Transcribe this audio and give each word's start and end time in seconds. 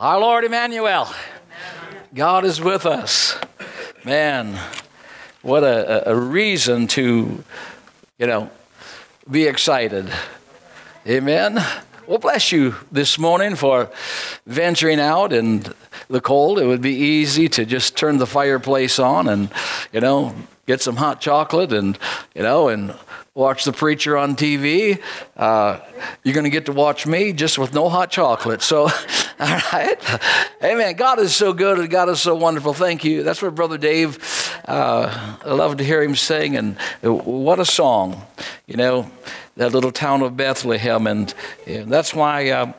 Our 0.00 0.20
Lord 0.20 0.44
Emmanuel, 0.44 1.12
God 2.14 2.44
is 2.44 2.60
with 2.60 2.86
us. 2.86 3.36
Man, 4.04 4.56
what 5.42 5.64
a, 5.64 6.10
a 6.10 6.14
reason 6.14 6.86
to, 6.86 7.42
you 8.16 8.26
know, 8.28 8.48
be 9.28 9.48
excited. 9.48 10.08
Amen. 11.04 11.58
Well, 12.06 12.18
bless 12.18 12.52
you 12.52 12.76
this 12.92 13.18
morning 13.18 13.56
for 13.56 13.90
venturing 14.46 15.00
out 15.00 15.32
in 15.32 15.64
the 16.06 16.20
cold. 16.20 16.60
It 16.60 16.66
would 16.66 16.80
be 16.80 16.94
easy 16.94 17.48
to 17.48 17.66
just 17.66 17.96
turn 17.96 18.18
the 18.18 18.26
fireplace 18.26 19.00
on 19.00 19.28
and, 19.28 19.50
you 19.92 20.00
know, 20.00 20.32
get 20.68 20.80
some 20.80 20.94
hot 20.94 21.20
chocolate 21.20 21.72
and, 21.72 21.98
you 22.36 22.42
know, 22.44 22.68
and 22.68 22.94
watch 23.38 23.62
the 23.62 23.72
preacher 23.72 24.16
on 24.16 24.34
TV. 24.34 25.00
Uh, 25.36 25.78
you're 26.24 26.34
going 26.34 26.42
to 26.42 26.50
get 26.50 26.66
to 26.66 26.72
watch 26.72 27.06
me 27.06 27.32
just 27.32 27.56
with 27.56 27.72
no 27.72 27.88
hot 27.88 28.10
chocolate. 28.10 28.62
So, 28.62 28.82
all 29.40 29.60
right. 29.72 29.96
Amen. 30.62 30.96
God 30.96 31.20
is 31.20 31.36
so 31.36 31.52
good 31.52 31.78
and 31.78 31.88
God 31.88 32.08
is 32.08 32.20
so 32.20 32.34
wonderful. 32.34 32.74
Thank 32.74 33.04
you. 33.04 33.22
That's 33.22 33.40
what 33.40 33.54
Brother 33.54 33.78
Dave, 33.78 34.18
uh, 34.66 35.38
I 35.44 35.52
love 35.52 35.76
to 35.76 35.84
hear 35.84 36.02
him 36.02 36.16
sing. 36.16 36.56
And 36.56 36.76
what 37.00 37.60
a 37.60 37.64
song, 37.64 38.20
you 38.66 38.76
know, 38.76 39.08
that 39.54 39.72
little 39.72 39.92
town 39.92 40.22
of 40.22 40.36
Bethlehem. 40.36 41.06
And, 41.06 41.32
and 41.64 41.92
that's 41.92 42.12
why, 42.12 42.50
uh, 42.50 42.72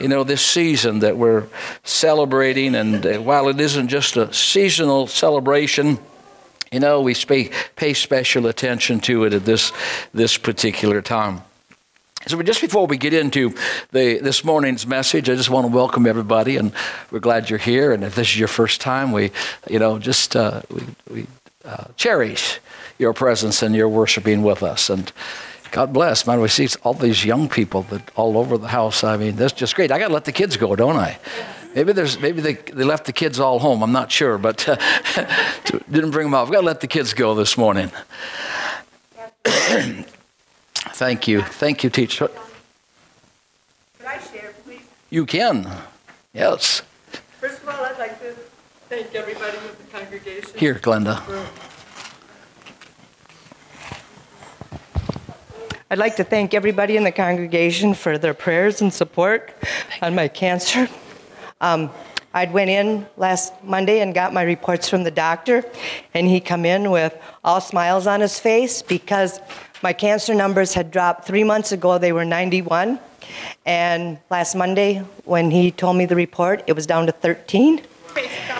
you 0.00 0.06
know, 0.06 0.22
this 0.22 0.42
season 0.42 1.00
that 1.00 1.16
we're 1.16 1.48
celebrating, 1.82 2.76
and 2.76 3.04
uh, 3.04 3.18
while 3.18 3.48
it 3.48 3.60
isn't 3.60 3.88
just 3.88 4.16
a 4.16 4.32
seasonal 4.32 5.08
celebration, 5.08 5.98
you 6.74 6.80
know, 6.80 7.00
we 7.00 7.14
pay 7.14 7.94
special 7.94 8.48
attention 8.48 8.98
to 8.98 9.22
it 9.24 9.32
at 9.32 9.44
this, 9.44 9.70
this 10.12 10.36
particular 10.36 11.00
time. 11.00 11.42
So, 12.26 12.42
just 12.42 12.60
before 12.60 12.88
we 12.88 12.96
get 12.96 13.14
into 13.14 13.54
the, 13.92 14.18
this 14.18 14.42
morning's 14.44 14.84
message, 14.84 15.30
I 15.30 15.36
just 15.36 15.50
want 15.50 15.68
to 15.68 15.72
welcome 15.72 16.04
everybody, 16.04 16.56
and 16.56 16.72
we're 17.12 17.20
glad 17.20 17.48
you're 17.48 17.60
here. 17.60 17.92
And 17.92 18.02
if 18.02 18.16
this 18.16 18.28
is 18.28 18.38
your 18.38 18.48
first 18.48 18.80
time, 18.80 19.12
we, 19.12 19.30
you 19.70 19.78
know, 19.78 20.00
just 20.00 20.34
uh, 20.34 20.62
we, 20.68 20.82
we 21.08 21.26
uh, 21.64 21.84
cherish 21.96 22.58
your 22.98 23.12
presence 23.12 23.62
and 23.62 23.72
your 23.76 23.88
worshiping 23.88 24.42
with 24.42 24.64
us. 24.64 24.90
And 24.90 25.12
God 25.70 25.92
bless, 25.92 26.26
man. 26.26 26.40
We 26.40 26.48
see 26.48 26.66
all 26.82 26.94
these 26.94 27.24
young 27.24 27.48
people 27.48 27.82
that 27.82 28.10
all 28.16 28.36
over 28.36 28.58
the 28.58 28.68
house. 28.68 29.04
I 29.04 29.16
mean, 29.16 29.36
that's 29.36 29.52
just 29.52 29.76
great. 29.76 29.92
I 29.92 29.98
got 30.00 30.08
to 30.08 30.14
let 30.14 30.24
the 30.24 30.32
kids 30.32 30.56
go, 30.56 30.74
don't 30.74 30.96
I? 30.96 31.18
Maybe 31.74 31.92
there's 31.92 32.20
maybe 32.20 32.40
they, 32.40 32.54
they 32.54 32.84
left 32.84 33.06
the 33.06 33.12
kids 33.12 33.40
all 33.40 33.58
home. 33.58 33.82
I'm 33.82 33.90
not 33.90 34.12
sure, 34.12 34.38
but 34.38 34.68
uh, 34.68 34.76
didn't 35.90 36.12
bring 36.12 36.26
them 36.26 36.34
out. 36.34 36.46
I've 36.46 36.52
got 36.52 36.60
to 36.60 36.66
let 36.66 36.80
the 36.80 36.86
kids 36.86 37.14
go 37.14 37.34
this 37.34 37.58
morning. 37.58 37.90
Thank 40.94 41.26
you. 41.26 41.42
Thank 41.42 41.82
you, 41.82 41.90
teacher. 41.90 42.28
Can 43.98 44.06
I 44.06 44.18
share, 44.18 44.54
please? 44.64 44.82
You 45.10 45.26
can. 45.26 45.68
Yes. 46.32 46.82
First 47.40 47.62
of 47.62 47.68
all, 47.68 47.84
I'd 47.84 47.98
like 47.98 48.20
to 48.20 48.32
thank 48.88 49.12
everybody 49.14 49.58
in 49.58 49.64
the 49.64 49.98
congregation. 49.98 50.50
Here, 50.56 50.74
Glenda. 50.74 51.20
I'd 55.90 55.98
like 55.98 56.16
to 56.16 56.24
thank 56.24 56.54
everybody 56.54 56.96
in 56.96 57.02
the 57.04 57.12
congregation 57.12 57.94
for 57.94 58.16
their 58.16 58.34
prayers 58.34 58.80
and 58.80 58.92
support 58.92 59.52
on 60.00 60.14
my 60.14 60.28
cancer. 60.28 60.88
Um, 61.64 61.90
I'd 62.34 62.52
went 62.52 62.68
in 62.68 63.06
last 63.16 63.54
Monday 63.64 64.00
and 64.00 64.12
got 64.12 64.34
my 64.34 64.42
reports 64.42 64.86
from 64.86 65.02
the 65.02 65.10
doctor, 65.10 65.64
and 66.12 66.28
he 66.28 66.38
come 66.38 66.66
in 66.66 66.90
with 66.90 67.16
all 67.42 67.58
smiles 67.58 68.06
on 68.06 68.20
his 68.20 68.38
face 68.38 68.82
because 68.82 69.40
my 69.82 69.94
cancer 69.94 70.34
numbers 70.34 70.74
had 70.74 70.90
dropped 70.90 71.26
three 71.26 71.42
months 71.42 71.72
ago. 71.72 71.96
They 71.96 72.12
were 72.12 72.26
91, 72.26 72.98
and 73.64 74.18
last 74.28 74.54
Monday 74.54 74.98
when 75.24 75.50
he 75.50 75.70
told 75.70 75.96
me 75.96 76.04
the 76.04 76.16
report, 76.16 76.62
it 76.66 76.74
was 76.74 76.86
down 76.86 77.06
to 77.06 77.12
13. 77.12 77.78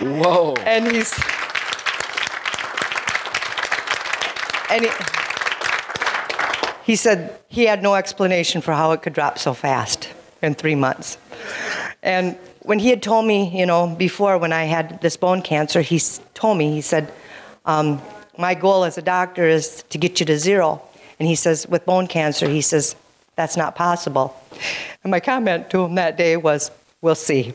Whoa! 0.00 0.54
And 0.60 0.90
he's 0.90 1.12
and 4.70 4.84
he, 4.86 4.90
he 6.86 6.96
said 6.96 7.38
he 7.48 7.66
had 7.66 7.82
no 7.82 7.96
explanation 7.96 8.62
for 8.62 8.72
how 8.72 8.92
it 8.92 9.02
could 9.02 9.12
drop 9.12 9.38
so 9.38 9.52
fast 9.52 10.08
in 10.40 10.54
three 10.54 10.74
months, 10.74 11.18
and 12.02 12.38
when 12.64 12.78
he 12.78 12.88
had 12.88 13.02
told 13.02 13.26
me, 13.26 13.56
you 13.56 13.66
know, 13.66 13.86
before 13.86 14.38
when 14.38 14.52
I 14.52 14.64
had 14.64 15.00
this 15.02 15.16
bone 15.16 15.42
cancer, 15.42 15.82
he 15.82 16.00
told 16.32 16.58
me, 16.58 16.72
he 16.72 16.80
said, 16.80 17.12
um, 17.66 18.00
my 18.38 18.54
goal 18.54 18.84
as 18.84 18.98
a 18.98 19.02
doctor 19.02 19.46
is 19.46 19.84
to 19.90 19.98
get 19.98 20.18
you 20.18 20.26
to 20.26 20.38
zero. 20.38 20.82
And 21.18 21.28
he 21.28 21.34
says, 21.34 21.68
with 21.68 21.84
bone 21.84 22.06
cancer, 22.06 22.48
he 22.48 22.62
says, 22.62 22.96
that's 23.36 23.56
not 23.56 23.76
possible. 23.76 24.34
And 25.02 25.10
my 25.10 25.20
comment 25.20 25.70
to 25.70 25.84
him 25.84 25.94
that 25.96 26.16
day 26.16 26.36
was, 26.36 26.70
we'll 27.02 27.14
see. 27.14 27.52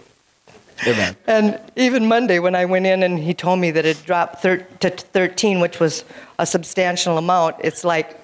Amen. 0.87 1.15
And 1.27 1.59
even 1.75 2.07
Monday, 2.07 2.39
when 2.39 2.55
I 2.55 2.65
went 2.65 2.85
in 2.85 3.03
and 3.03 3.19
he 3.19 3.33
told 3.33 3.59
me 3.59 3.71
that 3.71 3.85
it 3.85 4.01
dropped 4.05 4.41
thir- 4.41 4.65
to 4.79 4.89
13, 4.89 5.59
which 5.59 5.79
was 5.79 6.05
a 6.37 6.45
substantial 6.45 7.17
amount, 7.17 7.57
it's 7.63 7.83
like, 7.83 8.15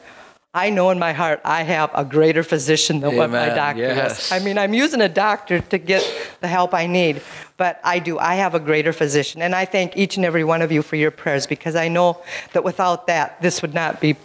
I 0.56 0.70
know 0.70 0.90
in 0.90 0.98
my 1.00 1.12
heart 1.12 1.42
I 1.44 1.64
have 1.64 1.92
a 1.94 2.06
greater 2.06 2.42
physician 2.42 3.02
than 3.02 3.10
Amen. 3.10 3.20
what 3.20 3.30
my 3.30 3.54
doctor 3.54 3.82
yes. 3.82 4.28
is. 4.28 4.32
I 4.32 4.40
mean, 4.40 4.58
I'm 4.58 4.74
using 4.74 5.02
a 5.02 5.10
doctor 5.10 5.60
to 5.60 5.78
get 5.78 6.02
the 6.40 6.48
help 6.48 6.74
I 6.74 6.88
need, 6.88 7.22
but 7.58 7.82
I 7.84 8.00
do. 8.00 8.18
I 8.18 8.36
have 8.36 8.56
a 8.56 8.60
greater 8.62 8.94
physician. 8.94 9.42
And 9.42 9.54
I 9.54 9.66
thank 9.66 9.98
each 9.98 10.16
and 10.16 10.26
every 10.26 10.46
one 10.46 10.62
of 10.62 10.72
you 10.72 10.82
for 10.82 10.96
your 10.96 11.12
prayers 11.12 11.46
because 11.46 11.76
I 11.76 11.90
know 11.90 12.24
that 12.54 12.64
without 12.64 13.06
that, 13.08 13.42
this 13.42 13.62
would 13.62 13.74
not 13.74 14.00
be 14.00 14.16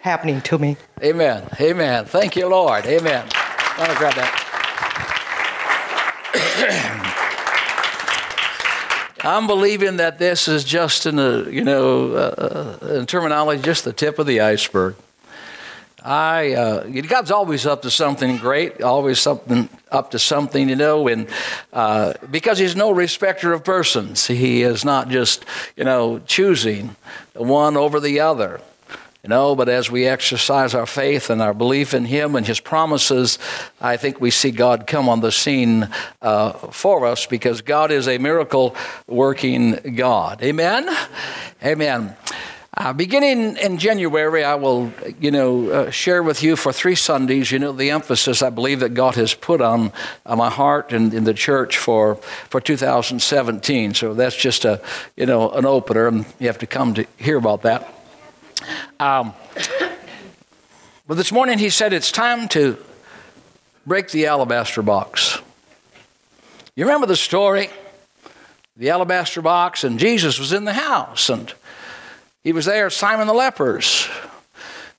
happening 0.00 0.40
to 0.40 0.58
me. 0.58 0.76
Amen. 1.04 1.48
Amen. 1.60 2.04
Thank 2.04 2.34
you, 2.34 2.48
Lord. 2.48 2.84
Amen. 2.86 3.24
I 3.32 3.76
want 3.78 3.92
to 3.92 3.96
grab 3.96 4.14
that. 4.16 4.44
I'm 9.20 9.46
believing 9.46 9.98
that 9.98 10.18
this 10.18 10.48
is 10.48 10.64
just 10.64 11.06
in 11.06 11.20
a, 11.20 11.48
you 11.48 11.62
know, 11.62 12.12
uh, 12.12 12.78
in 12.96 13.06
terminology, 13.06 13.62
just 13.62 13.84
the 13.84 13.92
tip 13.92 14.18
of 14.18 14.26
the 14.26 14.40
iceberg. 14.40 14.96
I 16.02 16.52
uh, 16.52 16.84
God's 17.02 17.30
always 17.30 17.66
up 17.66 17.82
to 17.82 17.90
something 17.90 18.36
great, 18.36 18.82
always 18.82 19.18
something 19.18 19.68
up 19.90 20.12
to 20.12 20.18
something, 20.18 20.68
you 20.68 20.76
know, 20.76 21.08
and 21.08 21.28
uh, 21.72 22.14
because 22.30 22.58
He's 22.58 22.76
no 22.76 22.90
respecter 22.92 23.52
of 23.52 23.64
persons, 23.64 24.26
He 24.26 24.62
is 24.62 24.84
not 24.84 25.08
just 25.08 25.44
you 25.76 25.84
know 25.84 26.20
choosing 26.20 26.94
one 27.34 27.76
over 27.76 28.00
the 28.00 28.20
other. 28.20 28.60
You 29.24 29.30
know, 29.30 29.56
but 29.56 29.68
as 29.68 29.90
we 29.90 30.06
exercise 30.06 30.74
our 30.74 30.86
faith 30.86 31.28
and 31.28 31.42
our 31.42 31.52
belief 31.52 31.92
in 31.92 32.04
Him 32.04 32.36
and 32.36 32.46
His 32.46 32.60
promises, 32.60 33.40
I 33.80 33.96
think 33.96 34.20
we 34.20 34.30
see 34.30 34.52
God 34.52 34.86
come 34.86 35.08
on 35.08 35.20
the 35.20 35.32
scene 35.32 35.88
uh, 36.22 36.52
for 36.52 37.04
us 37.04 37.26
because 37.26 37.60
God 37.60 37.90
is 37.90 38.06
a 38.06 38.18
miracle 38.18 38.76
working 39.08 39.96
God. 39.96 40.40
Amen? 40.40 40.88
Amen. 41.64 42.16
Uh, 42.78 42.92
beginning 42.92 43.56
in 43.56 43.76
January, 43.76 44.44
I 44.44 44.54
will, 44.54 44.92
you 45.18 45.32
know, 45.32 45.68
uh, 45.68 45.90
share 45.90 46.22
with 46.22 46.44
you 46.44 46.54
for 46.54 46.72
three 46.72 46.94
Sundays, 46.94 47.50
you 47.50 47.58
know, 47.58 47.72
the 47.72 47.90
emphasis 47.90 48.40
I 48.40 48.50
believe 48.50 48.78
that 48.80 48.94
God 48.94 49.16
has 49.16 49.34
put 49.34 49.60
on, 49.60 49.90
on 50.24 50.38
my 50.38 50.48
heart 50.48 50.92
and 50.92 51.12
in 51.12 51.24
the 51.24 51.34
church 51.34 51.76
for, 51.76 52.14
for 52.48 52.60
2017. 52.60 53.94
So 53.94 54.14
that's 54.14 54.36
just 54.36 54.64
a, 54.64 54.80
you 55.16 55.26
know, 55.26 55.50
an 55.50 55.66
opener, 55.66 56.06
and 56.06 56.24
you 56.38 56.46
have 56.46 56.58
to 56.58 56.68
come 56.68 56.94
to 56.94 57.06
hear 57.16 57.36
about 57.36 57.62
that. 57.62 57.92
Um, 59.00 59.34
but 61.08 61.16
this 61.16 61.32
morning 61.32 61.58
he 61.58 61.70
said 61.70 61.92
it's 61.92 62.12
time 62.12 62.46
to 62.50 62.78
break 63.88 64.10
the 64.12 64.26
alabaster 64.26 64.82
box. 64.82 65.40
You 66.76 66.84
remember 66.84 67.08
the 67.08 67.16
story? 67.16 67.70
The 68.76 68.90
alabaster 68.90 69.42
box, 69.42 69.82
and 69.82 69.98
Jesus 69.98 70.38
was 70.38 70.52
in 70.52 70.64
the 70.64 70.74
house, 70.74 71.28
and 71.28 71.52
he 72.48 72.52
was 72.52 72.64
there, 72.64 72.88
Simon 72.88 73.26
the 73.26 73.34
lepers. 73.34 74.08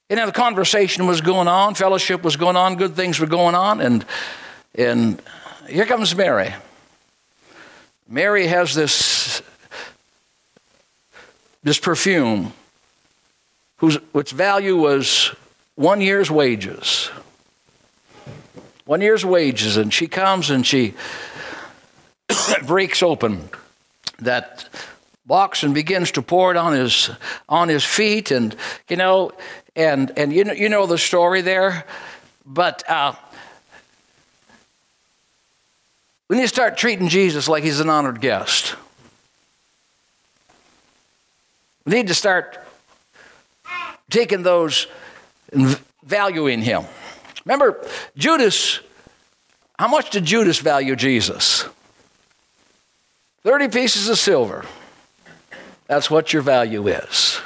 And 0.07 0.19
the 0.19 0.31
conversation 0.31 1.07
was 1.07 1.19
going 1.19 1.47
on, 1.47 1.73
fellowship 1.73 2.21
was 2.21 2.35
going 2.35 2.55
on, 2.55 2.75
good 2.75 2.93
things 2.93 3.19
were 3.19 3.25
going 3.25 3.55
on, 3.55 3.81
and, 3.81 4.05
and 4.75 5.19
here 5.67 5.87
comes 5.87 6.15
Mary. 6.15 6.53
Mary 8.07 8.45
has 8.45 8.75
this, 8.75 9.41
this 11.63 11.79
perfume 11.79 12.53
whose 13.77 13.95
which 14.11 14.29
value 14.29 14.77
was 14.77 15.33
one 15.73 16.01
year's 16.01 16.29
wages. 16.29 17.07
One 18.85 19.01
year's 19.01 19.25
wages, 19.25 19.75
and 19.75 19.91
she 19.91 20.05
comes 20.05 20.51
and 20.51 20.67
she 20.67 20.93
breaks 22.67 23.01
open 23.01 23.49
that 24.19 24.69
box 25.29 25.63
and 25.63 25.73
begins 25.73 26.11
to 26.11 26.21
pour 26.21 26.51
it 26.51 26.57
on 26.57 26.73
his 26.73 27.09
on 27.47 27.69
his 27.69 27.85
feet, 27.85 28.31
and 28.31 28.53
you 28.89 28.97
know, 28.97 29.31
and 29.77 30.11
and 30.17 30.33
you 30.33 30.43
know 30.43 30.51
you 30.51 30.67
know 30.67 30.85
the 30.85 30.97
story 30.97 31.39
there, 31.39 31.85
but. 32.45 32.83
Uh, 32.89 33.13
we 36.27 36.35
need 36.35 36.43
to 36.43 36.47
start 36.47 36.77
treating 36.77 37.07
Jesus 37.07 37.49
like 37.49 37.63
he's 37.63 37.79
an 37.79 37.89
honored 37.89 38.21
guest. 38.21 38.75
We 41.85 41.95
need 41.95 42.07
to 42.09 42.13
start 42.13 42.59
taking 44.11 44.43
those 44.43 44.85
and 45.51 45.79
valuing 46.03 46.61
him. 46.61 46.83
Remember, 47.45 47.83
Judas, 48.15 48.79
how 49.79 49.87
much 49.87 50.11
did 50.11 50.23
Judas 50.23 50.59
value 50.59 50.95
Jesus? 50.95 51.65
30 53.41 53.69
pieces 53.69 54.07
of 54.07 54.19
silver. 54.19 54.65
That's 55.89 56.11
what 56.11 56.31
your 56.31 56.43
value 56.43 56.87
is. 56.87 57.41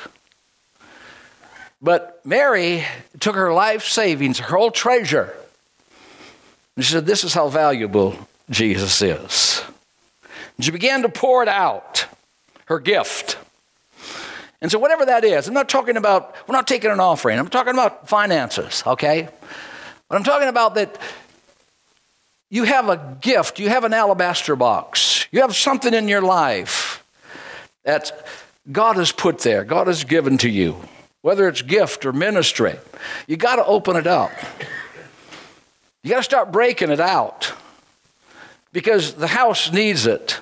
But 1.81 2.19
Mary 2.25 2.83
took 3.21 3.35
her 3.35 3.53
life 3.53 3.85
savings, 3.85 4.37
her 4.39 4.57
whole 4.57 4.69
treasure, 4.69 5.33
and 6.75 6.83
she 6.83 6.91
said, 6.91 7.05
This 7.05 7.23
is 7.23 7.33
how 7.33 7.47
valuable 7.47 8.27
Jesus 8.49 9.01
is. 9.01 9.63
And 10.57 10.65
she 10.65 10.71
began 10.71 11.03
to 11.03 11.09
pour 11.09 11.41
it 11.41 11.47
out, 11.47 12.05
her 12.65 12.79
gift. 12.79 13.37
And 14.61 14.69
so, 14.69 14.77
whatever 14.77 15.05
that 15.05 15.23
is, 15.23 15.47
I'm 15.47 15.53
not 15.53 15.69
talking 15.69 15.95
about, 15.95 16.35
we're 16.45 16.55
not 16.55 16.67
taking 16.67 16.91
an 16.91 16.99
offering, 16.99 17.39
I'm 17.39 17.47
talking 17.47 17.73
about 17.73 18.09
finances, 18.09 18.83
okay? 18.85 19.29
But 20.09 20.17
I'm 20.17 20.23
talking 20.25 20.49
about 20.49 20.75
that 20.75 20.99
you 22.49 22.65
have 22.65 22.89
a 22.89 23.17
gift, 23.21 23.57
you 23.57 23.69
have 23.69 23.85
an 23.85 23.93
alabaster 23.93 24.57
box, 24.57 25.27
you 25.31 25.39
have 25.39 25.55
something 25.55 25.93
in 25.93 26.09
your 26.09 26.21
life 26.21 26.92
that 27.83 28.25
God 28.71 28.95
has 28.95 29.11
put 29.11 29.39
there, 29.39 29.63
God 29.63 29.87
has 29.87 30.03
given 30.03 30.37
to 30.39 30.49
you, 30.49 30.77
whether 31.21 31.47
it's 31.47 31.61
gift 31.61 32.05
or 32.05 32.13
ministry. 32.13 32.75
You 33.27 33.37
got 33.37 33.57
to 33.57 33.65
open 33.65 33.95
it 33.95 34.07
up. 34.07 34.31
You 36.01 36.09
got 36.09 36.17
to 36.17 36.23
start 36.23 36.51
breaking 36.51 36.89
it 36.89 36.99
out 36.99 37.53
because 38.71 39.13
the 39.13 39.27
house 39.27 39.71
needs 39.71 40.05
it. 40.05 40.39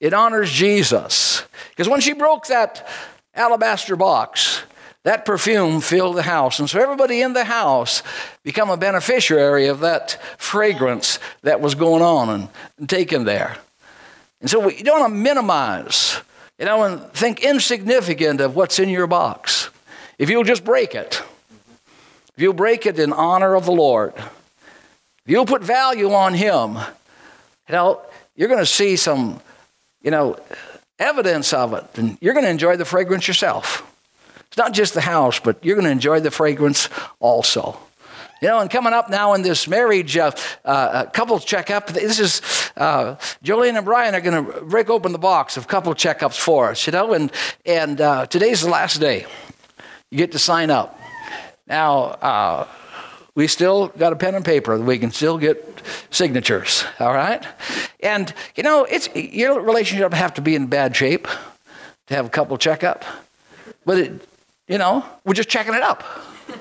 It 0.00 0.12
honors 0.12 0.50
Jesus. 0.50 1.42
Because 1.70 1.88
when 1.88 2.00
she 2.00 2.12
broke 2.12 2.46
that 2.46 2.86
alabaster 3.34 3.96
box, 3.96 4.62
that 5.04 5.24
perfume 5.24 5.80
filled 5.80 6.16
the 6.16 6.22
house. 6.22 6.58
And 6.58 6.68
so 6.68 6.80
everybody 6.80 7.22
in 7.22 7.32
the 7.32 7.44
house 7.44 8.02
become 8.42 8.68
a 8.70 8.76
beneficiary 8.76 9.66
of 9.66 9.80
that 9.80 10.20
fragrance 10.36 11.18
that 11.42 11.60
was 11.60 11.74
going 11.74 12.02
on 12.02 12.28
and, 12.28 12.48
and 12.78 12.88
taken 12.88 13.24
there. 13.24 13.56
And 14.40 14.50
so 14.50 14.60
we 14.60 14.82
don't 14.82 15.00
want 15.00 15.12
to 15.12 15.18
minimize, 15.18 16.20
you 16.58 16.64
know, 16.64 16.82
and 16.82 17.12
think 17.12 17.42
insignificant 17.42 18.40
of 18.40 18.56
what's 18.56 18.78
in 18.78 18.88
your 18.88 19.06
box. 19.06 19.70
If 20.18 20.28
you'll 20.28 20.44
just 20.44 20.64
break 20.64 20.94
it, 20.94 21.22
if 22.36 22.42
you'll 22.42 22.52
break 22.52 22.86
it 22.86 22.98
in 22.98 23.12
honor 23.12 23.54
of 23.54 23.64
the 23.64 23.72
Lord, 23.72 24.14
if 24.16 24.24
you'll 25.26 25.46
put 25.46 25.62
value 25.62 26.12
on 26.12 26.34
Him, 26.34 26.74
you 26.74 27.72
know, 27.72 28.00
you're 28.34 28.48
going 28.48 28.60
to 28.60 28.66
see 28.66 28.96
some, 28.96 29.40
you 30.02 30.10
know, 30.10 30.38
evidence 30.98 31.52
of 31.52 31.74
it, 31.74 31.84
and 31.94 32.18
you're 32.20 32.34
going 32.34 32.44
to 32.44 32.50
enjoy 32.50 32.76
the 32.76 32.84
fragrance 32.84 33.28
yourself. 33.28 33.84
It's 34.48 34.56
not 34.56 34.72
just 34.72 34.94
the 34.94 35.00
house, 35.00 35.38
but 35.38 35.64
you're 35.64 35.76
going 35.76 35.84
to 35.84 35.90
enjoy 35.90 36.20
the 36.20 36.30
fragrance 36.30 36.88
also. 37.20 37.78
You 38.40 38.48
know, 38.48 38.60
and 38.60 38.70
coming 38.70 38.92
up 38.92 39.10
now 39.10 39.34
in 39.34 39.42
this 39.42 39.66
marriage 39.66 40.16
uh, 40.16 40.30
uh, 40.64 41.06
couple 41.06 41.38
checkup, 41.40 41.88
this 41.88 42.20
is 42.20 42.40
uh, 42.78 43.16
Jolene 43.44 43.76
and 43.76 43.84
Brian 43.84 44.14
are 44.14 44.20
going 44.20 44.46
to 44.46 44.60
break 44.62 44.88
open 44.88 45.12
the 45.12 45.18
box 45.18 45.56
of 45.56 45.66
couple 45.66 45.92
checkups 45.94 46.38
for 46.38 46.70
us, 46.70 46.86
you 46.86 46.92
know, 46.92 47.12
and, 47.12 47.32
and 47.66 48.00
uh, 48.00 48.26
today's 48.26 48.62
the 48.62 48.70
last 48.70 49.00
day. 49.00 49.26
You 50.10 50.18
get 50.18 50.32
to 50.32 50.38
sign 50.38 50.70
up. 50.70 50.98
Now, 51.66 52.04
uh, 52.04 52.68
we 53.34 53.46
still 53.46 53.88
got 53.88 54.12
a 54.12 54.16
pen 54.16 54.34
and 54.34 54.44
paper. 54.44 54.78
We 54.78 54.98
can 54.98 55.10
still 55.10 55.38
get 55.38 55.82
signatures, 56.10 56.84
all 56.98 57.12
right? 57.12 57.44
And, 58.00 58.32
you 58.56 58.62
know, 58.62 58.84
it's 58.84 59.14
your 59.14 59.60
relationship 59.60 60.12
have 60.14 60.34
to 60.34 60.40
be 60.40 60.54
in 60.54 60.66
bad 60.66 60.96
shape 60.96 61.28
to 62.06 62.14
have 62.14 62.26
a 62.26 62.30
couple 62.30 62.56
checkup. 62.58 63.04
But, 63.84 63.98
it, 63.98 64.28
you 64.66 64.78
know, 64.78 65.04
we're 65.24 65.34
just 65.34 65.48
checking 65.48 65.74
it 65.74 65.82
up. 65.82 66.04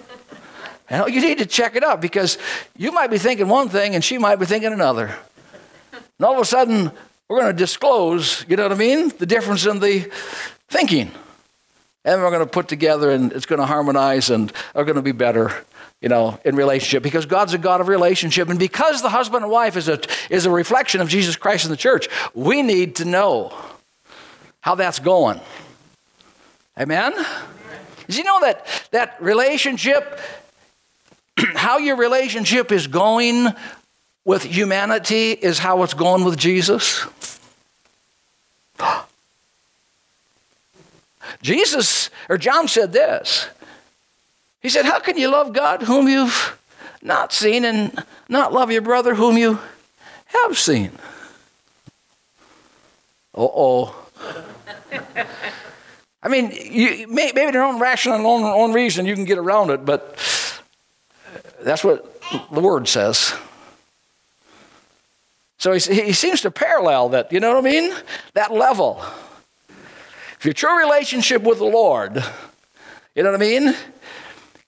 You 0.89 0.95
know, 0.95 1.07
you 1.07 1.19
need 1.19 1.39
to 1.39 1.45
check 1.45 1.75
it 1.75 1.83
up 1.83 1.99
because 1.99 2.37
you 2.77 2.93
might 2.93 3.07
be 3.07 3.17
thinking 3.17 3.49
one 3.49 3.67
thing 3.67 3.93
and 3.93 4.01
she 4.01 4.17
might 4.17 4.37
be 4.37 4.45
thinking 4.45 4.71
another. 4.71 5.13
And 6.19 6.25
all 6.25 6.35
of 6.35 6.41
a 6.41 6.45
sudden, 6.45 6.91
we're 7.27 7.39
going 7.39 7.53
to 7.53 7.57
disclose, 7.57 8.45
you 8.47 8.55
know 8.55 8.63
what 8.63 8.71
I 8.71 8.75
mean? 8.75 9.09
The 9.09 9.25
difference 9.25 9.65
in 9.65 9.79
the 9.79 10.09
thinking. 10.69 11.11
And 12.05 12.21
we're 12.21 12.31
going 12.31 12.45
to 12.45 12.51
put 12.51 12.67
together 12.67 13.11
and 13.11 13.33
it's 13.33 13.45
going 13.45 13.59
to 13.59 13.65
harmonize 13.65 14.29
and 14.29 14.51
are 14.73 14.85
going 14.85 14.95
to 14.95 15.01
be 15.01 15.11
better 15.11 15.65
you 16.01 16.09
know, 16.09 16.39
in 16.45 16.55
relationship 16.55 17.01
because 17.01 17.25
God's 17.25 17.53
a 17.53 17.57
God 17.57 17.81
of 17.81 17.87
relationship. 17.87 18.49
And 18.49 18.59
because 18.59 19.01
the 19.01 19.09
husband 19.09 19.43
and 19.43 19.51
wife 19.51 19.75
is 19.75 19.89
a, 19.89 19.99
is 20.29 20.45
a 20.45 20.51
reflection 20.51 21.01
of 21.01 21.09
Jesus 21.09 21.35
Christ 21.35 21.65
in 21.65 21.71
the 21.71 21.77
church, 21.77 22.07
we 22.33 22.61
need 22.61 22.97
to 22.97 23.05
know 23.05 23.53
how 24.61 24.75
that's 24.75 24.99
going. 24.99 25.39
Amen? 26.79 27.13
Did 28.07 28.17
you 28.17 28.23
know 28.23 28.39
that 28.41 28.67
that 28.91 29.21
relationship, 29.21 30.19
how 31.55 31.79
your 31.79 31.95
relationship 31.95 32.71
is 32.71 32.87
going 32.87 33.47
with 34.27 34.43
humanity 34.43 35.31
is 35.31 35.57
how 35.57 35.81
it's 35.83 35.95
going 35.95 36.25
with 36.25 36.37
Jesus? 36.37 37.07
Jesus, 41.41 42.09
or 42.29 42.37
John 42.37 42.67
said 42.67 42.91
this 42.91 43.47
he 44.61 44.69
said, 44.69 44.85
How 44.85 44.99
can 44.99 45.17
you 45.17 45.29
love 45.29 45.53
God 45.53 45.81
whom 45.83 46.09
you've 46.09 46.59
not 47.01 47.31
seen 47.31 47.63
and 47.63 48.03
not 48.27 48.51
love 48.51 48.69
your 48.69 48.81
brother 48.81 49.15
whom 49.15 49.37
you 49.37 49.59
have 50.25 50.57
seen? 50.57 50.91
Uh 53.33 53.47
oh. 53.47 53.95
I 56.21 56.27
mean, 56.27 56.51
you, 56.51 57.07
maybe 57.07 57.51
their 57.51 57.63
own 57.63 57.79
rational, 57.79 58.27
own, 58.27 58.43
own 58.43 58.73
reason 58.73 59.05
you 59.05 59.15
can 59.15 59.23
get 59.23 59.37
around 59.37 59.69
it, 59.69 59.85
but 59.85 60.17
that's 61.61 61.85
what 61.85 62.21
the 62.51 62.59
word 62.59 62.89
says. 62.89 63.33
So 65.67 65.73
he, 65.73 66.01
he 66.01 66.13
seems 66.13 66.39
to 66.41 66.51
parallel 66.51 67.09
that, 67.09 67.33
you 67.33 67.41
know 67.41 67.53
what 67.53 67.65
I 67.65 67.69
mean? 67.69 67.93
That 68.35 68.53
level. 68.53 69.03
If 70.39 70.45
your 70.45 70.53
true 70.53 70.77
relationship 70.77 71.41
with 71.41 71.57
the 71.57 71.65
Lord, 71.65 72.23
you 73.15 73.23
know 73.23 73.31
what 73.31 73.41
I 73.41 73.45
mean? 73.45 73.75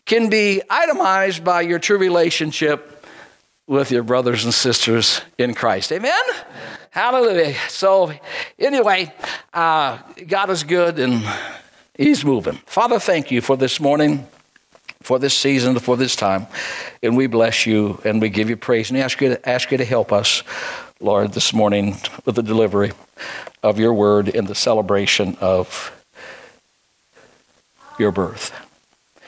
can 0.10 0.28
be 0.28 0.62
itemized 0.70 1.44
by 1.44 1.62
your 1.62 1.80
true 1.80 1.98
relationship 1.98 3.06
with 3.68 3.92
your 3.92 4.04
brothers 4.04 4.44
and 4.44 4.54
sisters 4.54 5.22
in 5.38 5.54
Christ. 5.54 5.94
Amen? 5.94 6.12
Hallelujah. 6.90 7.54
So, 7.70 8.12
anyway, 8.58 9.14
uh, 9.54 10.00
God 10.28 10.50
is 10.50 10.64
good 10.64 11.00
and 11.00 11.24
He's 11.96 12.26
moving. 12.26 12.56
Father, 12.66 13.00
thank 13.00 13.32
you 13.32 13.40
for 13.40 13.56
this 13.56 13.80
morning, 13.80 14.28
for 15.02 15.18
this 15.18 15.34
season, 15.34 15.80
for 15.80 15.96
this 15.96 16.16
time. 16.16 16.48
And 17.02 17.16
we 17.16 17.28
bless 17.28 17.66
you 17.68 18.02
and 18.04 18.20
we 18.20 18.30
give 18.30 18.50
you 18.50 18.58
praise 18.58 18.90
and 18.90 19.00
ask 19.00 19.22
you 19.22 19.30
to, 19.30 19.50
ask 19.50 19.72
you 19.72 19.78
to 19.78 19.86
help 19.86 20.12
us, 20.12 20.42
Lord, 21.02 21.32
this 21.32 21.54
morning 21.54 21.96
with 22.26 22.36
the 22.36 22.44
delivery 22.44 22.92
of 23.64 23.80
your 23.80 23.94
word 23.94 24.28
in 24.28 24.48
the 24.48 24.56
celebration 24.56 25.38
of 25.40 25.94
your 27.98 28.12
birth. 28.12 28.54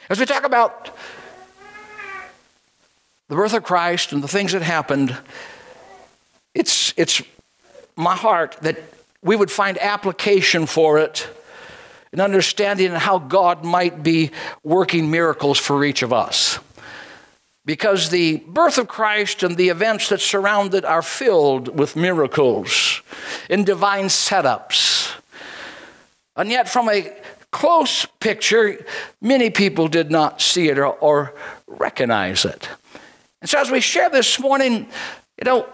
As 0.09 0.19
we 0.19 0.25
talk 0.25 0.43
about 0.43 0.93
the 3.29 3.35
birth 3.35 3.53
of 3.53 3.63
Christ 3.63 4.11
and 4.11 4.21
the 4.21 4.27
things 4.27 4.51
that 4.51 4.61
happened, 4.61 5.15
it's, 6.53 6.93
it's 6.97 7.21
my 7.95 8.17
heart 8.17 8.57
that 8.63 8.77
we 9.23 9.37
would 9.37 9.49
find 9.49 9.77
application 9.77 10.65
for 10.65 10.99
it 10.99 11.25
and 12.11 12.19
understanding 12.19 12.91
how 12.91 13.17
God 13.17 13.63
might 13.63 14.03
be 14.03 14.31
working 14.61 15.09
miracles 15.09 15.57
for 15.57 15.85
each 15.85 16.01
of 16.01 16.11
us. 16.11 16.59
Because 17.71 18.09
the 18.09 18.35
birth 18.47 18.77
of 18.77 18.89
Christ 18.89 19.43
and 19.43 19.55
the 19.55 19.69
events 19.69 20.09
that 20.09 20.19
surround 20.19 20.73
it 20.73 20.83
are 20.83 21.01
filled 21.01 21.79
with 21.79 21.95
miracles 21.95 23.01
and 23.49 23.65
divine 23.65 24.07
setups. 24.07 25.15
And 26.35 26.49
yet, 26.49 26.67
from 26.67 26.89
a 26.89 27.15
close 27.49 28.05
picture, 28.19 28.85
many 29.21 29.49
people 29.51 29.87
did 29.87 30.11
not 30.11 30.41
see 30.41 30.67
it 30.67 30.77
or, 30.77 30.87
or 30.87 31.33
recognize 31.65 32.43
it. 32.43 32.67
And 33.39 33.49
so, 33.49 33.57
as 33.57 33.71
we 33.71 33.79
share 33.79 34.09
this 34.09 34.37
morning, 34.37 34.89
you 35.37 35.45
know, 35.45 35.65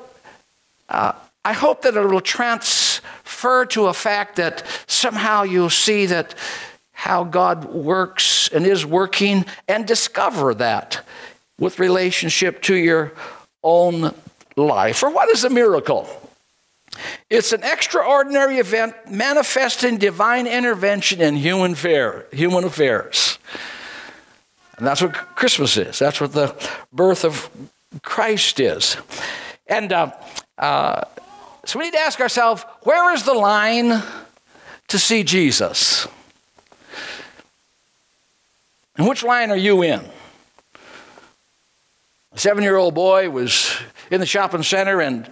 uh, 0.89 1.13
I 1.43 1.53
hope 1.53 1.81
that 1.81 1.97
it 1.97 2.05
will 2.05 2.21
transfer 2.21 3.65
to 3.65 3.87
a 3.87 3.93
fact 3.93 4.35
that 4.35 4.63
somehow 4.85 5.41
you'll 5.41 5.71
see 5.71 6.05
that 6.05 6.35
how 6.91 7.23
God 7.23 7.65
works 7.65 8.49
and 8.49 8.67
is 8.67 8.85
working 8.85 9.45
and 9.67 9.87
discover 9.87 10.53
that 10.53 11.03
with 11.59 11.79
relationship 11.79 12.61
to 12.63 12.75
your 12.75 13.13
own 13.63 14.13
life. 14.55 15.03
Or 15.03 15.09
what 15.09 15.29
is 15.29 15.43
a 15.43 15.49
miracle? 15.49 16.07
It's 17.29 17.51
an 17.51 17.63
extraordinary 17.63 18.57
event 18.57 18.95
manifesting 19.09 19.97
divine 19.97 20.47
intervention 20.47 21.21
in 21.21 21.35
human, 21.35 21.75
fair, 21.75 22.25
human 22.31 22.63
affairs. 22.63 23.37
And 24.77 24.85
that's 24.85 25.01
what 25.01 25.13
Christmas 25.13 25.77
is. 25.77 25.99
That's 25.99 26.21
what 26.21 26.33
the 26.33 26.55
birth 26.93 27.25
of 27.25 27.49
Christ 28.03 28.59
is. 28.59 28.97
And 29.67 29.91
uh, 29.91 30.11
uh, 30.57 31.01
so 31.65 31.79
we 31.79 31.85
need 31.85 31.93
to 31.93 31.99
ask 31.99 32.19
ourselves 32.19 32.63
where 32.83 33.13
is 33.13 33.23
the 33.23 33.33
line 33.33 34.01
to 34.87 34.99
see 34.99 35.23
Jesus? 35.23 36.07
And 38.97 39.07
which 39.07 39.23
line 39.23 39.51
are 39.51 39.57
you 39.57 39.83
in? 39.83 40.01
Seven 42.37 42.63
year 42.63 42.75
old 42.77 42.93
boy 42.93 43.31
was 43.31 43.75
in 44.11 44.19
the 44.19 44.27
shopping 44.27 44.61
center 44.61 45.01
and 45.01 45.27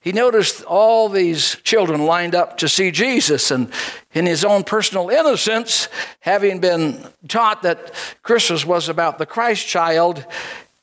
he 0.00 0.10
noticed 0.10 0.64
all 0.64 1.08
these 1.08 1.54
children 1.62 2.04
lined 2.04 2.34
up 2.34 2.58
to 2.58 2.68
see 2.68 2.90
Jesus, 2.90 3.52
and 3.52 3.72
in 4.12 4.26
his 4.26 4.44
own 4.44 4.64
personal 4.64 5.10
innocence, 5.10 5.86
having 6.18 6.58
been 6.58 7.06
taught 7.28 7.62
that 7.62 7.92
Christmas 8.24 8.66
was 8.66 8.88
about 8.88 9.18
the 9.18 9.26
Christ 9.26 9.68
child 9.68 10.26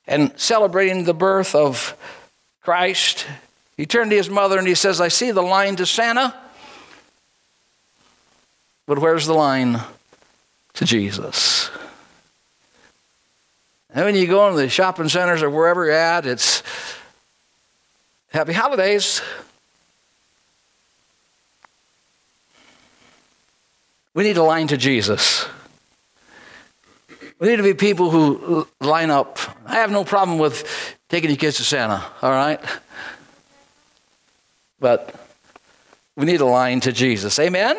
and 0.08 0.32
celebrating 0.40 1.04
the 1.04 1.14
birth 1.14 1.54
of 1.54 1.98
Christ, 2.62 3.28
he 3.76 3.86
turned 3.86 4.12
to 4.12 4.18
his 4.18 4.30
mother 4.30 4.58
and 4.58 4.66
he 4.66 4.76
says, 4.76 5.02
I 5.02 5.10
see 5.10 5.32
the 5.32 5.44
line 5.44 5.76
to 5.76 5.86
Santa, 5.86 6.34
but 8.86 9.00
where's 9.00 9.26
the 9.26 9.34
line 9.34 9.82
to 10.76 10.86
Jesus? 10.86 11.59
And 14.00 14.06
when 14.06 14.16
you 14.16 14.28
go 14.28 14.48
into 14.48 14.62
the 14.62 14.70
shopping 14.70 15.10
centers 15.10 15.44
or 15.44 15.50
wherever 15.50 15.84
you're 15.84 15.94
at, 15.94 16.26
it's 16.26 16.64
Happy 18.32 18.54
holidays. 18.54 19.22
We 24.14 24.24
need 24.24 24.36
to 24.36 24.44
line 24.44 24.68
to 24.68 24.78
Jesus. 24.78 25.48
We 27.40 27.48
need 27.48 27.56
to 27.56 27.64
be 27.64 27.74
people 27.74 28.12
who 28.12 28.68
line 28.80 29.10
up. 29.10 29.40
I 29.66 29.76
have 29.76 29.92
no 29.92 30.04
problem 30.04 30.38
with 30.38 30.96
taking 31.10 31.32
your 31.32 31.38
kids 31.38 31.58
to 31.58 31.64
Santa, 31.64 32.06
all 32.22 32.32
right? 32.32 32.62
But 34.80 35.14
we 36.16 36.26
need 36.26 36.38
to 36.38 36.46
line 36.46 36.82
to 36.82 36.92
Jesus. 36.92 37.40
Amen? 37.40 37.78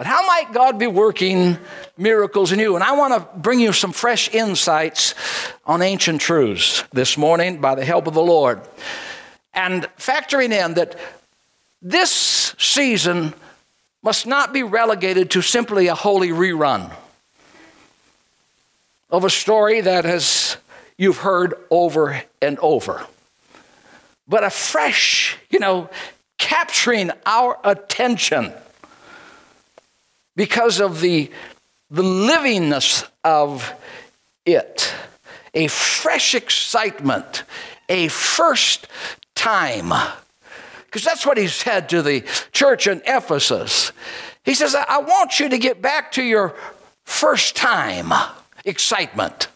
But 0.00 0.06
how 0.06 0.26
might 0.26 0.54
God 0.54 0.78
be 0.78 0.86
working 0.86 1.58
miracles 1.98 2.52
in 2.52 2.58
you? 2.58 2.74
And 2.74 2.82
I 2.82 2.92
want 2.92 3.12
to 3.12 3.38
bring 3.38 3.60
you 3.60 3.74
some 3.74 3.92
fresh 3.92 4.32
insights 4.32 5.14
on 5.66 5.82
ancient 5.82 6.22
truths 6.22 6.84
this 6.90 7.18
morning 7.18 7.60
by 7.60 7.74
the 7.74 7.84
help 7.84 8.06
of 8.06 8.14
the 8.14 8.22
Lord 8.22 8.62
and 9.52 9.82
factoring 9.98 10.52
in 10.52 10.72
that 10.72 10.98
this 11.82 12.54
season 12.56 13.34
must 14.02 14.26
not 14.26 14.54
be 14.54 14.62
relegated 14.62 15.32
to 15.32 15.42
simply 15.42 15.88
a 15.88 15.94
holy 15.94 16.30
rerun 16.30 16.90
of 19.10 19.24
a 19.24 19.30
story 19.30 19.82
that 19.82 20.06
has 20.06 20.56
you've 20.96 21.18
heard 21.18 21.52
over 21.70 22.22
and 22.40 22.58
over 22.60 23.06
but 24.26 24.44
a 24.44 24.50
fresh 24.50 25.36
you 25.50 25.58
know 25.58 25.90
capturing 26.38 27.10
our 27.26 27.58
attention 27.64 28.50
because 30.40 30.80
of 30.80 31.02
the 31.02 31.30
the 31.90 32.02
livingness 32.02 33.06
of 33.22 33.74
it 34.46 34.90
a 35.52 35.66
fresh 35.66 36.34
excitement 36.34 37.42
a 37.90 38.08
first 38.08 38.86
time. 39.34 39.92
Because 40.86 41.04
that's 41.04 41.26
what 41.26 41.36
he 41.36 41.46
said 41.46 41.90
to 41.90 42.00
the 42.00 42.22
church 42.52 42.86
in 42.86 43.02
Ephesus. 43.04 43.92
He 44.42 44.54
says, 44.54 44.74
I 44.74 45.00
want 45.00 45.40
you 45.40 45.50
to 45.50 45.58
get 45.58 45.82
back 45.82 46.12
to 46.12 46.22
your 46.22 46.54
first 47.04 47.54
time 47.54 48.10
excitement. 48.64 49.48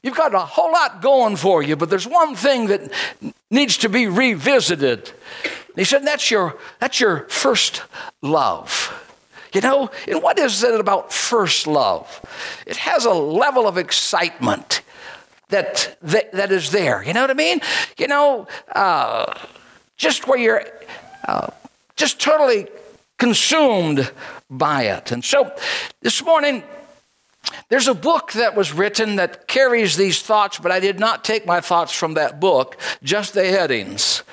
You've 0.00 0.16
got 0.16 0.32
a 0.32 0.38
whole 0.38 0.70
lot 0.70 1.02
going 1.02 1.34
for 1.34 1.60
you, 1.60 1.74
but 1.74 1.90
there's 1.90 2.06
one 2.06 2.36
thing 2.36 2.68
that 2.68 2.92
needs 3.50 3.78
to 3.78 3.88
be 3.88 4.06
revisited. 4.06 5.10
He 5.74 5.82
said, 5.82 6.06
that's 6.06 6.30
your, 6.30 6.56
that's 6.78 7.00
your 7.00 7.26
first 7.28 7.82
love. 8.22 9.00
You 9.54 9.60
know, 9.60 9.90
and 10.08 10.20
what 10.20 10.38
is 10.38 10.64
it 10.64 10.80
about 10.80 11.12
first 11.12 11.68
love? 11.68 12.20
It 12.66 12.76
has 12.76 13.04
a 13.04 13.12
level 13.12 13.68
of 13.68 13.78
excitement 13.78 14.82
that, 15.48 15.96
that, 16.02 16.32
that 16.32 16.50
is 16.50 16.72
there. 16.72 17.04
You 17.04 17.12
know 17.12 17.20
what 17.20 17.30
I 17.30 17.34
mean? 17.34 17.60
You 17.96 18.08
know, 18.08 18.48
uh, 18.74 19.32
just 19.96 20.26
where 20.26 20.38
you're 20.38 20.64
uh, 21.28 21.48
just 21.94 22.20
totally 22.20 22.66
consumed 23.16 24.10
by 24.50 24.82
it. 24.84 25.12
And 25.12 25.24
so 25.24 25.54
this 26.00 26.22
morning, 26.24 26.64
there's 27.68 27.86
a 27.86 27.94
book 27.94 28.32
that 28.32 28.56
was 28.56 28.72
written 28.72 29.16
that 29.16 29.46
carries 29.46 29.96
these 29.96 30.20
thoughts, 30.20 30.58
but 30.58 30.72
I 30.72 30.80
did 30.80 30.98
not 30.98 31.22
take 31.22 31.46
my 31.46 31.60
thoughts 31.60 31.92
from 31.92 32.14
that 32.14 32.40
book, 32.40 32.76
just 33.04 33.34
the 33.34 33.46
headings. 33.46 34.24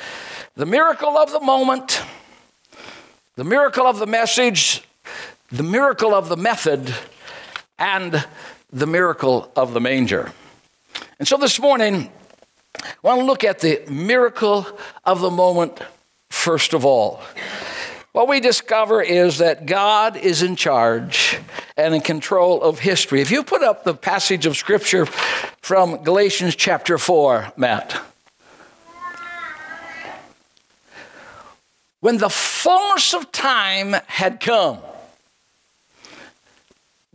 The 0.55 0.65
miracle 0.65 1.17
of 1.17 1.31
the 1.31 1.39
moment, 1.39 2.01
the 3.35 3.43
miracle 3.43 3.85
of 3.85 3.99
the 3.99 4.07
message, 4.07 4.83
the 5.51 5.63
miracle 5.63 6.13
of 6.13 6.29
the 6.29 6.37
method, 6.37 6.93
and 7.77 8.25
the 8.71 8.87
miracle 8.87 9.51
of 9.55 9.73
the 9.73 9.81
manger. 9.81 10.31
And 11.19 11.27
so 11.27 11.37
this 11.37 11.59
morning, 11.59 12.09
I 12.75 12.89
want 13.01 13.19
to 13.19 13.25
look 13.25 13.43
at 13.43 13.59
the 13.59 13.83
miracle 13.89 14.65
of 15.03 15.19
the 15.19 15.31
moment 15.31 15.81
first 16.29 16.73
of 16.73 16.85
all. 16.85 17.21
What 18.13 18.27
we 18.27 18.39
discover 18.39 19.01
is 19.01 19.39
that 19.39 19.65
God 19.65 20.17
is 20.17 20.41
in 20.41 20.55
charge 20.55 21.39
and 21.77 21.95
in 21.95 22.01
control 22.01 22.61
of 22.61 22.79
history. 22.79 23.21
If 23.21 23.31
you 23.31 23.43
put 23.43 23.63
up 23.63 23.83
the 23.83 23.93
passage 23.93 24.45
of 24.45 24.57
Scripture 24.57 25.05
from 25.61 26.03
Galatians 26.03 26.55
chapter 26.55 26.97
4, 26.97 27.53
Matt. 27.57 27.99
When 31.99 32.17
the 32.17 32.29
fullness 32.29 33.13
of 33.13 33.31
time 33.31 33.95
had 34.07 34.39
come, 34.39 34.79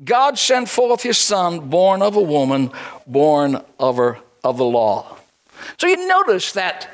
God 0.05 0.39
sent 0.39 0.69
forth 0.69 1.03
his 1.03 1.19
son, 1.19 1.71
born 1.71 2.03
of 2.03 2.17
a 2.17 2.23
woman, 2.23 2.71
born 3.07 3.63
of, 3.79 3.97
her, 3.97 4.19
of 4.45 4.59
the 4.59 4.65
law. 4.65 5.17
So 5.79 5.87
you 5.87 6.07
notice 6.07 6.53
that 6.53 6.91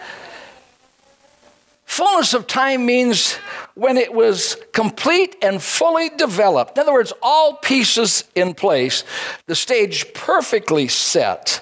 fullness 1.85 2.33
of 2.33 2.47
time 2.47 2.87
means 2.87 3.35
when 3.75 3.97
it 3.97 4.13
was 4.13 4.57
complete 4.73 5.37
and 5.43 5.63
fully 5.63 6.11
developed. 6.11 6.77
In 6.77 6.83
other 6.83 6.93
words, 6.93 7.13
all 7.23 7.55
pieces 7.57 8.25
in 8.35 8.55
place, 8.55 9.05
the 9.47 9.55
stage 9.55 10.13
perfectly 10.15 10.89
set. 10.89 11.61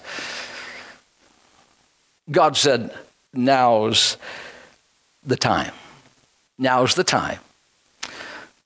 God 2.30 2.56
said, 2.56 2.92
Now's 3.32 4.16
the 5.24 5.36
time. 5.36 5.72
Now's 6.58 6.94
the 6.94 7.04
time. 7.04 7.38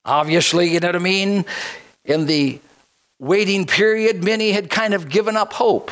Obviously, 0.05 0.71
you 0.71 0.81
know 0.81 0.89
what 0.89 0.97
I 0.97 1.01
mean? 1.01 1.45
In 2.05 2.27
the 2.27 2.61
waiting 3.19 3.67
period, 3.67 4.25
many 4.25 4.53
had 4.53 4.71
kind 4.71 4.95
of 4.95 5.09
given 5.09 5.37
up 5.37 5.53
hope, 5.53 5.91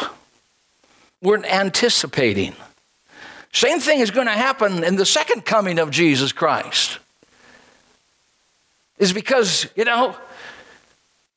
weren't 1.21 1.47
anticipating. 1.47 2.55
Same 3.53 3.81
thing 3.81 4.01
is 4.01 4.11
going 4.11 4.27
to 4.27 4.33
happen 4.33 4.83
in 4.83 4.97
the 4.97 5.07
second 5.07 5.45
coming 5.45 5.79
of 5.79 5.91
Jesus 5.91 6.33
Christ. 6.33 6.99
Is 8.99 9.13
because, 9.13 9.67
you 9.77 9.85
know, 9.85 10.17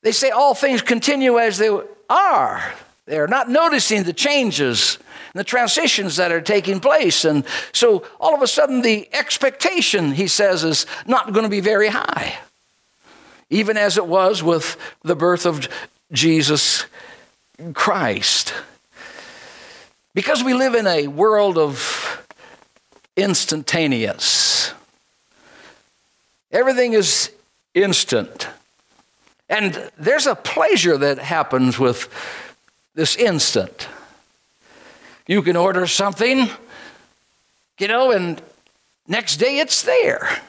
they 0.02 0.12
say 0.12 0.30
all 0.30 0.54
things 0.54 0.82
continue 0.82 1.40
as 1.40 1.58
they 1.58 1.70
are. 2.10 2.74
They're 3.06 3.28
not 3.28 3.50
noticing 3.50 4.04
the 4.04 4.14
changes 4.14 4.98
and 5.34 5.40
the 5.40 5.44
transitions 5.44 6.16
that 6.16 6.32
are 6.32 6.42
taking 6.42 6.80
place. 6.80 7.26
And 7.26 7.44
so 7.74 8.06
all 8.20 8.34
of 8.34 8.42
a 8.42 8.48
sudden, 8.48 8.82
the 8.82 9.10
expectation, 9.14 10.12
he 10.12 10.28
says, 10.28 10.64
is 10.64 10.86
not 11.06 11.34
going 11.34 11.44
to 11.44 11.50
be 11.50 11.60
very 11.60 11.90
high 11.90 12.38
even 13.50 13.78
as 13.78 13.98
it 13.98 14.06
was 14.06 14.42
with 14.42 14.78
the 15.04 15.16
birth 15.16 15.46
of 15.46 15.68
Jesus 16.12 16.86
Christ. 17.74 18.54
Because 20.14 20.44
we 20.44 20.54
live 20.54 20.76
in 20.76 20.88
a 20.88 21.08
world 21.08 21.58
of 21.58 22.26
instantaneous, 23.16 24.74
everything 26.52 26.94
is 26.94 27.32
instant. 27.74 28.48
And 29.50 29.92
there's 29.98 30.26
a 30.26 30.36
pleasure 30.36 30.98
that 30.98 31.20
happens 31.20 31.78
with 31.78 32.10
this 32.96 33.16
instant. 33.16 33.88
You 35.28 35.42
can 35.42 35.56
order 35.56 35.86
something, 35.86 36.50
you 37.80 37.88
know, 37.88 38.12
and 38.12 38.42
next 39.08 39.38
day 39.38 39.60
it's 39.60 39.84
there. 39.84 40.42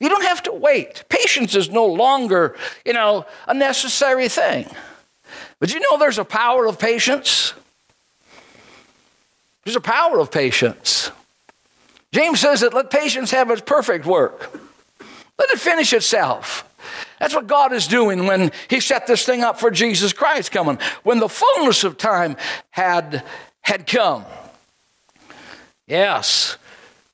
You 0.00 0.08
don't 0.08 0.24
have 0.24 0.42
to 0.44 0.52
wait. 0.52 1.04
Patience 1.08 1.54
is 1.54 1.70
no 1.70 1.84
longer, 1.86 2.56
you 2.84 2.94
know, 2.94 3.26
a 3.46 3.54
necessary 3.54 4.28
thing. 4.28 4.66
But 5.58 5.72
you 5.72 5.80
know 5.80 5.98
there's 5.98 6.18
a 6.18 6.24
power 6.24 6.66
of 6.66 6.78
patience? 6.78 7.52
There's 9.64 9.76
a 9.76 9.80
power 9.80 10.18
of 10.18 10.32
patience. 10.32 11.10
James 12.12 12.40
says 12.40 12.60
that 12.60 12.74
let 12.74 12.90
patience 12.90 13.30
have 13.30 13.50
its 13.50 13.60
perfect 13.60 14.06
work. 14.06 14.58
Let 15.38 15.50
it 15.50 15.60
finish 15.60 15.92
itself. 15.92 16.66
That's 17.18 17.34
what 17.34 17.46
God 17.46 17.72
is 17.72 17.86
doing 17.86 18.26
when 18.26 18.50
He 18.68 18.80
set 18.80 19.06
this 19.06 19.24
thing 19.24 19.42
up 19.44 19.60
for 19.60 19.70
Jesus 19.70 20.14
Christ 20.14 20.50
coming. 20.50 20.78
When 21.02 21.20
the 21.20 21.28
fullness 21.28 21.84
of 21.84 21.98
time 21.98 22.36
had, 22.70 23.22
had 23.60 23.86
come. 23.86 24.24
Yes, 25.86 26.56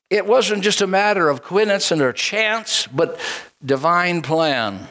it 0.09 0.25
wasn't 0.25 0.63
just 0.63 0.81
a 0.81 0.87
matter 0.87 1.29
of 1.29 1.43
coincidence 1.43 2.01
or 2.01 2.13
chance, 2.13 2.87
but 2.87 3.19
divine 3.65 4.21
plan. 4.21 4.87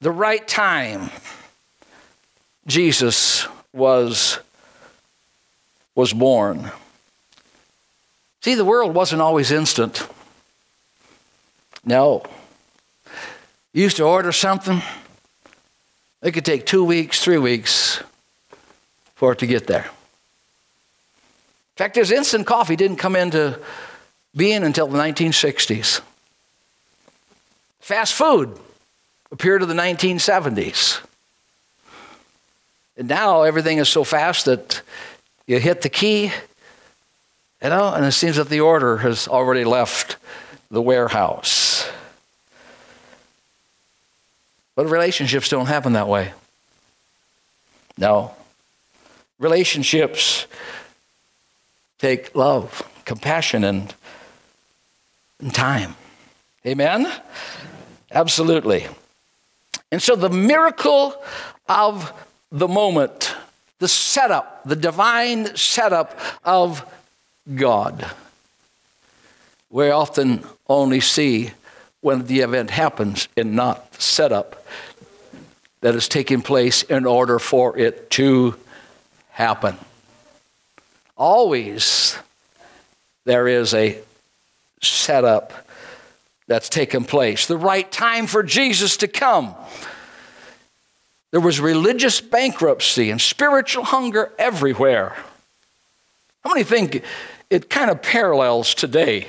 The 0.00 0.12
right 0.12 0.46
time, 0.46 1.10
Jesus 2.66 3.46
was, 3.72 4.38
was 5.94 6.12
born. 6.12 6.70
See, 8.42 8.54
the 8.54 8.64
world 8.64 8.94
wasn't 8.94 9.22
always 9.22 9.50
instant. 9.50 10.06
No. 11.84 12.22
You 13.72 13.82
used 13.82 13.96
to 13.96 14.04
order 14.04 14.30
something, 14.30 14.82
it 16.22 16.32
could 16.32 16.44
take 16.44 16.64
two 16.64 16.84
weeks, 16.84 17.22
three 17.22 17.38
weeks 17.38 18.02
for 19.14 19.32
it 19.32 19.38
to 19.40 19.46
get 19.46 19.66
there. 19.66 19.90
In 21.74 21.78
fact, 21.78 21.96
this 21.96 22.12
instant 22.12 22.46
coffee 22.46 22.76
didn't 22.76 22.98
come 22.98 23.16
into 23.16 23.58
being 24.36 24.62
until 24.62 24.86
the 24.86 24.96
1960s. 24.96 26.00
Fast 27.80 28.14
food 28.14 28.56
appeared 29.32 29.60
in 29.60 29.68
the 29.68 29.74
1970s. 29.74 31.00
And 32.96 33.08
now 33.08 33.42
everything 33.42 33.78
is 33.78 33.88
so 33.88 34.04
fast 34.04 34.44
that 34.44 34.82
you 35.48 35.58
hit 35.58 35.82
the 35.82 35.88
key, 35.88 36.32
you 37.60 37.68
know, 37.68 37.92
and 37.92 38.04
it 38.04 38.12
seems 38.12 38.36
that 38.36 38.48
the 38.48 38.60
order 38.60 38.98
has 38.98 39.26
already 39.26 39.64
left 39.64 40.16
the 40.70 40.80
warehouse. 40.80 41.90
But 44.76 44.86
relationships 44.86 45.48
don't 45.48 45.66
happen 45.66 45.94
that 45.94 46.08
way. 46.08 46.32
No. 47.98 48.34
Relationships 49.40 50.46
take 51.98 52.34
love, 52.34 52.82
compassion, 53.04 53.64
and, 53.64 53.94
and 55.40 55.54
time. 55.54 55.94
Amen? 56.66 57.10
Absolutely. 58.10 58.86
And 59.90 60.02
so 60.02 60.16
the 60.16 60.30
miracle 60.30 61.14
of 61.68 62.12
the 62.50 62.68
moment, 62.68 63.34
the 63.78 63.88
setup, 63.88 64.62
the 64.64 64.76
divine 64.76 65.56
setup 65.56 66.18
of 66.44 66.84
God, 67.54 68.06
we 69.70 69.90
often 69.90 70.44
only 70.68 71.00
see 71.00 71.50
when 72.00 72.26
the 72.26 72.40
event 72.40 72.70
happens 72.70 73.28
and 73.36 73.54
not 73.54 73.92
the 73.92 74.00
setup 74.00 74.66
that 75.80 75.94
is 75.94 76.08
taking 76.08 76.42
place 76.42 76.82
in 76.82 77.06
order 77.06 77.38
for 77.38 77.76
it 77.76 78.08
to 78.10 78.56
happen. 79.30 79.76
Always 81.16 82.18
there 83.24 83.46
is 83.48 83.72
a 83.74 83.98
setup 84.82 85.52
that's 86.46 86.68
taken 86.68 87.04
place, 87.04 87.46
the 87.46 87.56
right 87.56 87.90
time 87.90 88.26
for 88.26 88.42
Jesus 88.42 88.96
to 88.98 89.08
come. 89.08 89.54
There 91.30 91.40
was 91.40 91.58
religious 91.58 92.20
bankruptcy 92.20 93.10
and 93.10 93.20
spiritual 93.20 93.84
hunger 93.84 94.30
everywhere. 94.38 95.16
How 96.44 96.50
many 96.50 96.64
think 96.64 97.02
it 97.48 97.70
kind 97.70 97.90
of 97.90 98.02
parallels 98.02 98.74
today? 98.74 99.28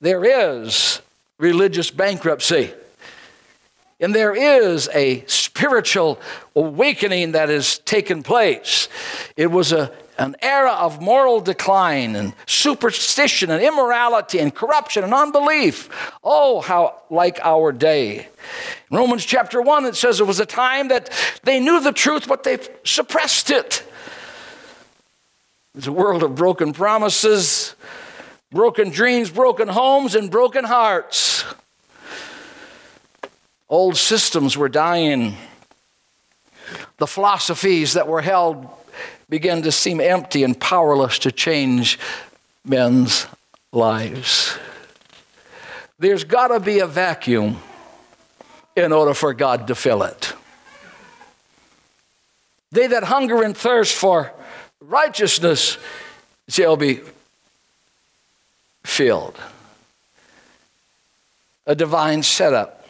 There 0.00 0.24
is 0.24 1.00
religious 1.38 1.90
bankruptcy. 1.90 2.72
And 3.98 4.14
there 4.14 4.34
is 4.34 4.90
a 4.92 5.24
spiritual 5.26 6.20
awakening 6.54 7.32
that 7.32 7.48
has 7.48 7.78
taken 7.78 8.22
place. 8.22 8.88
It 9.36 9.50
was 9.50 9.72
a, 9.72 9.90
an 10.18 10.36
era 10.42 10.72
of 10.72 11.00
moral 11.00 11.40
decline 11.40 12.14
and 12.14 12.34
superstition 12.46 13.50
and 13.50 13.62
immorality 13.62 14.38
and 14.38 14.54
corruption 14.54 15.02
and 15.02 15.14
unbelief. 15.14 15.88
Oh, 16.22 16.60
how 16.60 17.02
like 17.08 17.40
our 17.42 17.72
day. 17.72 18.28
In 18.90 18.96
Romans 18.96 19.24
chapter 19.24 19.62
1, 19.62 19.86
it 19.86 19.96
says 19.96 20.20
it 20.20 20.26
was 20.26 20.40
a 20.40 20.46
time 20.46 20.88
that 20.88 21.10
they 21.42 21.58
knew 21.58 21.80
the 21.80 21.92
truth, 21.92 22.28
but 22.28 22.44
they 22.44 22.58
suppressed 22.84 23.48
it. 23.48 23.82
It's 25.74 25.86
a 25.86 25.92
world 25.92 26.22
of 26.22 26.34
broken 26.34 26.72
promises, 26.72 27.74
broken 28.50 28.90
dreams, 28.90 29.30
broken 29.30 29.68
homes, 29.68 30.14
and 30.14 30.30
broken 30.30 30.64
hearts. 30.64 31.35
Old 33.68 33.96
systems 33.96 34.56
were 34.56 34.68
dying. 34.68 35.36
The 36.98 37.06
philosophies 37.06 37.94
that 37.94 38.08
were 38.08 38.22
held 38.22 38.68
began 39.28 39.62
to 39.62 39.72
seem 39.72 40.00
empty 40.00 40.44
and 40.44 40.58
powerless 40.58 41.18
to 41.20 41.32
change 41.32 41.98
men's 42.64 43.26
lives. 43.72 44.56
There's 45.98 46.24
got 46.24 46.48
to 46.48 46.60
be 46.60 46.78
a 46.80 46.86
vacuum 46.86 47.58
in 48.76 48.92
order 48.92 49.14
for 49.14 49.32
God 49.34 49.66
to 49.68 49.74
fill 49.74 50.02
it. 50.02 50.34
They 52.72 52.86
that 52.88 53.04
hunger 53.04 53.42
and 53.42 53.56
thirst 53.56 53.94
for 53.94 54.32
righteousness 54.80 55.78
shall 56.48 56.76
be 56.76 57.00
filled. 58.84 59.36
A 61.66 61.74
divine 61.74 62.22
setup. 62.22 62.85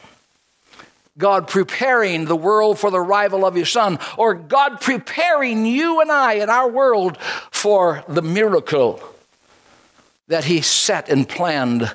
God 1.19 1.49
preparing 1.49 2.27
the 2.27 2.37
world 2.37 2.79
for 2.79 2.91
the 2.91 3.01
arrival 3.01 3.45
of 3.45 3.55
His 3.55 3.71
Son, 3.71 3.99
or 4.19 4.35
God 4.35 4.81
preparing 4.81 5.65
you 5.65 6.01
and 6.01 6.13
I 6.13 6.35
in 6.35 6.51
our 6.51 6.69
world 6.69 7.19
for 7.51 8.05
the 8.09 8.23
miracle 8.23 9.03
that 10.29 10.45
He 10.45 10.61
set 10.61 11.09
and 11.09 11.29
planned 11.29 11.91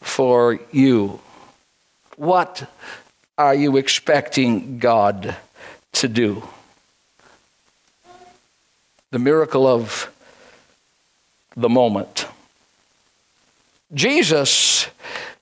for 0.00 0.58
you. 0.72 1.20
What 2.16 2.68
are 3.38 3.54
you 3.54 3.76
expecting 3.76 4.78
God 4.78 5.36
to 5.92 6.08
do? 6.08 6.42
The 9.10 9.18
miracle 9.18 9.66
of 9.66 10.10
the 11.56 11.68
moment. 11.68 12.26
Jesus 13.94 14.88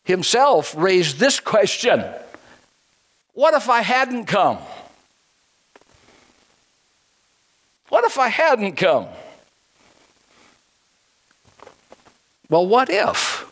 himself 0.04 0.74
raised 0.76 1.18
this 1.18 1.40
question 1.40 2.04
What 3.34 3.54
if 3.54 3.68
I 3.68 3.82
hadn't 3.82 4.26
come? 4.26 4.58
What 7.88 8.04
if 8.04 8.18
I 8.18 8.28
hadn't 8.28 8.76
come? 8.76 9.06
Well, 12.48 12.66
what 12.66 12.88
if 12.90 13.46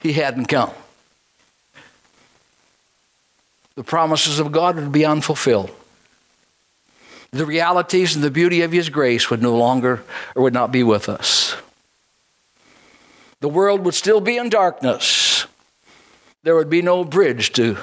he 0.00 0.12
hadn't 0.12 0.46
come? 0.46 0.70
The 3.74 3.84
promises 3.84 4.38
of 4.38 4.52
God 4.52 4.76
would 4.76 4.92
be 4.92 5.04
unfulfilled. 5.04 5.70
The 7.30 7.44
realities 7.44 8.14
and 8.14 8.24
the 8.24 8.30
beauty 8.30 8.62
of 8.62 8.72
his 8.72 8.88
grace 8.88 9.28
would 9.28 9.42
no 9.42 9.56
longer 9.56 10.02
or 10.34 10.42
would 10.42 10.54
not 10.54 10.72
be 10.72 10.82
with 10.82 11.08
us 11.08 11.56
the 13.40 13.48
world 13.48 13.84
would 13.84 13.94
still 13.94 14.20
be 14.20 14.36
in 14.36 14.48
darkness. 14.48 15.46
There 16.42 16.54
would 16.54 16.70
be 16.70 16.82
no 16.82 17.04
bridge 17.04 17.52
to 17.52 17.78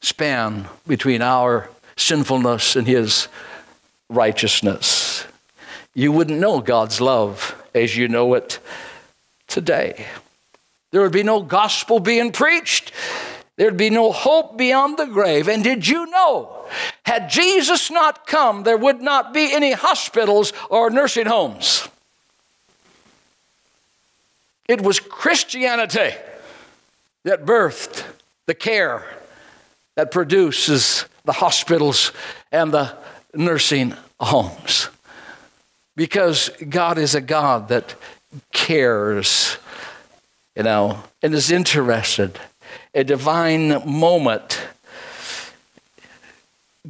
span 0.00 0.66
between 0.86 1.22
our 1.22 1.70
sinfulness 1.96 2.76
and 2.76 2.86
His 2.86 3.28
righteousness. 4.08 5.24
You 5.94 6.12
wouldn't 6.12 6.40
know 6.40 6.60
God's 6.60 7.00
love 7.00 7.60
as 7.74 7.96
you 7.96 8.08
know 8.08 8.34
it 8.34 8.58
today. 9.46 10.06
There 10.90 11.02
would 11.02 11.12
be 11.12 11.22
no 11.22 11.42
gospel 11.42 12.00
being 12.00 12.32
preached. 12.32 12.92
There'd 13.56 13.76
be 13.76 13.90
no 13.90 14.10
hope 14.10 14.56
beyond 14.56 14.96
the 14.96 15.06
grave. 15.06 15.48
And 15.48 15.62
did 15.62 15.86
you 15.86 16.06
know, 16.06 16.64
had 17.04 17.28
Jesus 17.28 17.90
not 17.90 18.26
come, 18.26 18.62
there 18.62 18.78
would 18.78 19.00
not 19.00 19.34
be 19.34 19.52
any 19.52 19.72
hospitals 19.72 20.52
or 20.70 20.90
nursing 20.90 21.26
homes? 21.26 21.88
It 24.66 24.80
was 24.80 25.00
Christianity 25.00 26.14
that 27.24 27.44
birthed 27.44 28.04
the 28.46 28.54
care 28.54 29.19
that 29.96 30.10
produces 30.10 31.04
the 31.24 31.32
hospitals 31.32 32.12
and 32.50 32.72
the 32.72 32.96
nursing 33.34 33.94
homes. 34.18 34.88
Because 35.96 36.50
God 36.68 36.98
is 36.98 37.14
a 37.14 37.20
God 37.20 37.68
that 37.68 37.94
cares, 38.52 39.58
you 40.56 40.62
know, 40.62 41.02
and 41.22 41.34
is 41.34 41.50
interested. 41.50 42.38
A 42.94 43.04
divine 43.04 43.88
moment. 43.88 44.60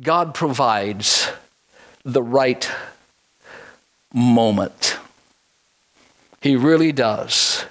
God 0.00 0.34
provides 0.34 1.30
the 2.04 2.22
right 2.22 2.70
moment. 4.12 4.98
He 6.40 6.56
really 6.56 6.92
does. 6.92 7.64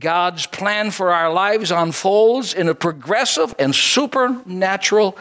God's 0.00 0.46
plan 0.46 0.90
for 0.90 1.12
our 1.12 1.32
lives 1.32 1.70
unfolds 1.70 2.54
in 2.54 2.68
a 2.68 2.74
progressive 2.74 3.54
and 3.58 3.74
supernatural 3.74 5.16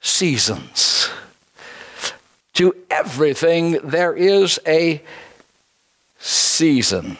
seasons. 0.00 1.08
To 2.54 2.74
everything, 2.90 3.78
there 3.84 4.14
is 4.14 4.58
a 4.66 5.00
season. 6.18 7.16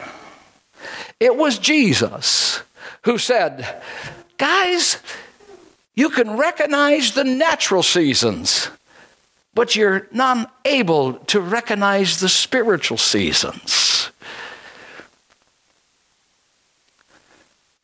It 1.19 1.35
was 1.35 1.57
Jesus 1.57 2.61
who 3.03 3.17
said, 3.17 3.81
Guys, 4.37 4.99
you 5.95 6.09
can 6.09 6.37
recognize 6.37 7.13
the 7.13 7.23
natural 7.23 7.83
seasons, 7.83 8.69
but 9.53 9.75
you're 9.75 10.07
not 10.11 10.53
able 10.65 11.13
to 11.13 11.39
recognize 11.39 12.19
the 12.19 12.29
spiritual 12.29 12.97
seasons. 12.97 13.98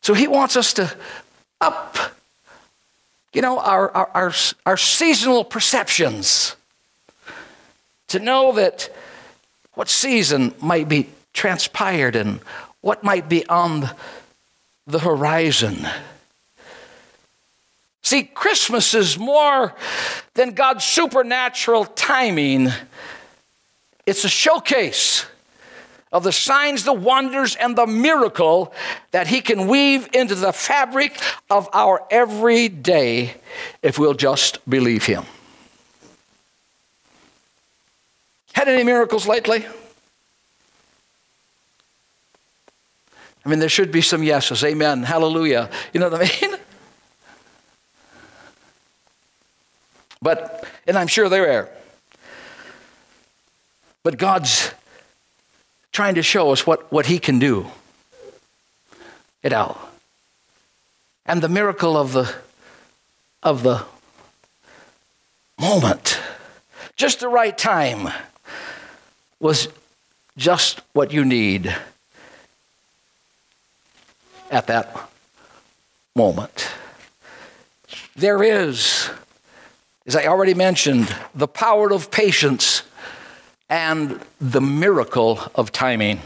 So 0.06 0.14
he 0.14 0.28
wants 0.28 0.56
us 0.56 0.74
to 0.74 0.96
up, 1.60 1.96
you 3.32 3.42
know, 3.42 3.58
our, 3.58 3.90
our, 3.90 4.10
our, 4.14 4.32
our 4.64 4.76
seasonal 4.76 5.42
perceptions 5.42 6.54
to 8.06 8.20
know 8.20 8.52
that 8.52 8.88
what 9.74 9.88
season 9.88 10.54
might 10.62 10.88
be 10.88 11.08
transpired 11.32 12.14
and 12.14 12.38
what 12.82 13.02
might 13.02 13.28
be 13.28 13.44
on 13.48 13.90
the 14.86 15.00
horizon. 15.00 15.88
See, 18.02 18.22
Christmas 18.22 18.94
is 18.94 19.18
more 19.18 19.74
than 20.34 20.52
God's 20.52 20.84
supernatural 20.84 21.84
timing, 21.84 22.68
it's 24.06 24.22
a 24.22 24.28
showcase 24.28 25.26
of 26.12 26.22
the 26.22 26.32
signs, 26.32 26.84
the 26.84 26.92
wonders, 26.92 27.56
and 27.56 27.76
the 27.76 27.86
miracle 27.86 28.72
that 29.10 29.26
He 29.26 29.40
can 29.40 29.66
weave 29.66 30.08
into 30.12 30.34
the 30.34 30.52
fabric 30.52 31.20
of 31.50 31.68
our 31.72 32.04
everyday 32.10 33.34
if 33.82 33.98
we'll 33.98 34.14
just 34.14 34.68
believe 34.68 35.06
Him. 35.06 35.24
Had 38.52 38.68
any 38.68 38.84
miracles 38.84 39.26
lately? 39.26 39.66
I 43.44 43.48
mean, 43.48 43.58
there 43.58 43.68
should 43.68 43.92
be 43.92 44.00
some 44.00 44.22
yeses. 44.24 44.64
Amen. 44.64 45.02
Hallelujah. 45.04 45.70
You 45.92 46.00
know 46.00 46.08
what 46.08 46.22
I 46.22 46.46
mean? 46.48 46.56
But, 50.20 50.66
and 50.86 50.98
I'm 50.98 51.06
sure 51.06 51.28
there 51.28 51.60
are. 51.60 51.68
But 54.02 54.18
God's 54.18 54.72
trying 55.96 56.16
to 56.16 56.22
show 56.22 56.52
us 56.52 56.66
what, 56.66 56.92
what 56.92 57.06
He 57.06 57.18
can 57.18 57.38
do. 57.38 57.66
You 59.42 59.48
know. 59.48 59.78
And 61.24 61.40
the 61.40 61.48
miracle 61.48 61.96
of 61.96 62.12
the 62.12 62.32
of 63.42 63.62
the 63.62 63.82
moment, 65.58 66.20
just 66.96 67.20
the 67.20 67.28
right 67.28 67.56
time, 67.56 68.12
was 69.40 69.68
just 70.36 70.82
what 70.92 71.12
you 71.12 71.24
need 71.24 71.74
at 74.50 74.66
that 74.66 74.94
moment. 76.14 76.68
There 78.16 78.42
is 78.42 79.08
as 80.06 80.14
I 80.14 80.26
already 80.26 80.54
mentioned, 80.54 81.14
the 81.34 81.48
power 81.48 81.90
of 81.90 82.10
patience 82.10 82.82
and 83.68 84.20
the 84.40 84.60
miracle 84.60 85.40
of 85.54 85.72
timing. 85.72 86.20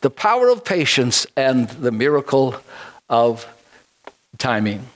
The 0.00 0.10
power 0.10 0.48
of 0.48 0.64
patience 0.64 1.26
and 1.36 1.68
the 1.68 1.92
miracle 1.92 2.56
of 3.08 3.46
timing. 4.38 4.86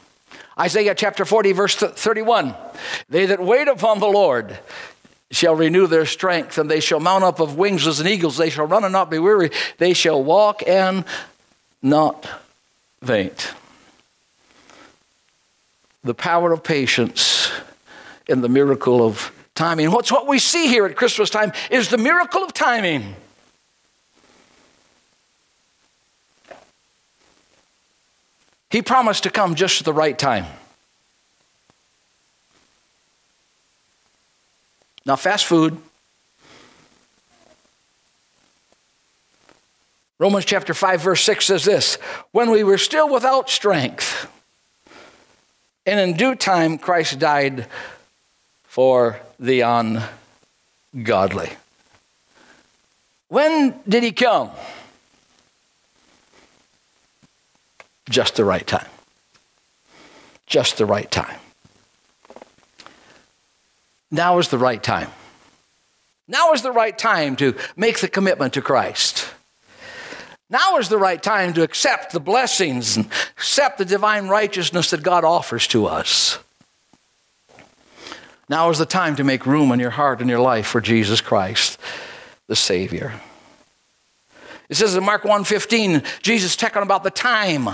Isaiah 0.59 0.95
chapter 0.95 1.25
40, 1.25 1.53
verse 1.53 1.77
31 1.77 2.55
They 3.09 3.27
that 3.27 3.41
wait 3.41 3.69
upon 3.69 4.01
the 4.01 4.09
Lord 4.09 4.59
shall 5.31 5.55
renew 5.55 5.87
their 5.87 6.07
strength, 6.07 6.59
and 6.59 6.71
they 6.71 6.81
shall 6.81 7.01
mount 7.01 7.25
up 7.25 7.41
of 7.41 7.57
wings 7.57 7.87
as 7.87 8.01
an 8.01 8.07
eagles. 8.07 8.37
They 8.37 8.51
shall 8.51 8.67
run 8.67 8.85
and 8.85 8.93
not 8.93 9.11
be 9.11 9.19
weary. 9.19 9.51
They 9.79 9.93
shall 9.93 10.23
walk 10.23 10.63
and 10.67 11.05
not 11.83 12.29
faint 13.05 13.53
the 16.07 16.15
power 16.15 16.53
of 16.53 16.63
patience 16.63 17.51
and 18.29 18.43
the 18.43 18.49
miracle 18.49 19.05
of 19.05 19.33
timing. 19.57 19.91
What's 19.91 20.13
what 20.13 20.29
we 20.29 20.39
see 20.39 20.69
here 20.69 20.87
at 20.87 20.95
Christmas 20.95 21.31
time 21.31 21.53
is 21.71 21.89
the 21.89 21.99
miracle 21.99 22.45
of 22.45 22.53
timing. 22.53 23.17
He 28.71 28.83
promised 28.83 29.25
to 29.25 29.31
come 29.31 29.55
just 29.55 29.81
at 29.81 29.85
the 29.85 29.93
right 29.93 30.17
time. 30.17 30.45
Now, 35.05 35.17
fast 35.17 35.47
food. 35.47 35.79
Romans 40.19 40.45
chapter 40.45 40.75
5, 40.75 41.01
verse 41.01 41.23
6 41.23 41.47
says 41.47 41.65
this 41.65 41.97
When 42.33 42.51
we 42.51 42.65
were 42.65 42.79
still 42.79 43.09
without 43.09 43.49
strength, 43.49 44.31
and 45.87 46.01
in 46.01 46.17
due 46.17 46.35
time, 46.35 46.77
Christ 46.77 47.19
died 47.19 47.69
for 48.77 49.19
the 49.41 49.63
ungodly. 50.93 51.51
When 53.29 53.81
did 53.89 54.03
he 54.03 54.13
come? 54.13 54.51
Just 58.11 58.37
the 58.37 58.45
right 58.45 58.67
time. 58.67 58.87
Just 60.45 60.77
the 60.77 60.85
right 60.85 61.11
time. 61.11 61.39
Now 64.11 64.37
is 64.41 64.49
the 64.49 64.59
right 64.59 64.83
time. 64.83 65.09
Now 66.29 66.53
is 66.53 66.61
the 66.61 66.71
right 66.71 66.99
time 66.99 67.35
to 67.37 67.55
make 67.77 68.01
the 68.01 68.09
commitment 68.09 68.53
to 68.53 68.61
Christ. 68.61 69.27
Now 70.51 70.77
is 70.77 70.91
the 70.91 70.99
right 70.99 71.23
time 71.23 71.55
to 71.55 71.63
accept 71.63 72.13
the 72.13 72.21
blessings 72.21 72.99
and 72.99 73.07
accept 73.39 73.79
the 73.79 73.87
divine 73.87 74.29
righteousness 74.29 74.91
that 74.91 75.03
God 75.03 75.25
offers 75.25 75.67
to 75.69 75.87
us. 75.87 76.41
Now 78.49 78.71
is 78.71 78.79
the 78.79 78.87
time 78.87 79.17
to 79.17 79.25
make 79.25 79.47
room 79.47 79.73
in 79.73 79.81
your 79.81 79.91
heart 79.91 80.21
and 80.21 80.31
your 80.31 80.41
life 80.41 80.67
for 80.67 80.81
Jesus 80.81 81.21
Christ, 81.21 81.79
the 82.47 82.57
Savior. 82.57 83.21
It 84.69 84.77
says 84.77 84.95
in 84.95 85.05
Mark 85.05 85.23
1:15, 85.23 86.05
Jesus 86.23 86.57
talking 86.57 86.83
about 86.83 87.03
the 87.03 87.11
time. 87.11 87.69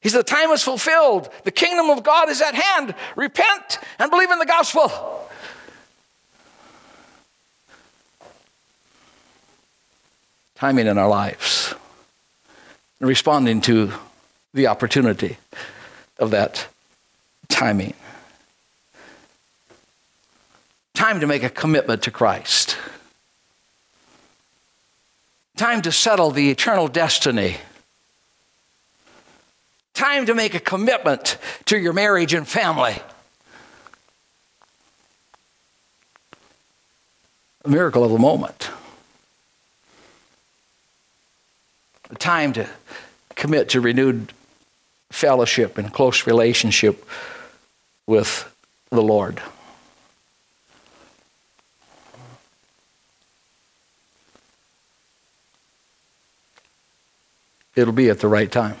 He 0.00 0.08
said, 0.08 0.20
The 0.20 0.24
time 0.24 0.50
is 0.50 0.62
fulfilled. 0.62 1.30
The 1.44 1.50
kingdom 1.50 1.90
of 1.90 2.02
God 2.02 2.28
is 2.28 2.40
at 2.40 2.54
hand. 2.54 2.94
Repent 3.16 3.78
and 3.98 4.10
believe 4.10 4.30
in 4.30 4.38
the 4.38 4.46
gospel. 4.46 5.26
timing 10.56 10.86
in 10.86 10.96
our 10.98 11.08
lives 11.08 11.74
responding 12.98 13.60
to 13.60 13.92
the 14.54 14.66
opportunity 14.66 15.36
of 16.18 16.30
that 16.30 16.66
timing. 17.48 17.94
Time 20.96 21.20
to 21.20 21.26
make 21.26 21.42
a 21.42 21.50
commitment 21.50 22.02
to 22.04 22.10
Christ. 22.10 22.78
Time 25.54 25.82
to 25.82 25.92
settle 25.92 26.30
the 26.30 26.50
eternal 26.50 26.88
destiny. 26.88 27.58
Time 29.92 30.24
to 30.24 30.34
make 30.34 30.54
a 30.54 30.58
commitment 30.58 31.36
to 31.66 31.76
your 31.76 31.92
marriage 31.92 32.32
and 32.32 32.48
family. 32.48 32.96
A 37.66 37.68
miracle 37.68 38.02
of 38.02 38.10
the 38.10 38.18
moment. 38.18 38.70
a 42.08 42.14
time 42.14 42.54
to 42.54 42.66
commit 43.34 43.68
to 43.68 43.82
renewed 43.82 44.32
fellowship 45.10 45.76
and 45.76 45.92
close 45.92 46.26
relationship 46.26 47.04
with 48.06 48.50
the 48.90 49.02
Lord. 49.02 49.42
It'll 57.76 57.92
be 57.92 58.08
at 58.08 58.20
the 58.20 58.28
right 58.28 58.50
time. 58.50 58.76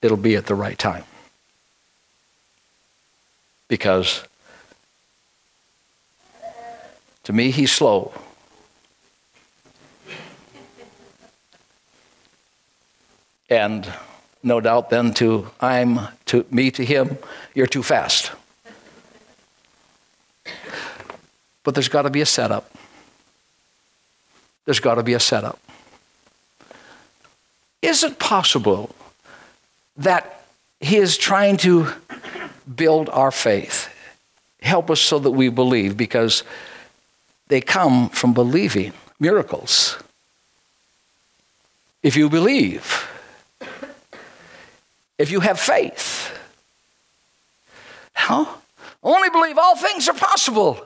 It'll 0.00 0.16
be 0.16 0.36
at 0.36 0.46
the 0.46 0.54
right 0.54 0.78
time. 0.78 1.04
Because 3.68 4.22
to 7.24 7.32
me, 7.32 7.50
he's 7.50 7.72
slow. 7.72 8.12
And 13.50 13.92
no 14.42 14.60
doubt 14.60 14.90
then 14.90 15.14
to 15.14 15.50
I'm 15.60 16.00
to 16.26 16.46
me 16.50 16.70
to 16.72 16.84
him, 16.84 17.18
you're 17.54 17.66
too 17.66 17.82
fast. 17.82 18.30
But 21.62 21.74
there's 21.74 21.88
got 21.88 22.02
to 22.02 22.10
be 22.10 22.20
a 22.20 22.26
setup. 22.26 22.70
There's 24.66 24.80
got 24.80 24.96
to 24.96 25.02
be 25.02 25.14
a 25.14 25.20
setup. 25.20 25.58
Is 27.84 28.02
it 28.02 28.18
possible 28.18 28.88
that 29.98 30.46
he 30.80 30.96
is 30.96 31.18
trying 31.18 31.58
to 31.58 31.88
build 32.74 33.10
our 33.10 33.30
faith? 33.30 33.88
Help 34.62 34.90
us 34.90 35.00
so 35.00 35.18
that 35.18 35.32
we 35.32 35.50
believe 35.50 35.94
because 35.94 36.44
they 37.48 37.60
come 37.60 38.08
from 38.08 38.32
believing 38.32 38.94
miracles. 39.20 39.98
If 42.02 42.16
you 42.16 42.30
believe, 42.30 43.06
if 45.18 45.30
you 45.30 45.40
have 45.40 45.60
faith, 45.60 46.32
How? 48.14 48.48
Only 49.02 49.28
believe 49.28 49.58
all 49.58 49.76
things 49.76 50.08
are 50.08 50.14
possible 50.14 50.80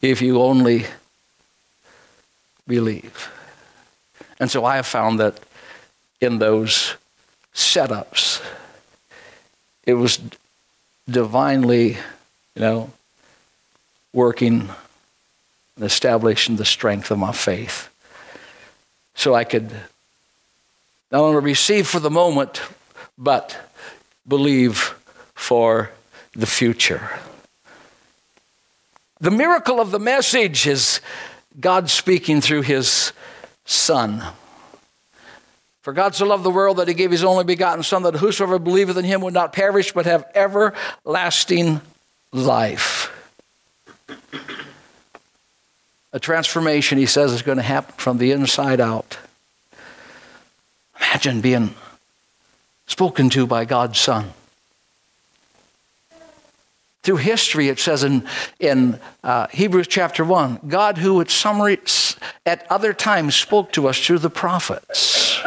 if 0.00 0.20
you 0.20 0.42
only 0.42 0.86
believe. 2.66 3.30
And 4.42 4.50
so 4.50 4.64
I 4.64 4.74
have 4.74 4.86
found 4.86 5.20
that 5.20 5.38
in 6.20 6.40
those 6.40 6.96
setups, 7.54 8.42
it 9.84 9.94
was 9.94 10.18
divinely, 11.08 11.90
you 12.56 12.62
know, 12.62 12.90
working 14.12 14.68
and 15.76 15.84
establishing 15.84 16.56
the 16.56 16.64
strength 16.64 17.12
of 17.12 17.20
my 17.20 17.30
faith. 17.30 17.88
So 19.14 19.32
I 19.32 19.44
could 19.44 19.70
not 21.12 21.20
only 21.20 21.40
receive 21.40 21.86
for 21.86 22.00
the 22.00 22.10
moment, 22.10 22.62
but 23.16 23.56
believe 24.26 24.96
for 25.36 25.92
the 26.34 26.46
future. 26.46 27.10
The 29.20 29.30
miracle 29.30 29.80
of 29.80 29.92
the 29.92 30.00
message 30.00 30.66
is 30.66 31.00
God 31.60 31.88
speaking 31.88 32.40
through 32.40 32.62
his 32.62 33.12
Son. 33.64 34.22
For 35.82 35.92
God 35.92 36.14
so 36.14 36.26
loved 36.26 36.44
the 36.44 36.50
world 36.50 36.76
that 36.76 36.88
he 36.88 36.94
gave 36.94 37.10
his 37.10 37.24
only 37.24 37.44
begotten 37.44 37.82
Son, 37.82 38.04
that 38.04 38.14
whosoever 38.14 38.58
believeth 38.58 38.96
in 38.96 39.04
him 39.04 39.20
would 39.22 39.34
not 39.34 39.52
perish, 39.52 39.92
but 39.92 40.06
have 40.06 40.24
everlasting 40.34 41.80
life. 42.32 43.10
A 46.12 46.20
transformation, 46.20 46.98
he 46.98 47.06
says, 47.06 47.32
is 47.32 47.42
going 47.42 47.56
to 47.56 47.62
happen 47.62 47.94
from 47.96 48.18
the 48.18 48.32
inside 48.32 48.80
out. 48.80 49.18
Imagine 50.96 51.40
being 51.40 51.74
spoken 52.86 53.30
to 53.30 53.46
by 53.46 53.64
God's 53.64 53.98
Son. 53.98 54.32
Through 57.02 57.16
history, 57.16 57.68
it 57.68 57.80
says 57.80 58.04
in, 58.04 58.24
in 58.60 59.00
uh, 59.24 59.48
Hebrews 59.48 59.88
chapter 59.88 60.24
1 60.24 60.60
God, 60.68 60.98
who 60.98 61.20
at, 61.20 61.30
summary, 61.30 61.80
at 62.46 62.64
other 62.70 62.92
times 62.92 63.34
spoke 63.34 63.72
to 63.72 63.88
us 63.88 63.98
through 63.98 64.20
the 64.20 64.30
prophets, 64.30 65.40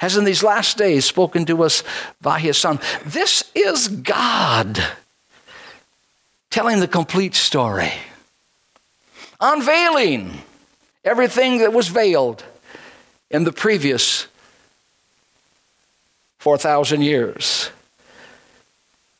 has 0.00 0.16
in 0.16 0.24
these 0.24 0.44
last 0.44 0.78
days 0.78 1.04
spoken 1.04 1.44
to 1.46 1.64
us 1.64 1.82
by 2.20 2.38
his 2.38 2.56
Son. 2.56 2.78
This 3.04 3.50
is 3.54 3.88
God 3.88 4.78
telling 6.50 6.78
the 6.78 6.88
complete 6.88 7.34
story, 7.34 7.92
unveiling 9.40 10.38
everything 11.04 11.58
that 11.58 11.72
was 11.72 11.88
veiled 11.88 12.44
in 13.30 13.42
the 13.44 13.52
previous 13.52 14.28
4,000 16.38 17.02
years. 17.02 17.70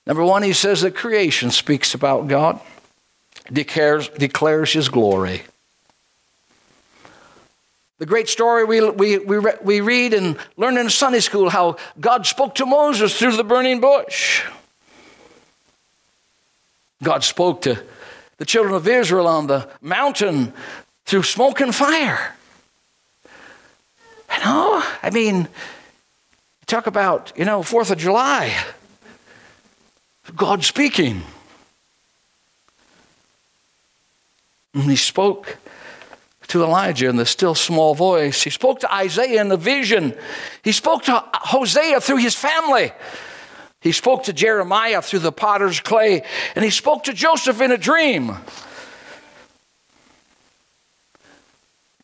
Number 0.06 0.24
one, 0.24 0.42
he 0.42 0.52
says 0.52 0.82
that 0.82 0.94
creation 0.94 1.50
speaks 1.50 1.94
about 1.94 2.28
God, 2.28 2.60
declares, 3.52 4.08
declares 4.08 4.72
his 4.72 4.88
glory. 4.88 5.42
The 7.98 8.06
great 8.06 8.28
story 8.28 8.64
we, 8.64 8.88
we, 8.90 9.18
we, 9.18 9.38
we 9.62 9.80
read 9.80 10.12
and 10.12 10.36
learn 10.56 10.76
in 10.76 10.90
Sunday 10.90 11.20
school 11.20 11.48
how 11.48 11.76
God 11.98 12.26
spoke 12.26 12.54
to 12.56 12.66
Moses 12.66 13.18
through 13.18 13.36
the 13.36 13.44
burning 13.44 13.80
bush. 13.80 14.44
God 17.02 17.24
spoke 17.24 17.62
to 17.62 17.82
the 18.36 18.44
children 18.44 18.74
of 18.74 18.86
Israel 18.86 19.26
on 19.26 19.46
the 19.46 19.68
mountain 19.80 20.52
through 21.06 21.22
smoke 21.22 21.60
and 21.60 21.74
fire. 21.74 22.34
You 23.24 24.42
oh, 24.44 24.82
know, 24.84 24.98
I 25.02 25.10
mean, 25.10 25.48
talk 26.66 26.86
about, 26.86 27.32
you 27.36 27.44
know, 27.44 27.62
Fourth 27.62 27.90
of 27.90 27.98
July. 27.98 28.54
God 30.34 30.64
speaking. 30.64 31.22
And 34.74 34.84
he 34.84 34.96
spoke 34.96 35.58
to 36.48 36.62
Elijah 36.62 37.08
in 37.08 37.16
the 37.16 37.26
still 37.26 37.54
small 37.54 37.94
voice. 37.94 38.42
He 38.42 38.50
spoke 38.50 38.80
to 38.80 38.94
Isaiah 38.94 39.40
in 39.40 39.48
the 39.48 39.56
vision. 39.56 40.14
He 40.62 40.72
spoke 40.72 41.04
to 41.04 41.24
Hosea 41.34 42.00
through 42.00 42.18
his 42.18 42.34
family. 42.34 42.92
He 43.80 43.92
spoke 43.92 44.24
to 44.24 44.32
Jeremiah 44.32 45.02
through 45.02 45.20
the 45.20 45.32
potter's 45.32 45.80
clay. 45.80 46.24
And 46.54 46.64
he 46.64 46.70
spoke 46.70 47.04
to 47.04 47.12
Joseph 47.12 47.60
in 47.60 47.70
a 47.72 47.78
dream. 47.78 48.36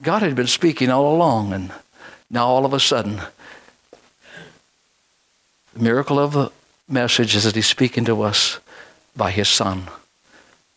God 0.03 0.23
had 0.23 0.35
been 0.35 0.49
speaking 0.49 0.91
all 0.91 1.15
along, 1.15 1.53
and 1.53 1.73
now 2.29 2.47
all 2.47 2.65
of 2.65 2.73
a 2.73 2.81
sudden, 2.81 3.21
the 5.75 5.81
miracle 5.81 6.19
of 6.19 6.33
the 6.33 6.51
message 6.89 7.35
is 7.35 7.45
that 7.45 7.55
he's 7.55 7.67
speaking 7.67 8.05
to 8.07 8.23
us 8.23 8.59
by 9.17 9.31
his 9.31 9.49
son, 9.49 9.89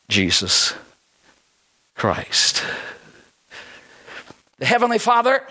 Jesus 0.08 0.74
Christ. 1.96 2.64
The 4.58 4.66
Heavenly 4.66 5.00
Father, 5.00 5.46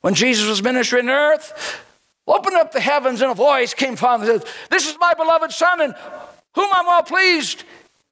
when 0.00 0.14
Jesus 0.14 0.48
was 0.48 0.62
ministering 0.62 1.08
on 1.08 1.14
earth, 1.14 1.84
opened 2.26 2.56
up 2.56 2.72
the 2.72 2.80
heavens 2.80 3.20
and 3.20 3.30
a 3.30 3.34
voice 3.34 3.74
came 3.74 3.96
from 3.96 4.22
and 4.22 4.42
said, 4.42 4.50
This 4.70 4.88
is 4.88 4.96
my 5.00 5.14
beloved 5.14 5.52
Son, 5.52 5.80
in 5.80 5.94
whom 6.54 6.70
I'm 6.72 6.86
well 6.86 7.02
pleased. 7.02 7.64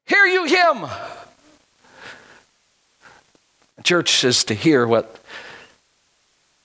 Hear 0.07 0.25
you 0.25 0.45
him. 0.45 0.87
The 3.77 3.83
church 3.83 4.25
is 4.25 4.45
to 4.45 4.55
hear 4.55 4.87
what 4.87 5.21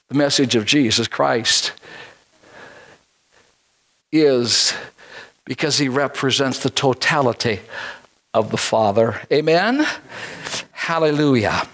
the 0.10 0.15
message 0.15 0.56
of 0.56 0.65
Jesus 0.65 1.08
Christ 1.08 1.73
is 4.12 4.73
because 5.45 5.77
he 5.77 5.89
represents 5.89 6.60
the 6.60 6.69
totality 6.69 7.60
of 8.34 8.51
the 8.51 8.58
Father. 8.58 9.21
Amen? 9.32 9.86
Hallelujah. 10.71 11.67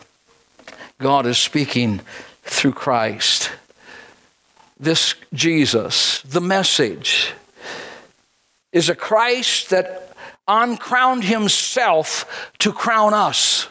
God 1.00 1.26
is 1.26 1.38
speaking 1.38 2.02
through 2.44 2.74
Christ. 2.74 3.52
This 4.80 5.16
Jesus, 5.34 6.22
the 6.22 6.42
message, 6.42 7.34
is 8.72 8.90
a 8.90 8.96
Christ 8.96 9.70
that 9.70 10.14
uncrowned 10.48 11.24
himself 11.24 12.52
to 12.60 12.74
crown 12.74 13.14
us. 13.14 13.68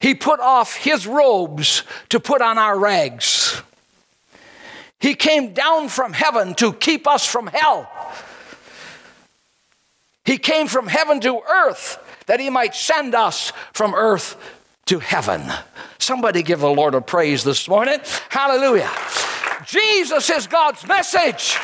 He 0.00 0.14
put 0.14 0.40
off 0.40 0.74
his 0.76 1.06
robes 1.06 1.82
to 2.10 2.20
put 2.20 2.42
on 2.42 2.58
our 2.58 2.78
rags. 2.78 3.62
He 5.00 5.14
came 5.14 5.52
down 5.52 5.88
from 5.88 6.12
heaven 6.12 6.54
to 6.54 6.72
keep 6.72 7.06
us 7.06 7.26
from 7.26 7.46
hell. 7.46 7.90
He 10.24 10.38
came 10.38 10.66
from 10.66 10.86
heaven 10.86 11.20
to 11.20 11.40
earth 11.40 11.98
that 12.26 12.40
he 12.40 12.48
might 12.50 12.74
send 12.74 13.14
us 13.14 13.52
from 13.72 13.94
earth 13.94 14.36
to 14.86 14.98
heaven. 14.98 15.42
Somebody 15.98 16.42
give 16.42 16.60
the 16.60 16.68
Lord 16.68 16.94
a 16.94 17.00
praise 17.00 17.44
this 17.44 17.68
morning. 17.68 17.98
Hallelujah. 18.30 18.90
Jesus 19.66 20.28
is 20.30 20.46
God's 20.46 20.86
message. 20.86 21.56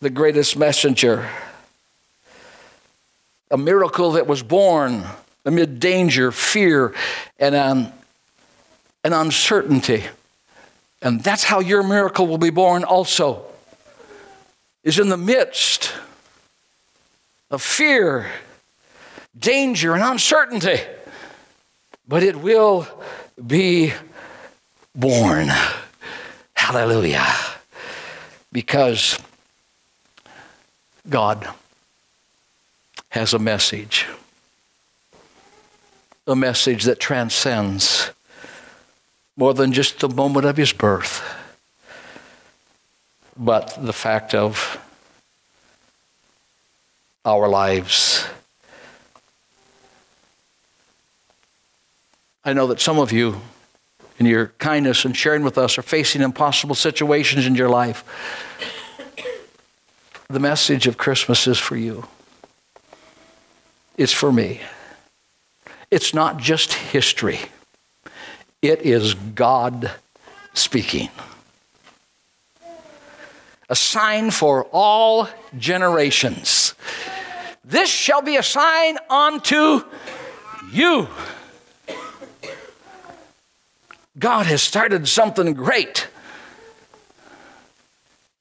The 0.00 0.10
greatest 0.10 0.56
messenger. 0.56 1.28
A 3.50 3.58
miracle 3.58 4.12
that 4.12 4.26
was 4.26 4.42
born 4.42 5.04
amid 5.44 5.80
danger, 5.80 6.32
fear, 6.32 6.94
and 7.38 7.54
um, 7.54 7.92
and 9.04 9.14
uncertainty. 9.14 10.04
And 11.00 11.22
that's 11.22 11.44
how 11.44 11.60
your 11.60 11.82
miracle 11.82 12.26
will 12.26 12.38
be 12.38 12.50
born 12.50 12.84
also, 12.84 13.44
is 14.84 14.98
in 14.98 15.08
the 15.08 15.16
midst 15.16 15.92
of 17.50 17.60
fear, 17.62 18.30
danger, 19.38 19.94
and 19.94 20.02
uncertainty. 20.02 20.80
But 22.06 22.22
it 22.22 22.36
will 22.36 22.86
be 23.44 23.92
born. 24.94 25.48
Hallelujah. 26.54 27.26
Because 28.52 29.18
God 31.08 31.48
has 33.08 33.34
a 33.34 33.38
message, 33.38 34.06
a 36.26 36.36
message 36.36 36.84
that 36.84 37.00
transcends 37.00 38.10
more 39.36 39.54
than 39.54 39.72
just 39.72 40.00
the 40.00 40.08
moment 40.08 40.46
of 40.46 40.56
his 40.56 40.72
birth, 40.72 41.22
but 43.36 43.76
the 43.80 43.92
fact 43.92 44.34
of 44.34 44.78
our 47.24 47.48
lives. 47.48 48.26
I 52.44 52.52
know 52.52 52.66
that 52.66 52.80
some 52.80 52.98
of 52.98 53.12
you, 53.12 53.40
in 54.18 54.26
your 54.26 54.48
kindness 54.58 55.04
and 55.04 55.16
sharing 55.16 55.44
with 55.44 55.56
us, 55.56 55.78
are 55.78 55.82
facing 55.82 56.22
impossible 56.22 56.74
situations 56.74 57.46
in 57.46 57.54
your 57.54 57.68
life. 57.68 58.04
The 60.28 60.40
message 60.40 60.86
of 60.86 60.96
Christmas 60.96 61.46
is 61.46 61.58
for 61.58 61.76
you. 61.76 62.06
It's 63.96 64.12
for 64.12 64.32
me. 64.32 64.60
It's 65.90 66.14
not 66.14 66.38
just 66.38 66.72
history. 66.72 67.40
It 68.62 68.82
is 68.82 69.14
God 69.14 69.90
speaking. 70.54 71.10
a 73.68 73.74
sign 73.74 74.30
for 74.30 74.64
all 74.70 75.28
generations. 75.56 76.74
This 77.64 77.88
shall 77.88 78.20
be 78.20 78.36
a 78.36 78.42
sign 78.42 78.98
unto 79.08 79.82
you. 80.70 81.08
God 84.18 84.44
has 84.44 84.60
started 84.60 85.08
something 85.08 85.54
great. 85.54 86.06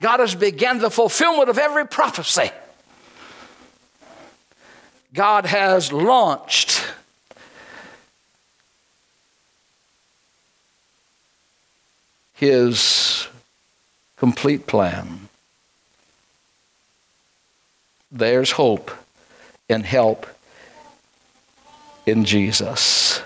God 0.02 0.20
has 0.20 0.36
begun 0.36 0.80
the 0.80 0.92
fulfillment 0.92 1.50
of 1.50 1.58
every 1.58 1.88
prophecy. 1.88 2.52
God 5.14 5.46
has 5.46 5.94
launched 5.94 6.84
his 12.42 13.28
complete 14.18 14.66
plan. 14.66 15.30
There's 18.12 18.52
hope 18.52 18.90
and 19.70 19.86
help 19.86 20.26
in 22.08 22.26
Jesus. 22.26 23.22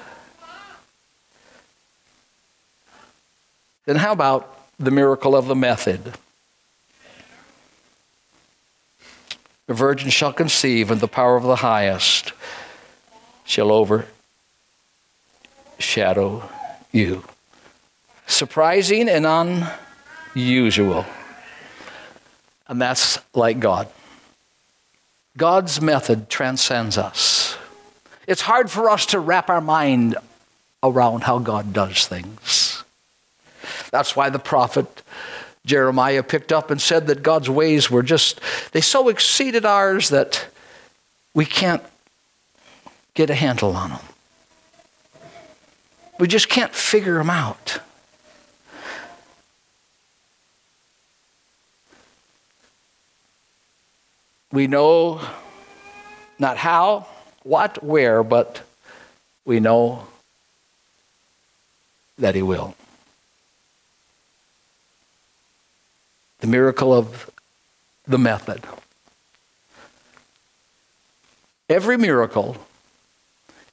Then, 3.86 3.95
how 3.95 4.12
about 4.12 4.67
the 4.78 4.91
miracle 4.91 5.34
of 5.34 5.47
the 5.47 5.56
method? 5.56 6.15
The 9.67 9.73
virgin 9.73 10.10
shall 10.10 10.34
conceive, 10.34 10.91
and 10.91 10.99
the 10.99 11.08
power 11.08 11.38
of 11.38 11.43
the 11.43 11.56
highest 11.56 12.34
shall 13.45 13.71
overshadow 15.80 16.49
you. 16.91 17.23
Surprising 18.27 19.09
and 19.09 19.25
unusual. 20.35 21.05
And 22.67 22.81
that's 22.81 23.19
like 23.33 23.59
God. 23.59 23.88
God's 25.38 25.81
method 25.81 26.29
transcends 26.29 26.97
us. 26.97 27.57
It's 28.27 28.41
hard 28.41 28.71
for 28.71 28.89
us 28.89 29.05
to 29.07 29.19
wrap 29.19 29.49
our 29.49 29.61
mind 29.61 30.15
around 30.81 31.23
how 31.23 31.39
God 31.39 31.73
does 31.73 32.07
things. 32.07 32.83
That's 33.91 34.15
why 34.15 34.29
the 34.29 34.39
prophet 34.39 35.03
Jeremiah 35.65 36.23
picked 36.23 36.51
up 36.51 36.71
and 36.71 36.81
said 36.81 37.07
that 37.07 37.23
God's 37.23 37.49
ways 37.49 37.89
were 37.89 38.03
just, 38.03 38.39
they 38.71 38.81
so 38.81 39.09
exceeded 39.09 39.65
ours 39.65 40.09
that 40.09 40.47
we 41.33 41.45
can't 41.45 41.83
get 43.13 43.29
a 43.29 43.35
handle 43.35 43.75
on 43.75 43.91
them. 43.91 43.99
We 46.19 46.27
just 46.27 46.49
can't 46.49 46.73
figure 46.73 47.17
them 47.17 47.29
out. 47.29 47.79
We 54.55 54.65
know 54.65 55.21
not 56.39 56.57
how, 56.57 57.05
what, 57.43 57.83
where, 57.83 58.23
but 58.23 58.61
we 59.45 59.59
know 59.59 60.07
that 62.17 62.33
He 62.33 62.41
will. 62.41 62.75
the 66.45 66.51
miracle 66.51 66.93
of 66.93 67.31
the 68.07 68.19
method. 68.19 68.63
Every 71.67 71.97
miracle 71.97 72.57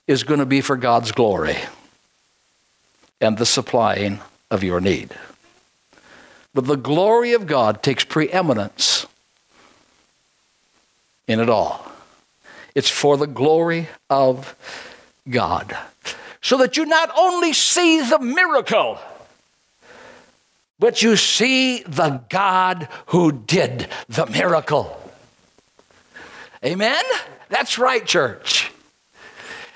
is 0.06 0.22
going 0.22 0.40
to 0.40 0.46
be 0.46 0.62
for 0.62 0.78
God's 0.78 1.12
glory 1.12 1.58
and 3.20 3.36
the 3.36 3.44
supplying 3.44 4.20
of 4.50 4.64
your 4.64 4.80
need. 4.80 5.10
But 6.54 6.66
the 6.66 6.76
glory 6.76 7.34
of 7.34 7.46
God 7.46 7.82
takes 7.82 8.04
preeminence 8.04 9.06
in 11.32 11.40
it 11.40 11.48
all. 11.50 11.90
It's 12.74 12.90
for 12.90 13.16
the 13.16 13.26
glory 13.26 13.88
of 14.08 14.54
God. 15.28 15.76
So 16.40 16.58
that 16.58 16.76
you 16.76 16.86
not 16.86 17.10
only 17.16 17.52
see 17.52 18.00
the 18.00 18.18
miracle, 18.18 18.98
but 20.78 21.02
you 21.02 21.16
see 21.16 21.82
the 21.82 22.22
God 22.28 22.88
who 23.06 23.32
did 23.32 23.88
the 24.08 24.26
miracle. 24.26 24.98
Amen? 26.64 27.04
That's 27.48 27.78
right, 27.78 28.04
church. 28.04 28.72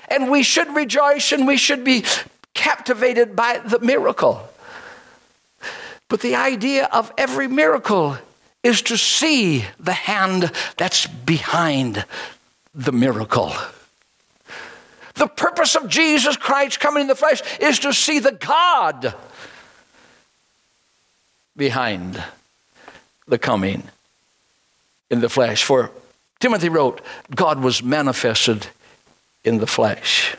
And 0.09 0.29
we 0.31 0.43
should 0.43 0.73
rejoice 0.75 1.31
and 1.31 1.45
we 1.47 1.57
should 1.57 1.83
be 1.83 2.03
captivated 2.53 3.35
by 3.35 3.59
the 3.59 3.79
miracle. 3.79 4.47
But 6.09 6.21
the 6.21 6.35
idea 6.35 6.85
of 6.91 7.11
every 7.17 7.47
miracle 7.47 8.17
is 8.67 8.81
to 8.83 8.97
see 8.97 9.63
the 9.79 9.93
hand 9.93 10.51
that's 10.75 11.07
behind 11.07 12.05
the 12.75 12.91
miracle. 12.91 13.53
The 15.15 15.27
purpose 15.27 15.75
of 15.75 15.87
Jesus 15.87 16.35
Christ 16.35 16.79
coming 16.79 17.01
in 17.01 17.07
the 17.07 17.15
flesh 17.15 17.41
is 17.59 17.79
to 17.79 17.93
see 17.93 18.19
the 18.19 18.33
God 18.33 19.15
behind 21.55 22.21
the 23.25 23.39
coming 23.39 23.83
in 25.09 25.21
the 25.21 25.29
flesh. 25.29 25.63
For 25.63 25.89
Timothy 26.39 26.69
wrote, 26.69 27.01
God 27.33 27.61
was 27.61 27.81
manifested 27.81 28.67
in 29.45 29.57
the 29.57 29.65
flesh. 29.65 30.35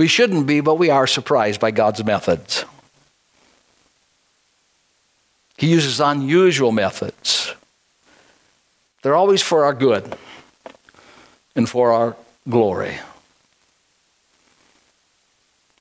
We 0.00 0.08
shouldn't 0.08 0.46
be, 0.46 0.62
but 0.62 0.76
we 0.76 0.88
are 0.88 1.06
surprised 1.06 1.60
by 1.60 1.72
God's 1.72 2.02
methods. 2.02 2.64
He 5.58 5.66
uses 5.66 6.00
unusual 6.00 6.72
methods. 6.72 7.54
They're 9.02 9.14
always 9.14 9.42
for 9.42 9.66
our 9.66 9.74
good 9.74 10.16
and 11.54 11.68
for 11.68 11.92
our 11.92 12.16
glory. 12.48 12.96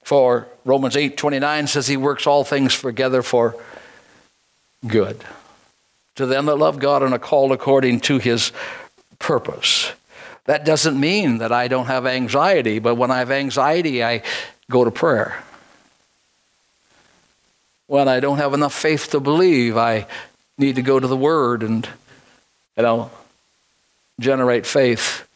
For 0.03 0.49
Romans 0.65 0.97
8 0.97 1.15
29 1.15 1.67
says 1.67 1.87
he 1.87 1.95
works 1.95 2.27
all 2.27 2.43
things 2.43 2.77
together 2.77 3.21
for 3.21 3.55
good. 4.85 5.23
To 6.15 6.25
them 6.25 6.47
that 6.47 6.57
love 6.57 6.79
God 6.79 7.03
and 7.03 7.13
are 7.13 7.19
called 7.19 7.53
according 7.53 8.01
to 8.01 8.17
his 8.17 8.51
purpose. 9.17 9.93
That 10.49 10.65
doesn't 10.65 10.99
mean 10.99 11.37
that 11.37 11.51
I 11.51 11.67
don't 11.67 11.85
have 11.85 12.07
anxiety, 12.07 12.79
but 12.79 12.95
when 12.95 13.11
I 13.11 13.19
have 13.19 13.29
anxiety, 13.29 14.03
I 14.03 14.23
go 14.71 14.83
to 14.83 14.89
prayer. 14.89 15.43
When 17.85 18.07
I 18.07 18.19
don't 18.19 18.39
have 18.39 18.55
enough 18.55 18.73
faith 18.73 19.11
to 19.11 19.19
believe, 19.19 19.77
I 19.77 20.07
need 20.57 20.77
to 20.77 20.81
go 20.81 20.99
to 20.99 21.05
the 21.05 21.15
Word 21.15 21.61
and, 21.61 21.87
you 22.75 22.81
know, 22.81 23.11
generate 24.19 24.65
faith 24.65 25.27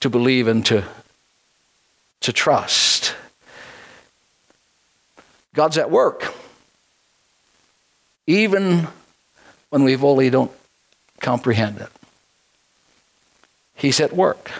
to 0.00 0.10
believe 0.10 0.48
and 0.48 0.66
to, 0.66 0.82
to 2.22 2.32
trust. 2.32 3.14
God's 5.54 5.78
at 5.78 5.92
work. 5.92 6.34
Even 8.26 8.88
when 9.70 9.84
we 9.84 9.94
fully 9.94 10.28
don't 10.28 10.50
comprehend 11.20 11.78
it. 11.78 11.97
He's 13.78 14.00
at 14.00 14.12
work. 14.12 14.50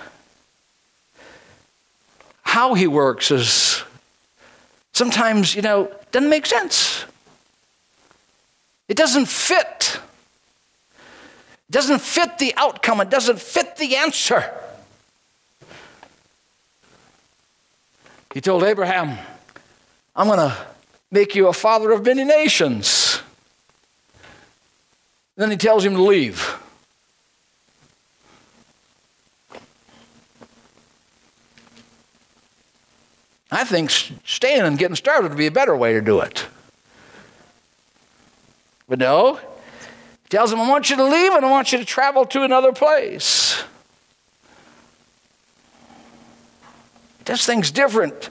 How 2.42 2.74
he 2.74 2.86
works 2.86 3.30
is 3.30 3.82
sometimes, 4.92 5.54
you 5.54 5.62
know, 5.62 5.92
doesn't 6.12 6.30
make 6.30 6.46
sense. 6.46 7.04
It 8.88 8.96
doesn't 8.96 9.26
fit. 9.26 10.00
It 11.68 11.72
doesn't 11.72 12.00
fit 12.00 12.38
the 12.38 12.54
outcome. 12.56 13.00
It 13.00 13.10
doesn't 13.10 13.40
fit 13.40 13.76
the 13.76 13.96
answer. 13.96 14.50
He 18.32 18.40
told 18.40 18.62
Abraham, 18.62 19.18
I'm 20.14 20.28
going 20.28 20.38
to 20.38 20.56
make 21.10 21.34
you 21.34 21.48
a 21.48 21.52
father 21.52 21.90
of 21.90 22.04
many 22.04 22.24
nations. 22.24 23.20
Then 25.36 25.50
he 25.50 25.56
tells 25.56 25.84
him 25.84 25.94
to 25.94 26.02
leave. 26.02 26.57
I 33.50 33.64
think 33.64 33.90
staying 34.24 34.62
and 34.62 34.78
getting 34.78 34.96
started 34.96 35.30
would 35.30 35.38
be 35.38 35.46
a 35.46 35.50
better 35.50 35.74
way 35.74 35.94
to 35.94 36.00
do 36.00 36.20
it. 36.20 36.46
But 38.88 38.98
no, 38.98 39.34
he 39.34 40.28
tells 40.28 40.52
him, 40.52 40.60
I 40.60 40.68
want 40.68 40.90
you 40.90 40.96
to 40.96 41.04
leave 41.04 41.32
and 41.32 41.44
I 41.44 41.50
want 41.50 41.72
you 41.72 41.78
to 41.78 41.84
travel 41.84 42.26
to 42.26 42.42
another 42.42 42.72
place. 42.72 43.62
Does 47.24 47.44
things 47.44 47.70
different. 47.70 48.30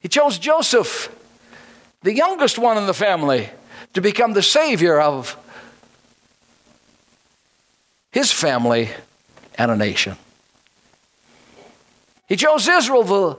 He 0.00 0.08
chose 0.08 0.38
Joseph, 0.38 1.14
the 2.02 2.14
youngest 2.14 2.58
one 2.58 2.76
in 2.76 2.86
the 2.86 2.94
family, 2.94 3.48
to 3.94 4.00
become 4.00 4.32
the 4.32 4.42
savior 4.42 5.00
of 5.00 5.36
his 8.10 8.32
family 8.32 8.90
and 9.54 9.70
a 9.70 9.76
nation. 9.76 10.16
He 12.28 12.36
chose 12.36 12.66
Israel, 12.68 13.02
the 13.02 13.38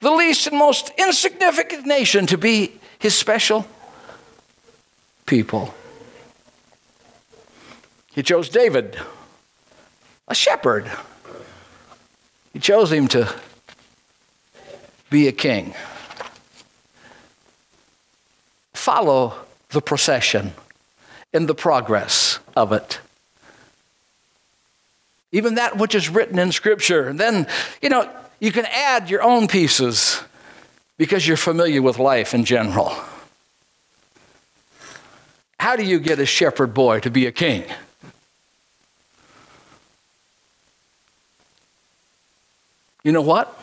the 0.00 0.10
least 0.10 0.46
and 0.46 0.58
most 0.58 0.90
insignificant 0.98 1.86
nation 1.86 2.26
to 2.26 2.38
be 2.38 2.72
his 2.98 3.14
special 3.14 3.66
people. 5.26 5.74
He 8.12 8.22
chose 8.22 8.48
David, 8.48 8.98
a 10.26 10.34
shepherd. 10.34 10.90
He 12.52 12.58
chose 12.58 12.90
him 12.90 13.08
to 13.08 13.32
be 15.10 15.28
a 15.28 15.32
king. 15.32 15.74
Follow 18.74 19.34
the 19.68 19.80
procession 19.80 20.52
in 21.32 21.46
the 21.46 21.54
progress 21.54 22.40
of 22.56 22.72
it. 22.72 23.00
Even 25.32 25.54
that 25.54 25.78
which 25.78 25.94
is 25.94 26.08
written 26.08 26.38
in 26.38 26.52
Scripture. 26.52 27.08
And 27.08 27.18
then, 27.18 27.46
you 27.80 27.88
know, 27.88 28.08
you 28.40 28.52
can 28.52 28.66
add 28.66 29.10
your 29.10 29.22
own 29.22 29.46
pieces 29.48 30.22
because 30.96 31.26
you're 31.26 31.36
familiar 31.36 31.82
with 31.82 31.98
life 31.98 32.34
in 32.34 32.44
general. 32.44 32.92
How 35.58 35.76
do 35.76 35.84
you 35.84 36.00
get 36.00 36.18
a 36.18 36.26
shepherd 36.26 36.74
boy 36.74 37.00
to 37.00 37.10
be 37.10 37.26
a 37.26 37.32
king? 37.32 37.64
You 43.04 43.12
know 43.12 43.22
what? 43.22 43.56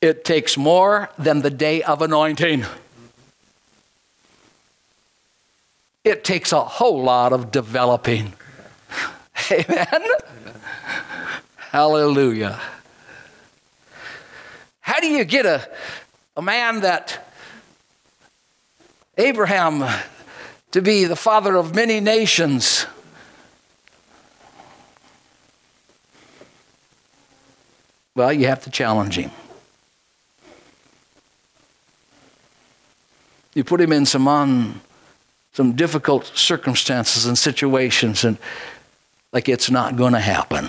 It 0.00 0.24
takes 0.24 0.56
more 0.56 1.10
than 1.18 1.42
the 1.42 1.50
day 1.50 1.82
of 1.82 2.02
anointing. 2.02 2.64
It 6.04 6.24
takes 6.24 6.52
a 6.52 6.64
whole 6.64 7.02
lot 7.02 7.32
of 7.32 7.50
developing. 7.50 8.32
Amen? 9.50 10.02
Hallelujah. 11.70 12.60
How 14.80 14.98
do 14.98 15.06
you 15.06 15.24
get 15.24 15.46
a, 15.46 15.70
a 16.36 16.42
man 16.42 16.80
that 16.80 17.32
Abraham 19.16 19.84
to 20.72 20.82
be 20.82 21.04
the 21.04 21.14
father 21.14 21.54
of 21.54 21.72
many 21.72 22.00
nations? 22.00 22.86
Well, 28.16 28.32
you 28.32 28.48
have 28.48 28.64
to 28.64 28.70
challenge 28.70 29.14
him. 29.14 29.30
You 33.54 33.62
put 33.62 33.80
him 33.80 33.92
in 33.92 34.06
some 34.06 34.26
on 34.26 34.80
some 35.52 35.76
difficult 35.76 36.32
circumstances 36.34 37.26
and 37.26 37.38
situations, 37.38 38.24
and 38.24 38.38
like 39.32 39.48
it's 39.48 39.70
not 39.70 39.94
going 39.94 40.14
to 40.14 40.18
happen. 40.18 40.68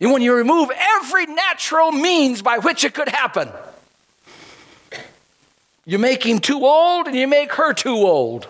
And 0.00 0.12
when 0.12 0.22
you 0.22 0.34
remove 0.34 0.70
every 0.76 1.26
natural 1.26 1.90
means 1.90 2.42
by 2.42 2.58
which 2.58 2.84
it 2.84 2.92
could 2.92 3.08
happen, 3.08 3.50
you 5.86 5.98
make 5.98 6.24
him 6.24 6.38
too 6.38 6.66
old 6.66 7.06
and 7.06 7.16
you 7.16 7.26
make 7.26 7.52
her 7.52 7.72
too 7.72 7.96
old. 7.96 8.46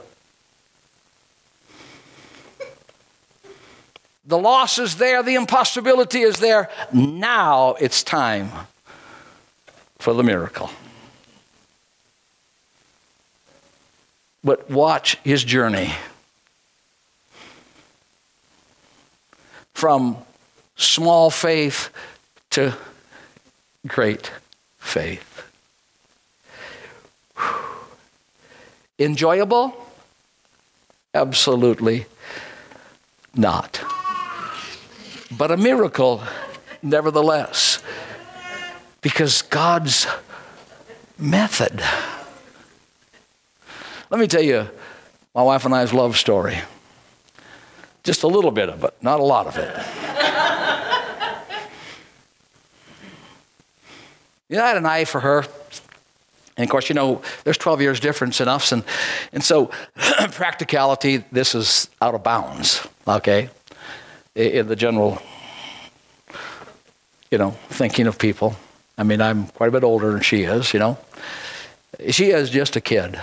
The 4.25 4.39
loss 4.39 4.79
is 4.79 4.97
there, 4.97 5.23
the 5.23 5.37
impossibility 5.37 6.23
is 6.23 6.41
there. 6.41 6.69
Now 6.93 7.75
it's 7.75 8.03
time 8.03 8.51
for 9.99 10.15
the 10.15 10.25
miracle. 10.25 10.71
But 14.43 14.69
watch 14.69 15.17
his 15.23 15.45
journey 15.45 15.95
from 19.75 20.17
small 20.77 21.31
faith 21.31 21.91
to 22.51 22.74
great 23.87 24.31
faith. 24.79 25.43
Enjoyable? 28.99 29.74
Absolutely 31.12 32.07
not. 33.35 33.83
But 35.37 35.51
a 35.51 35.57
miracle, 35.57 36.22
nevertheless, 36.83 37.83
because 39.01 39.43
God's 39.43 40.07
method. 41.18 41.83
Let 44.11 44.20
me 44.20 44.27
tell 44.27 44.43
you 44.43 44.68
my 45.35 45.43
wife 45.43 45.64
and 45.64 45.74
I's 45.74 45.93
love 45.93 46.16
story. 46.16 46.59
Just 48.05 48.22
a 48.22 48.29
little 48.29 48.53
bit 48.53 48.68
of 48.68 48.85
it, 48.85 48.95
not 49.03 49.20
a 49.20 49.24
lot 49.24 49.47
of 49.47 49.59
it. 49.59 50.06
You 54.49 54.57
know, 54.57 54.65
I 54.65 54.69
had 54.69 54.77
an 54.77 54.87
eye 54.87 55.05
for 55.05 55.21
her. 55.21 55.45
And 56.57 56.65
of 56.65 56.71
course, 56.71 56.89
you 56.89 56.95
know, 56.95 57.21
there's 57.45 57.59
12 57.59 57.81
years 57.83 58.01
difference 58.01 58.41
in 58.41 58.49
us. 58.49 58.73
And, 58.73 58.83
and 59.33 59.45
so, 59.45 59.71
practicality, 59.97 61.25
this 61.31 61.55
is 61.55 61.91
out 62.01 62.15
of 62.15 62.23
bounds, 62.23 62.87
okay? 63.07 63.51
In 64.35 64.67
the 64.67 64.77
general, 64.77 65.21
you 67.31 67.39
know, 67.39 67.51
thinking 67.69 68.07
of 68.07 68.19
people. 68.19 68.57
I 68.97 69.03
mean, 69.03 69.21
I'm 69.21 69.49
quite 69.49 69.69
a 69.69 69.73
bit 69.73 69.85
older 69.85 70.13
than 70.13 70.23
she 70.23 70.45
is, 70.45 70.73
you 70.73 70.79
know. 70.79 70.99
She 72.11 72.31
is 72.31 72.49
just 72.49 72.77
a 72.77 72.81
kid. 72.81 73.21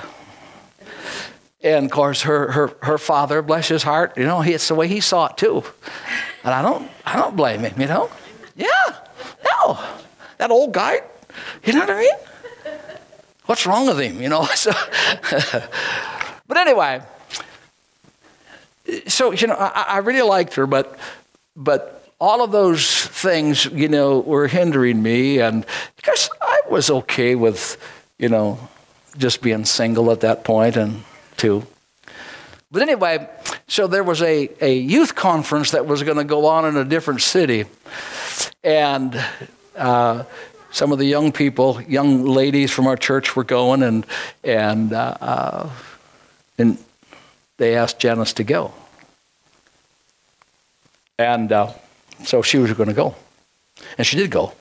And 1.63 1.85
of 1.85 1.91
course, 1.91 2.23
her, 2.23 2.51
her, 2.51 2.77
her 2.81 2.97
father, 2.97 3.41
bless 3.41 3.69
his 3.69 3.83
heart, 3.83 4.17
you 4.17 4.25
know, 4.25 4.41
it's 4.41 4.67
the 4.67 4.75
way 4.75 4.87
he 4.87 4.99
saw 4.99 5.27
it 5.27 5.37
too. 5.37 5.63
And 6.43 6.53
I 6.53 6.61
don't, 6.61 6.91
I 7.05 7.15
don't 7.15 7.35
blame 7.35 7.61
him, 7.61 7.79
you 7.79 7.87
know. 7.87 8.11
Yeah, 8.55 8.67
no, 9.45 9.79
that 10.37 10.51
old 10.51 10.73
guy, 10.73 11.01
you 11.63 11.73
know 11.73 11.79
what 11.79 11.89
I 11.89 11.99
mean? 11.99 12.15
What's 13.45 13.65
wrong 13.65 13.87
with 13.87 13.99
him, 13.99 14.21
you 14.21 14.29
know? 14.29 14.47
So, 14.55 14.71
but 16.47 16.57
anyway, 16.57 17.01
so 19.07 19.31
you 19.31 19.47
know, 19.47 19.55
I, 19.55 19.85
I 19.87 19.97
really 19.99 20.21
liked 20.21 20.55
her, 20.55 20.67
but 20.67 20.97
but 21.55 22.09
all 22.19 22.41
of 22.41 22.51
those 22.51 23.05
things, 23.07 23.65
you 23.65 23.87
know, 23.87 24.19
were 24.19 24.47
hindering 24.47 25.01
me, 25.01 25.39
and 25.39 25.65
because 25.95 26.29
I 26.41 26.61
was 26.69 26.89
okay 26.89 27.35
with, 27.35 27.77
you 28.17 28.29
know, 28.29 28.69
just 29.17 29.41
being 29.41 29.65
single 29.65 30.11
at 30.11 30.21
that 30.21 30.43
point, 30.43 30.77
and 30.77 31.03
too. 31.37 31.65
But 32.71 32.81
anyway, 32.81 33.29
so 33.67 33.87
there 33.87 34.03
was 34.03 34.21
a, 34.21 34.49
a 34.61 34.73
youth 34.75 35.15
conference 35.15 35.71
that 35.71 35.85
was 35.85 36.01
going 36.01 36.17
to 36.17 36.23
go 36.23 36.47
on 36.47 36.65
in 36.65 36.75
a 36.75 36.85
different 36.85 37.21
city. 37.21 37.65
And 38.63 39.21
uh, 39.75 40.23
some 40.73 40.91
of 40.91 40.97
the 40.97 41.05
young 41.05 41.31
people, 41.31 41.79
young 41.83 42.25
ladies 42.25 42.71
from 42.71 42.87
our 42.87 42.97
church 42.97 43.35
were 43.35 43.43
going, 43.43 43.83
and, 43.83 44.07
and, 44.43 44.91
uh, 44.91 45.15
uh, 45.21 45.69
and 46.57 46.79
they 47.57 47.75
asked 47.75 47.99
Janice 47.99 48.33
to 48.33 48.43
go. 48.43 48.73
And 51.19 51.51
uh, 51.51 51.73
so 52.23 52.41
she 52.41 52.57
was 52.57 52.73
going 52.73 52.89
to 52.89 52.95
go. 52.95 53.13
And 53.99 54.07
she 54.07 54.17
did 54.17 54.31
go. 54.31 54.53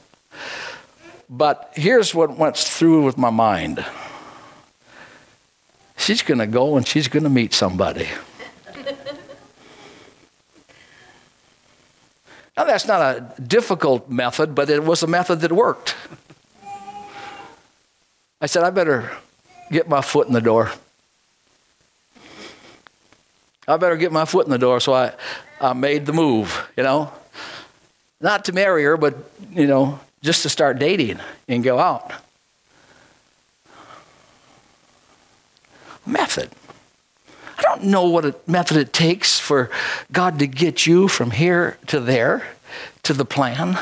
But 1.30 1.72
here's 1.74 2.14
what 2.14 2.36
went 2.36 2.58
through 2.58 3.04
with 3.04 3.16
my 3.16 3.30
mind 3.30 3.82
she's 5.96 6.20
going 6.20 6.40
to 6.40 6.46
go 6.46 6.76
and 6.76 6.86
she's 6.86 7.08
going 7.08 7.22
to 7.22 7.30
meet 7.30 7.54
somebody. 7.54 8.08
Now, 12.56 12.64
that's 12.64 12.86
not 12.86 13.00
a 13.00 13.40
difficult 13.40 14.10
method, 14.10 14.54
but 14.54 14.68
it 14.68 14.84
was 14.84 15.02
a 15.02 15.06
method 15.06 15.40
that 15.40 15.52
worked. 15.52 15.94
I 18.40 18.46
said, 18.46 18.64
I 18.64 18.70
better 18.70 19.10
get 19.70 19.88
my 19.88 20.02
foot 20.02 20.26
in 20.26 20.32
the 20.32 20.40
door. 20.40 20.70
I 23.66 23.76
better 23.76 23.96
get 23.96 24.12
my 24.12 24.24
foot 24.24 24.46
in 24.46 24.50
the 24.50 24.58
door. 24.58 24.80
So 24.80 24.92
I, 24.92 25.12
I 25.60 25.72
made 25.72 26.06
the 26.06 26.12
move, 26.12 26.68
you 26.76 26.82
know. 26.82 27.12
Not 28.20 28.44
to 28.46 28.52
marry 28.52 28.84
her, 28.84 28.96
but, 28.96 29.16
you 29.50 29.66
know, 29.66 29.98
just 30.22 30.42
to 30.42 30.48
start 30.48 30.78
dating 30.78 31.20
and 31.48 31.64
go 31.64 31.78
out. 31.78 32.12
method. 36.06 36.50
I 37.62 37.76
don't 37.76 37.84
know 37.84 38.08
what 38.08 38.24
a 38.24 38.34
method 38.46 38.76
it 38.76 38.92
takes 38.92 39.38
for 39.38 39.70
God 40.10 40.40
to 40.40 40.48
get 40.48 40.84
you 40.84 41.06
from 41.06 41.30
here 41.30 41.78
to 41.86 42.00
there 42.00 42.48
to 43.04 43.12
the 43.12 43.24
plan. 43.24 43.78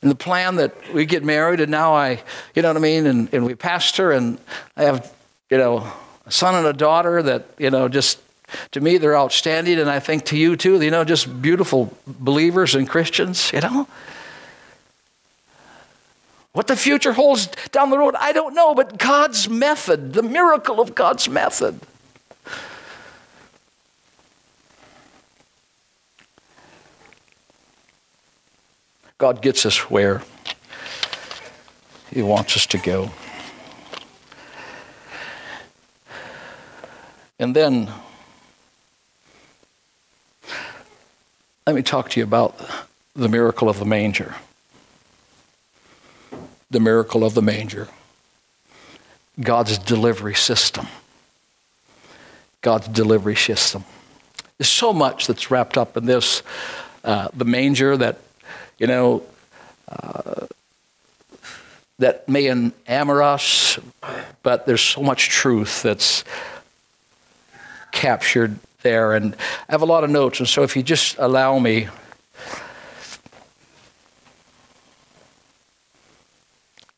And 0.00 0.10
the 0.10 0.16
plan 0.16 0.56
that 0.56 0.74
we 0.92 1.06
get 1.06 1.24
married, 1.24 1.60
and 1.60 1.70
now 1.70 1.94
I, 1.94 2.22
you 2.54 2.62
know 2.62 2.68
what 2.68 2.76
I 2.76 2.80
mean, 2.80 3.06
and, 3.06 3.32
and 3.32 3.44
we 3.44 3.54
pastor, 3.54 4.12
and 4.12 4.38
I 4.76 4.84
have, 4.84 5.12
you 5.48 5.58
know, 5.58 5.92
a 6.24 6.30
son 6.30 6.54
and 6.54 6.66
a 6.66 6.72
daughter 6.72 7.22
that, 7.22 7.46
you 7.58 7.70
know, 7.70 7.88
just 7.88 8.20
to 8.72 8.80
me 8.80 8.98
they're 8.98 9.16
outstanding, 9.16 9.78
and 9.78 9.90
I 9.90 9.98
think 9.98 10.24
to 10.26 10.36
you 10.36 10.56
too, 10.56 10.80
you 10.80 10.90
know, 10.90 11.04
just 11.04 11.42
beautiful 11.42 11.96
believers 12.06 12.74
and 12.74 12.88
Christians, 12.88 13.52
you 13.52 13.60
know. 13.60 13.88
What 16.52 16.66
the 16.66 16.76
future 16.76 17.12
holds 17.12 17.46
down 17.70 17.88
the 17.90 17.98
road, 17.98 18.14
I 18.18 18.32
don't 18.32 18.54
know, 18.54 18.74
but 18.74 18.98
God's 18.98 19.48
method, 19.48 20.12
the 20.12 20.22
miracle 20.22 20.80
of 20.80 20.94
God's 20.94 21.28
method. 21.28 21.80
God 29.16 29.40
gets 29.40 29.64
us 29.64 29.88
where 29.88 30.22
He 32.10 32.22
wants 32.22 32.56
us 32.56 32.66
to 32.66 32.78
go. 32.78 33.10
And 37.38 37.56
then, 37.56 37.90
let 41.66 41.74
me 41.74 41.82
talk 41.82 42.10
to 42.10 42.20
you 42.20 42.24
about 42.24 42.60
the 43.14 43.28
miracle 43.28 43.68
of 43.68 43.78
the 43.78 43.84
manger. 43.84 44.34
The 46.72 46.80
miracle 46.80 47.22
of 47.22 47.34
the 47.34 47.42
manger. 47.42 47.88
God's 49.38 49.76
delivery 49.76 50.34
system. 50.34 50.86
God's 52.62 52.88
delivery 52.88 53.36
system. 53.36 53.84
There's 54.56 54.70
so 54.70 54.94
much 54.94 55.26
that's 55.26 55.50
wrapped 55.50 55.76
up 55.76 55.98
in 55.98 56.06
this. 56.06 56.42
Uh, 57.04 57.28
the 57.34 57.44
manger 57.44 57.94
that, 57.98 58.20
you 58.78 58.86
know, 58.86 59.22
uh, 59.86 60.46
that 61.98 62.26
may 62.26 62.44
enamor 62.44 63.22
us, 63.22 63.78
but 64.42 64.64
there's 64.64 64.80
so 64.80 65.02
much 65.02 65.28
truth 65.28 65.82
that's 65.82 66.24
captured 67.90 68.58
there. 68.80 69.12
And 69.12 69.36
I 69.68 69.72
have 69.72 69.82
a 69.82 69.86
lot 69.86 70.04
of 70.04 70.10
notes, 70.10 70.40
and 70.40 70.48
so 70.48 70.62
if 70.62 70.74
you 70.74 70.82
just 70.82 71.18
allow 71.18 71.58
me. 71.58 71.88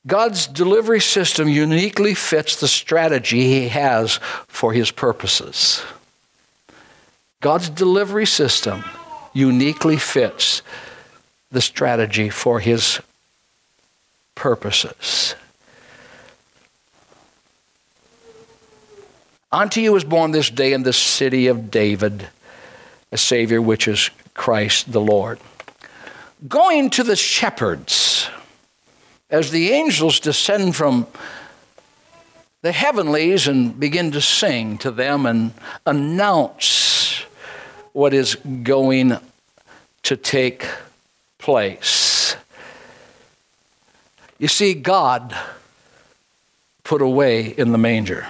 God's 0.07 0.47
delivery 0.47 1.01
system 1.01 1.49
uniquely 1.49 2.15
fits 2.15 2.61
the 2.61 2.69
strategy 2.69 3.43
he 3.43 3.69
has 3.69 4.21
for 4.49 4.73
his 4.73 4.91
purposes. 4.91 5.83
God's 7.41 7.71
delivery 7.71 8.27
system 8.27 8.85
uniquely 9.33 9.97
fits 9.97 10.63
the 11.51 11.61
strategy 11.61 12.29
for 12.29 12.61
his 12.61 13.01
purposes. 14.35 15.35
Unto 19.51 19.81
you 19.81 19.95
is 19.95 20.05
born 20.05 20.33
this 20.33 20.51
day 20.51 20.73
in 20.73 20.83
the 20.83 20.93
city 20.93 21.47
of 21.47 21.71
David 21.71 22.29
a 23.13 23.17
Savior, 23.17 23.63
which 23.63 23.87
is 23.87 24.11
Christ 24.35 24.91
the 24.91 25.01
Lord. 25.01 25.39
Going 26.49 26.91
to 26.91 27.05
the 27.05 27.15
shepherds, 27.15 28.29
as 29.35 29.51
the 29.51 29.73
angels 29.73 30.21
descend 30.21 30.77
from 30.77 31.09
the 32.63 32.71
heavenlies 32.71 33.49
and 33.49 33.79
begin 33.81 34.13
to 34.13 34.21
sing 34.21 34.79
to 34.79 34.93
them 34.93 35.27
and 35.27 35.53
announce 35.85 37.25
what 37.93 38.15
is 38.15 38.37
going 38.63 39.19
to 40.05 40.17
take 40.17 40.69
place. 41.39 42.37
You 44.39 44.47
see, 44.47 44.73
God 44.73 45.37
put 46.85 47.03
away 47.03 47.47
in 47.47 47.73
the 47.73 47.79
manger. 47.79 48.29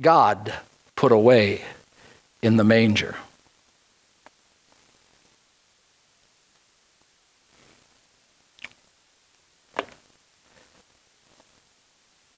God 0.00 0.54
put 0.96 1.12
away 1.12 1.60
in 2.40 2.56
the 2.56 2.64
manger. 2.64 3.16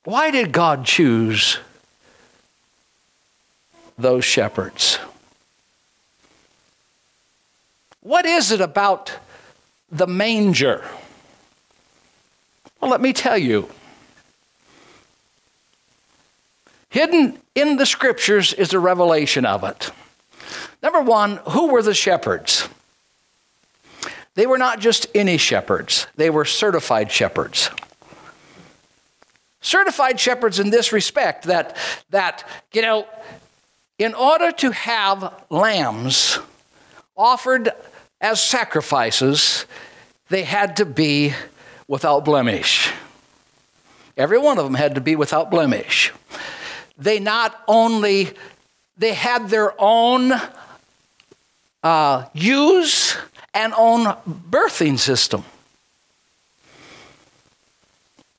Why 0.05 0.31
did 0.31 0.53
God 0.53 0.85
choose 0.85 1.59
those 3.99 4.25
shepherds? 4.25 4.99
What 8.01 8.27
is 8.27 8.53
it 8.53 8.61
about 8.61 9.13
the 9.91 10.07
manger? 10.07 10.85
Well, 12.81 12.91
let 12.91 13.01
me 13.01 13.15
tell 13.15 13.39
you. 13.39 13.71
Hidden 16.91 17.39
in 17.55 17.77
the 17.77 17.87
scriptures 17.87 18.53
is 18.53 18.75
a 18.75 18.79
revelation 18.79 19.47
of 19.47 19.65
it. 19.65 19.91
Number 20.83 21.01
one, 21.01 21.41
who 21.49 21.73
were 21.73 21.83
the 21.83 21.95
shepherds? 21.95 22.69
They 24.35 24.47
were 24.47 24.59
not 24.59 24.81
just 24.81 25.07
any 25.15 25.39
shepherds, 25.39 26.07
they 26.17 26.29
were 26.29 26.45
certified 26.45 27.11
shepherds. 27.11 27.71
Certified 29.65 30.21
shepherds 30.21 30.61
in 30.61 30.71
this 30.71 30.93
respect 30.93 31.45
that, 31.45 31.77
that 32.11 32.47
you 32.73 32.83
know, 32.83 33.07
in 33.99 34.15
order 34.15 34.53
to 34.53 34.71
have 34.71 35.43
lambs 35.51 36.39
offered 37.17 37.71
as 38.21 38.43
sacrifices, 38.43 39.67
they 40.29 40.43
had 40.43 40.77
to 40.77 40.85
be 40.85 41.33
without 41.89 42.25
blemish. 42.25 42.93
Every 44.17 44.39
one 44.39 44.59
of 44.59 44.65
them 44.65 44.75
had 44.75 44.95
to 44.95 45.01
be 45.01 45.17
without 45.17 45.51
blemish 45.51 46.13
they 46.97 47.19
not 47.19 47.63
only 47.67 48.31
they 48.97 49.15
had 49.15 49.49
their 49.49 49.75
own 49.79 50.33
uh, 51.83 52.27
use 52.33 53.17
and 53.53 53.75
own 53.77 54.05
birthing 54.51 54.99
system 54.99 55.45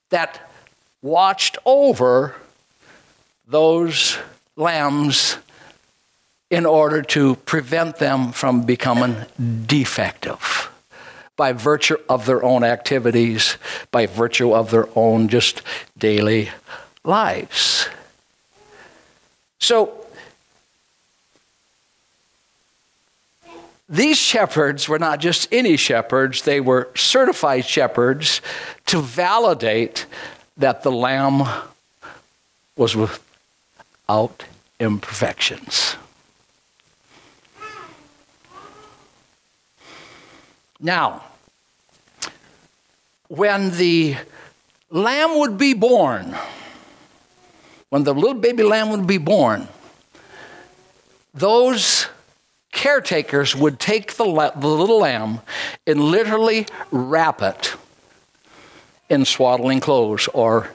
that 0.09 0.44
watched 1.05 1.55
over 1.65 2.35
those 3.47 4.17
lambs 4.55 5.37
in 6.49 6.65
order 6.65 7.03
to 7.03 7.35
prevent 7.45 7.97
them 7.97 8.31
from 8.31 8.63
becoming 8.63 9.15
defective 9.67 10.71
by 11.37 11.53
virtue 11.53 11.97
of 12.09 12.25
their 12.25 12.43
own 12.43 12.63
activities, 12.63 13.57
by 13.91 14.07
virtue 14.07 14.51
of 14.51 14.71
their 14.71 14.87
own 14.95 15.27
just 15.27 15.61
daily 15.95 16.49
lives. 17.03 17.87
So, 19.59 19.93
these 23.87 24.17
shepherds 24.17 24.89
were 24.89 24.97
not 24.97 25.19
just 25.19 25.47
any 25.51 25.77
shepherds, 25.77 26.41
they 26.41 26.59
were 26.59 26.89
certified 26.95 27.65
shepherds 27.65 28.41
to 28.87 29.01
validate 29.01 30.07
that 30.57 30.83
the 30.83 30.91
lamb 30.91 31.43
was 32.77 32.95
without 32.95 34.43
imperfections. 34.79 35.95
Now, 40.79 41.23
when 43.27 43.71
the 43.71 44.17
lamb 44.89 45.39
would 45.39 45.57
be 45.57 45.73
born, 45.73 46.35
when 47.89 48.03
the 48.03 48.13
little 48.13 48.33
baby 48.33 48.63
lamb 48.63 48.89
would 48.91 49.07
be 49.07 49.17
born, 49.17 49.67
those 51.33 52.07
caretakers 52.71 53.55
would 53.55 53.79
take 53.79 54.13
the, 54.15 54.25
the 54.55 54.67
little 54.67 54.99
lamb 54.99 55.41
and 55.87 55.99
literally 55.99 56.67
wrap 56.91 57.41
it 57.41 57.75
in 59.09 59.25
swaddling 59.25 59.79
clothes 59.79 60.27
or 60.33 60.71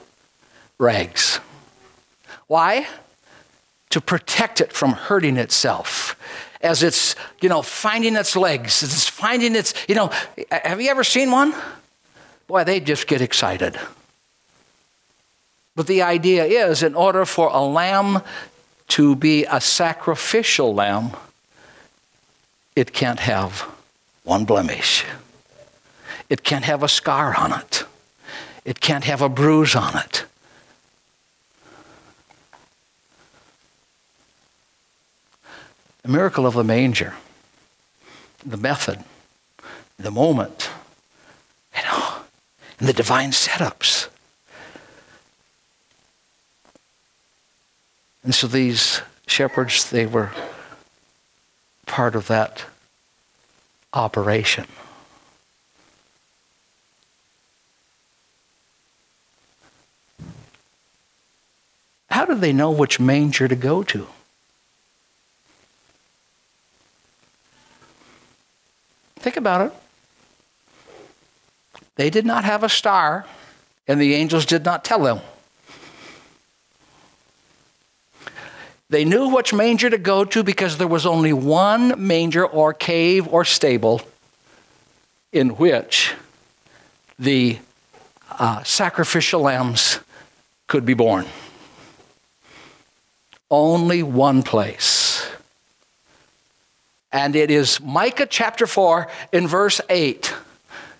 rags. 0.77 1.39
Why? 2.47 2.87
To 3.91 4.01
protect 4.01 4.61
it 4.61 4.73
from 4.73 4.91
hurting 4.91 5.37
itself. 5.37 6.15
As 6.61 6.83
it's, 6.83 7.15
you 7.41 7.49
know, 7.49 7.61
finding 7.61 8.15
its 8.15 8.35
legs, 8.35 8.83
as 8.83 8.93
it's 8.93 9.09
finding 9.09 9.55
its, 9.55 9.73
you 9.87 9.95
know, 9.95 10.11
have 10.51 10.81
you 10.81 10.89
ever 10.89 11.03
seen 11.03 11.31
one? 11.31 11.53
Boy, 12.47 12.63
they 12.63 12.79
just 12.79 13.07
get 13.07 13.21
excited. 13.21 13.79
But 15.75 15.87
the 15.87 16.01
idea 16.01 16.45
is 16.45 16.83
in 16.83 16.95
order 16.95 17.25
for 17.25 17.49
a 17.49 17.61
lamb 17.61 18.21
to 18.89 19.15
be 19.15 19.45
a 19.45 19.61
sacrificial 19.61 20.73
lamb, 20.73 21.11
it 22.75 22.93
can't 22.93 23.21
have 23.21 23.61
one 24.23 24.45
blemish. 24.45 25.05
It 26.29 26.43
can't 26.43 26.65
have 26.65 26.83
a 26.83 26.87
scar 26.87 27.35
on 27.35 27.53
it. 27.59 27.85
It 28.63 28.79
can't 28.79 29.03
have 29.05 29.21
a 29.21 29.29
bruise 29.29 29.75
on 29.75 29.97
it. 29.97 30.25
The 36.03 36.09
miracle 36.09 36.45
of 36.45 36.55
the 36.55 36.63
manger, 36.63 37.13
the 38.45 38.57
method, 38.57 39.03
the 39.99 40.11
moment, 40.11 40.69
you 41.75 41.83
know, 41.83 42.15
and 42.79 42.89
the 42.89 42.93
divine 42.93 43.31
setups. 43.31 44.07
And 48.23 48.33
so 48.33 48.47
these 48.47 49.01
shepherds, 49.27 49.89
they 49.89 50.05
were 50.05 50.31
part 51.85 52.15
of 52.15 52.27
that 52.27 52.65
operation. 53.93 54.65
How 62.11 62.25
do 62.25 62.35
they 62.35 62.51
know 62.51 62.71
which 62.71 62.99
manger 62.99 63.47
to 63.47 63.55
go 63.55 63.83
to? 63.83 64.05
Think 69.15 69.37
about 69.37 69.67
it. 69.67 69.73
They 71.95 72.09
did 72.09 72.25
not 72.25 72.43
have 72.43 72.63
a 72.63 72.69
star, 72.69 73.25
and 73.87 74.01
the 74.01 74.13
angels 74.13 74.45
did 74.45 74.65
not 74.65 74.83
tell 74.83 74.99
them. 74.99 75.21
They 78.89 79.05
knew 79.05 79.29
which 79.29 79.53
manger 79.53 79.89
to 79.89 79.97
go 79.97 80.25
to 80.25 80.43
because 80.43 80.77
there 80.77 80.87
was 80.87 81.05
only 81.05 81.31
one 81.31 82.05
manger 82.05 82.45
or 82.45 82.73
cave 82.73 83.25
or 83.29 83.45
stable 83.45 84.01
in 85.31 85.51
which 85.51 86.13
the 87.17 87.59
uh, 88.37 88.63
sacrificial 88.63 89.41
lambs 89.41 89.99
could 90.67 90.85
be 90.85 90.93
born. 90.93 91.25
Only 93.51 94.01
one 94.01 94.43
place. 94.43 95.29
And 97.11 97.35
it 97.35 97.51
is 97.51 97.81
Micah 97.81 98.25
chapter 98.25 98.65
4 98.65 99.09
in 99.33 99.45
verse 99.45 99.81
8 99.89 100.33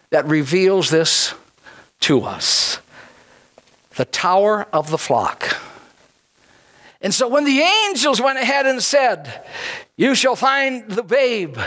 that 0.10 0.28
reveals 0.28 0.89
this 0.89 1.34
to 2.02 2.24
us 2.24 2.80
the 3.95 4.04
tower 4.04 4.68
of 4.74 4.89
the 4.89 4.97
flock. 4.97 5.58
And 7.02 7.14
so 7.14 7.28
when 7.28 7.45
the 7.45 7.62
angels 7.62 8.22
went 8.22 8.38
ahead 8.38 8.66
and 8.66 8.82
said, 8.84 9.45
You 9.95 10.14
shall 10.14 10.36
find 10.36 10.89
the 10.89 11.04
babe 11.04 11.58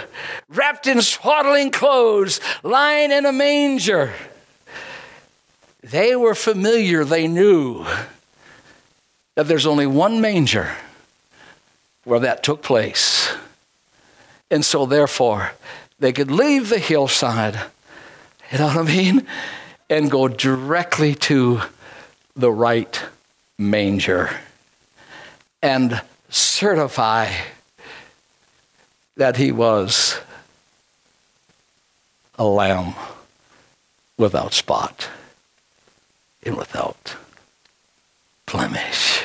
wrapped 0.49 0.87
in 0.87 1.01
swaddling 1.01 1.71
clothes, 1.71 2.41
lying 2.63 3.11
in 3.11 3.25
a 3.25 3.33
manger, 3.33 4.13
they 5.83 6.15
were 6.15 6.35
familiar, 6.35 7.05
they 7.05 7.27
knew 7.27 7.87
that 9.35 9.49
there's 9.49 9.67
only 9.67 9.87
one 9.87 10.21
manger 10.21 10.75
where 12.05 12.21
that 12.21 12.43
took 12.43 12.63
place. 12.63 13.33
And 14.51 14.65
so, 14.65 14.87
therefore, 14.87 15.53
they 15.99 16.13
could 16.13 16.31
leave 16.31 16.69
the 16.69 16.79
hillside 16.79 17.61
you 18.55 18.59
know 18.59 18.67
what 18.67 18.77
I 18.77 18.83
mean? 18.83 19.27
And 19.91 20.11
go 20.11 20.29
directly 20.29 21.15
to 21.17 21.63
the 22.37 22.53
right 22.53 23.03
manger 23.59 24.31
and 25.63 26.01
certify 26.29 27.33
that 29.17 29.37
he 29.37 29.51
was 29.51 30.21
a 32.39 32.45
lamb 32.45 32.95
without 34.19 34.53
spot 34.53 35.09
and 36.45 36.57
without 36.57 37.17
blemish. 38.47 39.25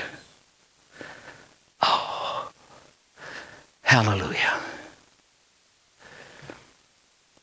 Oh, 1.82 2.51
hallelujah. 3.90 4.60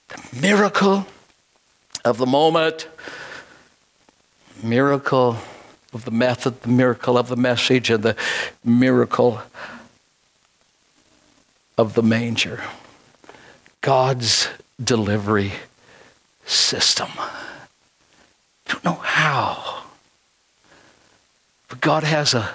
The 0.07 0.41
miracle 0.41 1.05
of 2.05 2.19
the 2.19 2.27
moment, 2.27 2.87
miracle 4.63 5.39
of 5.93 6.05
the 6.05 6.13
method, 6.13 6.63
the 6.63 6.69
miracle 6.69 7.19
of 7.19 7.27
the 7.27 7.35
message, 7.35 7.91
and 7.91 8.05
the 8.05 8.17
miracle 8.65 9.43
of 11.77 11.95
the 11.95 12.03
manger. 12.05 12.63
God's 13.81 14.49
delivery 14.81 15.51
system. 16.45 17.09
Don't 18.67 18.85
know 18.85 19.01
how. 19.03 19.83
But 21.67 21.81
God 21.81 22.05
has 22.05 22.35
a 22.35 22.55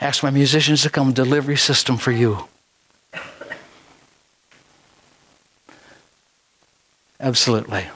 ask 0.00 0.22
my 0.22 0.30
musicians 0.30 0.82
to 0.82 0.90
come 0.90 1.12
delivery 1.12 1.56
system 1.56 1.96
for 1.96 2.12
you. 2.12 2.46
Absolutely 7.20 7.86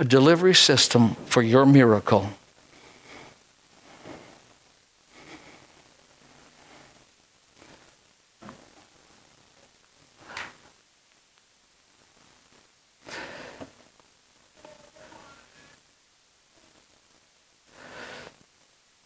a 0.00 0.04
delivery 0.04 0.54
system 0.54 1.14
for 1.26 1.42
your 1.42 1.66
miracle. 1.66 2.30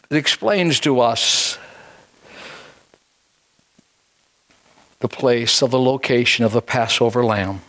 It 0.09 0.15
explains 0.15 0.79
to 0.79 1.01
us 1.01 1.57
the 5.01 5.09
place 5.09 5.61
of 5.61 5.71
the 5.71 5.79
location 5.79 6.45
of 6.45 6.53
the 6.53 6.61
Passover 6.61 7.25
lamb. 7.25 7.59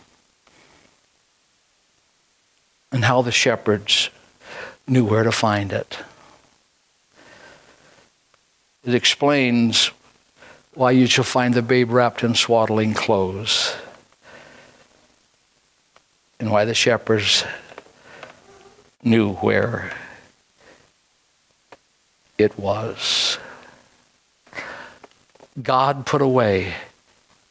And 2.91 3.03
how 3.03 3.21
the 3.21 3.31
shepherds 3.31 4.09
knew 4.87 5.05
where 5.05 5.23
to 5.23 5.31
find 5.31 5.71
it. 5.71 5.99
It 8.85 8.95
explains 8.95 9.91
why 10.73 10.91
you 10.91 11.07
shall 11.07 11.23
find 11.23 11.53
the 11.53 11.61
babe 11.61 11.91
wrapped 11.91 12.23
in 12.23 12.35
swaddling 12.35 12.93
clothes 12.93 13.75
and 16.39 16.51
why 16.51 16.65
the 16.65 16.73
shepherds 16.73 17.43
knew 19.03 19.33
where 19.33 19.91
it 22.37 22.57
was. 22.57 23.39
God 25.61 26.05
put 26.05 26.21
away 26.21 26.75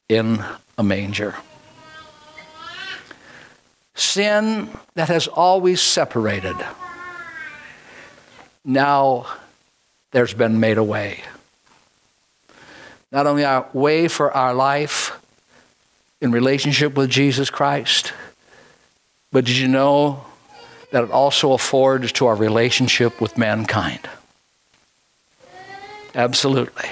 in 0.09 0.45
a 0.78 0.82
manger 0.84 1.34
sin 3.97 4.69
that 4.95 5.09
has 5.09 5.27
always 5.27 5.81
separated, 5.81 6.55
now 8.65 9.27
there's 10.13 10.35
been 10.35 10.61
made 10.61 10.79
a 10.79 10.85
way. 10.85 11.23
Not 13.11 13.27
only 13.27 13.43
a 13.43 13.65
way 13.73 14.09
for 14.09 14.31
our 14.33 14.55
life 14.55 15.19
in 16.21 16.31
relationship 16.31 16.95
with 16.95 17.11
Jesus 17.11 17.51
Christ, 17.51 18.13
but 19.33 19.45
did 19.45 19.57
you 19.57 19.69
know 19.69 20.25
that 20.93 21.05
it 21.05 21.11
also 21.11 21.53
affords 21.53 22.13
to 22.13 22.27
our 22.27 22.35
relationship 22.35 23.21
with 23.21 23.39
mankind? 23.39 24.09
Absolutely. 26.15 26.89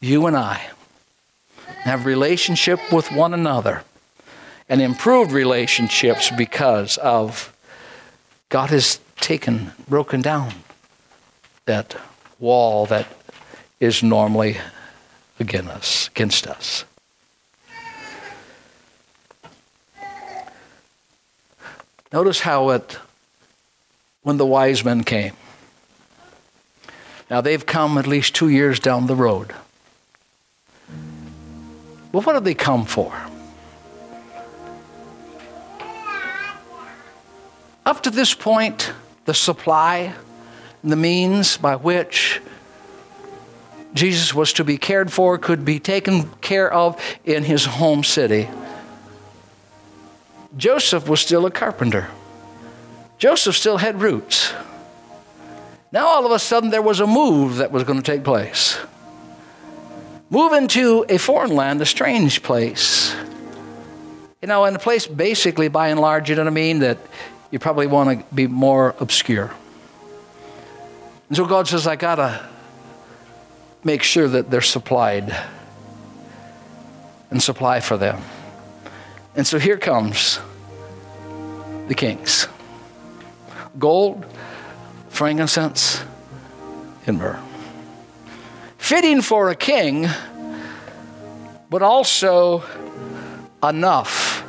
You 0.00 0.26
and 0.26 0.36
I 0.36 0.60
have 1.82 2.06
relationship 2.06 2.80
with 2.92 3.10
one 3.12 3.34
another 3.34 3.82
and 4.68 4.80
improved 4.80 5.32
relationships 5.32 6.30
because 6.36 6.96
of 6.98 7.54
God 8.48 8.70
has 8.70 8.98
taken, 9.20 9.72
broken 9.88 10.22
down 10.22 10.52
that 11.66 11.96
wall 12.38 12.86
that 12.86 13.06
is 13.80 14.02
normally 14.02 14.58
against 15.40 15.70
us, 15.70 16.08
against 16.08 16.46
us. 16.46 16.84
Notice 22.12 22.40
how 22.40 22.70
it, 22.70 22.98
when 24.22 24.36
the 24.36 24.46
wise 24.46 24.84
men 24.84 25.02
came, 25.02 25.32
now 27.28 27.40
they've 27.40 27.66
come 27.66 27.98
at 27.98 28.06
least 28.06 28.34
two 28.34 28.48
years 28.48 28.78
down 28.78 29.06
the 29.06 29.16
road. 29.16 29.52
Well, 32.12 32.22
what 32.22 32.34
did 32.34 32.44
they 32.44 32.54
come 32.54 32.84
for? 32.84 33.12
Up 37.86 38.02
to 38.04 38.10
this 38.10 38.34
point, 38.34 38.92
the 39.26 39.34
supply, 39.34 40.14
the 40.82 40.96
means 40.96 41.56
by 41.56 41.76
which 41.76 42.40
Jesus 43.92 44.34
was 44.34 44.52
to 44.54 44.64
be 44.64 44.76
cared 44.76 45.12
for 45.12 45.38
could 45.38 45.64
be 45.64 45.78
taken 45.78 46.30
care 46.40 46.72
of 46.72 47.00
in 47.24 47.44
his 47.44 47.64
home 47.64 48.02
city. 48.02 48.48
Joseph 50.56 51.08
was 51.08 51.20
still 51.20 51.46
a 51.46 51.50
carpenter. 51.50 52.08
Joseph 53.18 53.56
still 53.56 53.76
had 53.76 54.00
roots. 54.00 54.52
Now, 55.92 56.06
all 56.06 56.26
of 56.26 56.32
a 56.32 56.38
sudden, 56.38 56.70
there 56.70 56.82
was 56.82 57.00
a 57.00 57.06
move 57.06 57.56
that 57.56 57.70
was 57.70 57.84
going 57.84 58.00
to 58.00 58.04
take 58.04 58.24
place. 58.24 58.78
Move 60.28 60.52
into 60.52 61.04
a 61.08 61.18
foreign 61.18 61.54
land, 61.54 61.80
a 61.80 61.86
strange 61.86 62.42
place. 62.42 63.14
You 64.42 64.48
know, 64.48 64.64
and 64.64 64.74
a 64.74 64.78
place 64.80 65.06
basically, 65.06 65.68
by 65.68 65.88
and 65.88 66.00
large, 66.00 66.28
you 66.28 66.34
know 66.34 66.42
what 66.42 66.50
I 66.50 66.54
mean, 66.54 66.80
that 66.80 66.98
you 67.54 67.60
probably 67.60 67.86
want 67.86 68.18
to 68.18 68.34
be 68.34 68.48
more 68.48 68.96
obscure. 68.98 69.54
And 71.28 71.36
so 71.36 71.46
God 71.46 71.68
says, 71.68 71.86
I 71.86 71.94
got 71.94 72.16
to 72.16 72.44
make 73.84 74.02
sure 74.02 74.26
that 74.26 74.50
they're 74.50 74.60
supplied 74.60 75.32
and 77.30 77.40
supply 77.40 77.78
for 77.78 77.96
them. 77.96 78.20
And 79.36 79.46
so 79.46 79.60
here 79.60 79.78
comes 79.78 80.40
the 81.86 81.94
kings 81.94 82.48
gold, 83.78 84.26
frankincense, 85.10 86.02
and 87.06 87.18
myrrh. 87.18 87.40
Fitting 88.78 89.22
for 89.22 89.48
a 89.50 89.54
king, 89.54 90.08
but 91.70 91.82
also 91.82 92.64
enough 93.62 94.44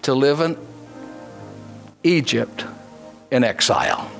to 0.00 0.14
live 0.14 0.40
in 0.40 0.65
Egypt 2.02 2.64
in 3.30 3.44
exile 3.44 4.10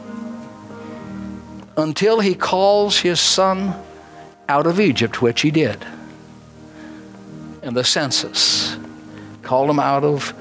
until 1.76 2.20
he 2.20 2.34
calls 2.34 2.98
his 2.98 3.20
son 3.20 3.74
out 4.48 4.66
of 4.66 4.80
Egypt, 4.80 5.20
which 5.20 5.42
he 5.42 5.50
did. 5.50 5.84
And 7.62 7.76
the 7.76 7.84
census 7.84 8.76
called 9.42 9.68
him 9.70 9.78
out 9.78 10.04
of, 10.04 10.32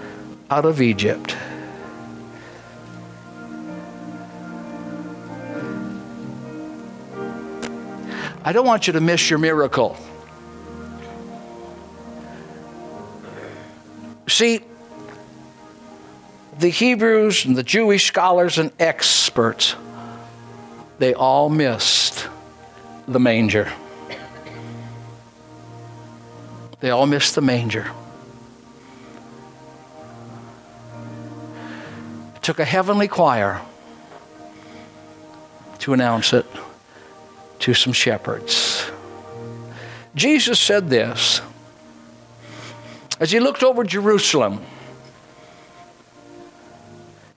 out 0.49 0.65
of 0.65 0.81
Egypt. 0.81 1.35
I 8.43 8.53
don't 8.53 8.67
want 8.67 8.85
you 8.85 8.93
to 8.93 9.01
miss 9.01 9.29
your 9.29 9.39
miracle. 9.39 9.97
See, 14.27 14.61
the 16.59 16.69
Hebrews 16.69 17.45
and 17.45 17.55
the 17.55 17.63
Jewish 17.63 18.05
scholars 18.05 18.57
and 18.57 18.71
experts, 18.79 19.75
they 20.99 21.13
all 21.13 21.49
missed 21.49 22.27
the 23.07 23.19
manger. 23.19 23.71
They 26.79 26.89
all 26.89 27.07
missed 27.07 27.35
the 27.35 27.41
manger. 27.41 27.87
It 32.35 32.43
took 32.43 32.59
a 32.59 32.65
heavenly 32.65 33.07
choir 33.07 33.61
to 35.79 35.93
announce 35.93 36.33
it 36.33 36.45
to 37.59 37.73
some 37.73 37.93
shepherds. 37.93 38.89
Jesus 40.15 40.59
said 40.59 40.89
this 40.89 41.41
as 43.19 43.31
he 43.31 43.39
looked 43.39 43.63
over 43.63 43.83
Jerusalem. 43.83 44.61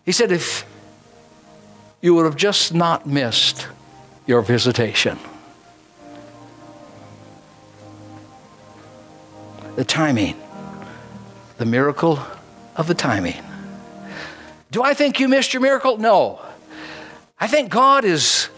He 0.08 0.12
said, 0.12 0.32
If 0.32 0.64
you 2.00 2.14
would 2.14 2.24
have 2.24 2.34
just 2.34 2.72
not 2.72 3.06
missed 3.06 3.68
your 4.26 4.40
visitation, 4.40 5.18
the 9.76 9.84
timing, 9.84 10.34
the 11.58 11.66
miracle 11.66 12.20
of 12.74 12.86
the 12.86 12.94
timing. 12.94 13.36
Do 14.70 14.82
I 14.82 14.94
think 14.94 15.20
you 15.20 15.28
missed 15.28 15.52
your 15.52 15.60
miracle? 15.60 15.98
No. 15.98 16.40
I 17.38 17.46
think 17.46 17.68
God 17.68 18.06
is 18.06 18.48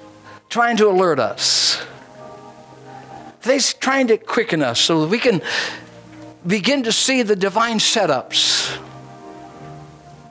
trying 0.51 0.77
to 0.77 0.89
alert 0.89 1.19
us. 1.19 1.85
He's 3.43 3.75
trying 3.75 4.07
to 4.07 4.19
quicken 4.19 4.63
us 4.63 4.81
so 4.81 5.01
that 5.01 5.09
we 5.09 5.19
can 5.19 5.43
begin 6.47 6.85
to 6.85 6.93
see 6.93 7.23
the 7.23 7.35
divine 7.35 7.81
setups. 7.81 8.79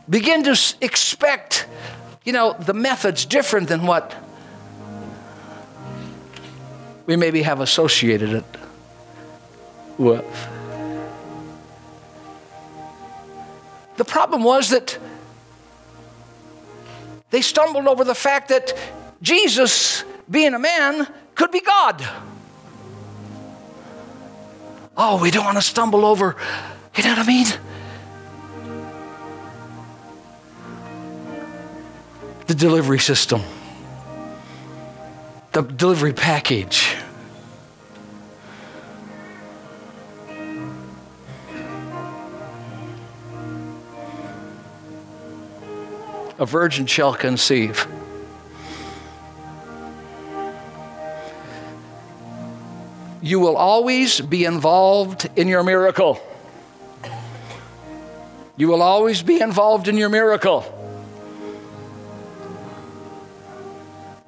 Begin 0.09 0.43
to 0.43 0.59
expect, 0.81 1.67
you 2.23 2.33
know, 2.33 2.53
the 2.53 2.73
methods 2.73 3.25
different 3.25 3.67
than 3.67 3.85
what 3.85 4.15
we 7.05 7.15
maybe 7.15 7.43
have 7.43 7.59
associated 7.59 8.29
it 8.29 8.45
with. 9.97 10.25
The 13.97 14.05
problem 14.05 14.43
was 14.43 14.69
that 14.69 14.97
they 17.31 17.41
stumbled 17.41 17.87
over 17.87 18.03
the 18.03 18.15
fact 18.15 18.49
that 18.49 18.73
Jesus, 19.21 20.03
being 20.29 20.53
a 20.53 20.59
man, 20.59 21.07
could 21.35 21.51
be 21.51 21.59
God. 21.59 22.07
Oh, 24.97 25.21
we 25.21 25.31
don't 25.31 25.45
want 25.45 25.57
to 25.57 25.61
stumble 25.61 26.05
over, 26.05 26.35
you 26.95 27.03
know 27.03 27.09
what 27.09 27.19
I 27.19 27.27
mean? 27.27 27.47
The 32.49 32.55
delivery 32.55 32.97
system, 32.97 33.43
the 35.51 35.61
delivery 35.61 36.13
package. 36.13 36.95
A 46.39 46.45
virgin 46.47 46.87
shall 46.87 47.13
conceive. 47.13 47.87
you 53.21 53.39
will 53.39 53.57
always 53.57 54.21
be 54.21 54.43
involved 54.45 55.29
in 55.35 55.47
your 55.47 55.61
miracle. 55.61 56.19
You 58.57 58.69
will 58.69 58.81
always 58.81 59.21
be 59.21 59.39
involved 59.39 59.87
in 59.87 59.97
your 59.97 60.09
miracle. 60.09 60.78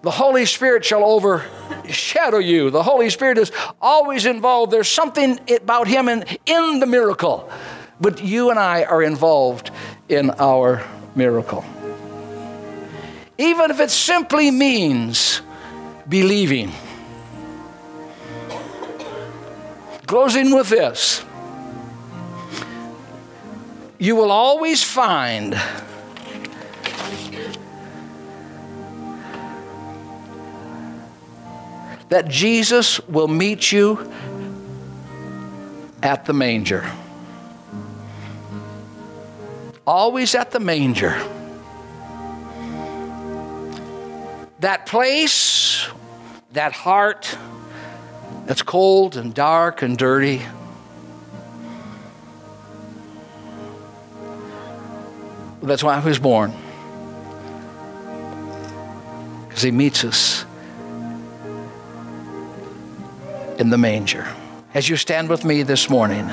The 0.04 0.12
Holy 0.12 0.46
Spirit 0.46 0.84
shall 0.84 1.04
overshadow 1.04 2.40
you. 2.40 2.70
The 2.70 2.84
Holy 2.84 3.10
Spirit 3.10 3.38
is 3.38 3.52
always 3.82 4.26
involved. 4.26 4.72
There's 4.72 4.88
something 4.88 5.40
about 5.50 5.88
Him 5.88 6.10
in, 6.10 6.26
in 6.46 6.80
the 6.80 6.88
miracle. 6.88 7.50
But 8.00 8.24
you 8.24 8.50
and 8.50 8.58
I 8.58 8.84
are 8.84 9.04
involved 9.04 9.70
in 10.10 10.32
our 10.32 10.84
miracle. 11.16 11.64
Even 13.38 13.70
if 13.70 13.80
it 13.80 13.92
simply 13.92 14.50
means 14.50 15.42
believing. 16.10 16.72
Closing 20.08 20.54
with 20.54 20.70
this 20.70 21.24
you 24.02 24.16
will 24.16 24.32
always 24.32 24.82
find 24.82 25.56
that 32.12 32.28
Jesus 32.28 33.00
will 33.08 33.30
meet 33.30 33.72
you 33.72 34.12
at 36.04 36.26
the 36.26 36.34
manger. 36.34 36.92
Always 39.88 40.36
at 40.36 40.52
the 40.52 40.60
manger. 40.60 41.18
That 44.60 44.86
place, 44.88 45.88
that 46.52 46.74
heart, 46.74 47.38
that's 48.46 48.62
cold 48.62 49.16
and 49.16 49.34
dark 49.34 49.82
and 49.82 49.98
dirty. 49.98 50.42
That's 55.64 55.82
why 55.82 55.96
I 55.96 56.00
was 56.04 56.20
born. 56.20 56.54
Because 59.48 59.62
he 59.62 59.72
meets 59.72 60.04
us 60.04 60.46
in 63.62 63.70
the 63.70 63.78
manger. 63.78 64.28
As 64.74 64.90
you 64.90 64.98
stand 64.98 65.30
with 65.30 65.46
me 65.46 65.62
this 65.62 65.88
morning, 65.88 66.28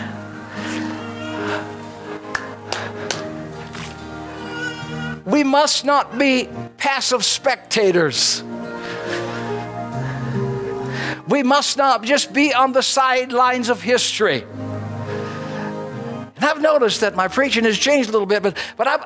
we 5.27 5.45
must 5.45 5.85
not 5.85 6.19
be 6.19 6.49
passive 6.79 7.23
spectators. 7.25 8.43
We 11.29 11.43
must 11.43 11.77
not 11.77 12.03
just 12.03 12.33
be 12.33 12.55
on 12.55 12.73
the 12.73 12.83
sidelines 12.83 13.69
of 13.69 13.83
history. 13.83 14.47
And 16.37 16.45
I've 16.45 16.63
noticed 16.63 17.03
that 17.03 17.15
my 17.15 17.29
preaching 17.29 17.65
has 17.65 17.77
changed 17.77 18.09
a 18.09 18.13
little 18.13 18.27
bit, 18.27 18.43
but, 18.43 18.57
but 18.79 18.87
I, 18.87 18.97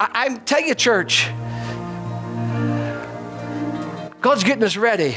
I, 0.00 0.24
I 0.24 0.36
tell 0.38 0.62
you, 0.62 0.74
church, 0.74 1.28
God's 4.20 4.42
getting 4.42 4.64
us 4.64 4.76
ready. 4.76 5.16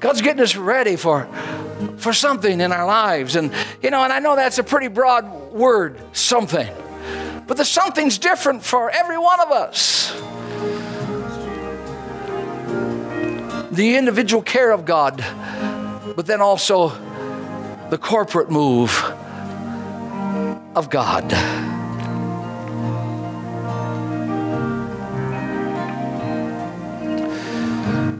God's 0.00 0.20
getting 0.20 0.42
us 0.42 0.56
ready 0.56 0.96
for, 0.96 1.28
for 1.96 2.12
something 2.12 2.60
in 2.60 2.72
our 2.72 2.86
lives. 2.86 3.36
And, 3.36 3.52
you 3.82 3.90
know, 3.90 4.02
and 4.02 4.12
I 4.12 4.18
know 4.18 4.36
that's 4.36 4.58
a 4.58 4.64
pretty 4.64 4.88
broad 4.88 5.52
word, 5.52 5.98
something. 6.12 6.68
But 7.46 7.56
the 7.56 7.64
something's 7.64 8.18
different 8.18 8.64
for 8.64 8.90
every 8.90 9.18
one 9.18 9.40
of 9.40 9.50
us. 9.50 9.96
the 13.76 13.96
individual 13.96 14.42
care 14.42 14.72
of 14.72 14.86
God, 14.86 15.22
but 16.16 16.24
then 16.24 16.40
also 16.40 16.88
the 17.90 17.98
corporate 17.98 18.50
move 18.50 18.90
of 20.74 20.88
God. 20.88 21.28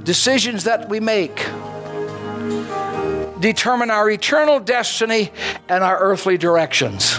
Decisions 0.05 0.65
that 0.65 0.89
we 0.91 1.01
make 1.01 1.49
determine 3.41 3.91
our 3.91 4.11
eternal 4.11 4.61
destiny 4.61 5.31
and 5.69 5.83
our 5.83 5.99
earthly 5.99 6.39
directions. 6.39 7.19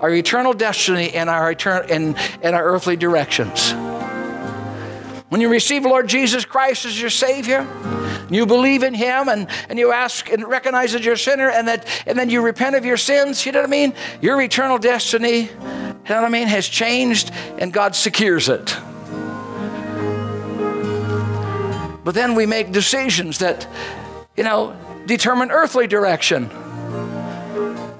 Our 0.00 0.10
eternal 0.10 0.52
destiny 0.52 1.12
and 1.12 1.28
our, 1.28 1.54
etern- 1.54 1.90
and, 1.90 2.16
and 2.42 2.54
our 2.54 2.64
earthly 2.64 2.96
directions. 2.96 3.72
When 5.28 5.40
you 5.40 5.50
receive 5.50 5.84
Lord 5.84 6.08
Jesus 6.08 6.44
Christ 6.44 6.86
as 6.86 7.00
your 7.00 7.10
Savior, 7.10 7.66
you 8.30 8.46
believe 8.46 8.82
in 8.82 8.94
Him 8.94 9.28
and, 9.28 9.48
and 9.68 9.78
you 9.78 9.92
ask 9.92 10.30
and 10.30 10.46
recognize 10.46 10.92
that 10.92 11.02
you're 11.02 11.14
a 11.14 11.18
sinner 11.18 11.50
and 11.50 11.68
that 11.68 11.86
and 12.06 12.18
then 12.18 12.30
you 12.30 12.40
repent 12.40 12.76
of 12.76 12.84
your 12.84 12.96
sins, 12.96 13.44
you 13.44 13.52
know 13.52 13.60
what 13.60 13.68
I 13.68 13.70
mean? 13.70 13.94
Your 14.22 14.40
eternal 14.40 14.78
destiny 14.78 15.50
you 16.08 16.14
know 16.14 16.22
what 16.22 16.28
I 16.28 16.30
mean, 16.30 16.48
has 16.48 16.66
changed 16.66 17.32
and 17.58 17.70
God 17.70 17.94
secures 17.94 18.48
it. 18.48 18.74
But 22.02 22.14
then 22.14 22.34
we 22.34 22.46
make 22.46 22.72
decisions 22.72 23.40
that, 23.40 23.68
you 24.38 24.44
know, 24.44 24.76
determine 25.04 25.50
earthly 25.50 25.88
direction. 25.88 26.48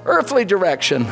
Earthly 0.04 0.44
direction. 0.44 1.04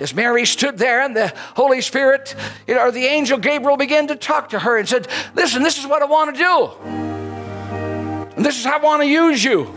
As 0.00 0.12
Mary 0.12 0.44
stood 0.44 0.78
there 0.78 1.02
and 1.02 1.14
the 1.14 1.32
Holy 1.54 1.80
Spirit, 1.80 2.34
you 2.66 2.74
know, 2.74 2.80
or 2.80 2.90
the 2.90 3.04
angel 3.04 3.38
Gabriel 3.38 3.76
began 3.76 4.08
to 4.08 4.16
talk 4.16 4.48
to 4.48 4.58
her 4.58 4.78
and 4.78 4.88
said, 4.88 5.06
Listen, 5.36 5.62
this 5.62 5.78
is 5.78 5.86
what 5.86 6.02
I 6.02 6.06
want 6.06 6.34
to 6.34 6.42
do. 6.42 6.88
And 8.36 8.44
this 8.44 8.58
is 8.58 8.64
how 8.64 8.80
I 8.80 8.82
want 8.82 9.02
to 9.02 9.08
use 9.08 9.44
you. 9.44 9.72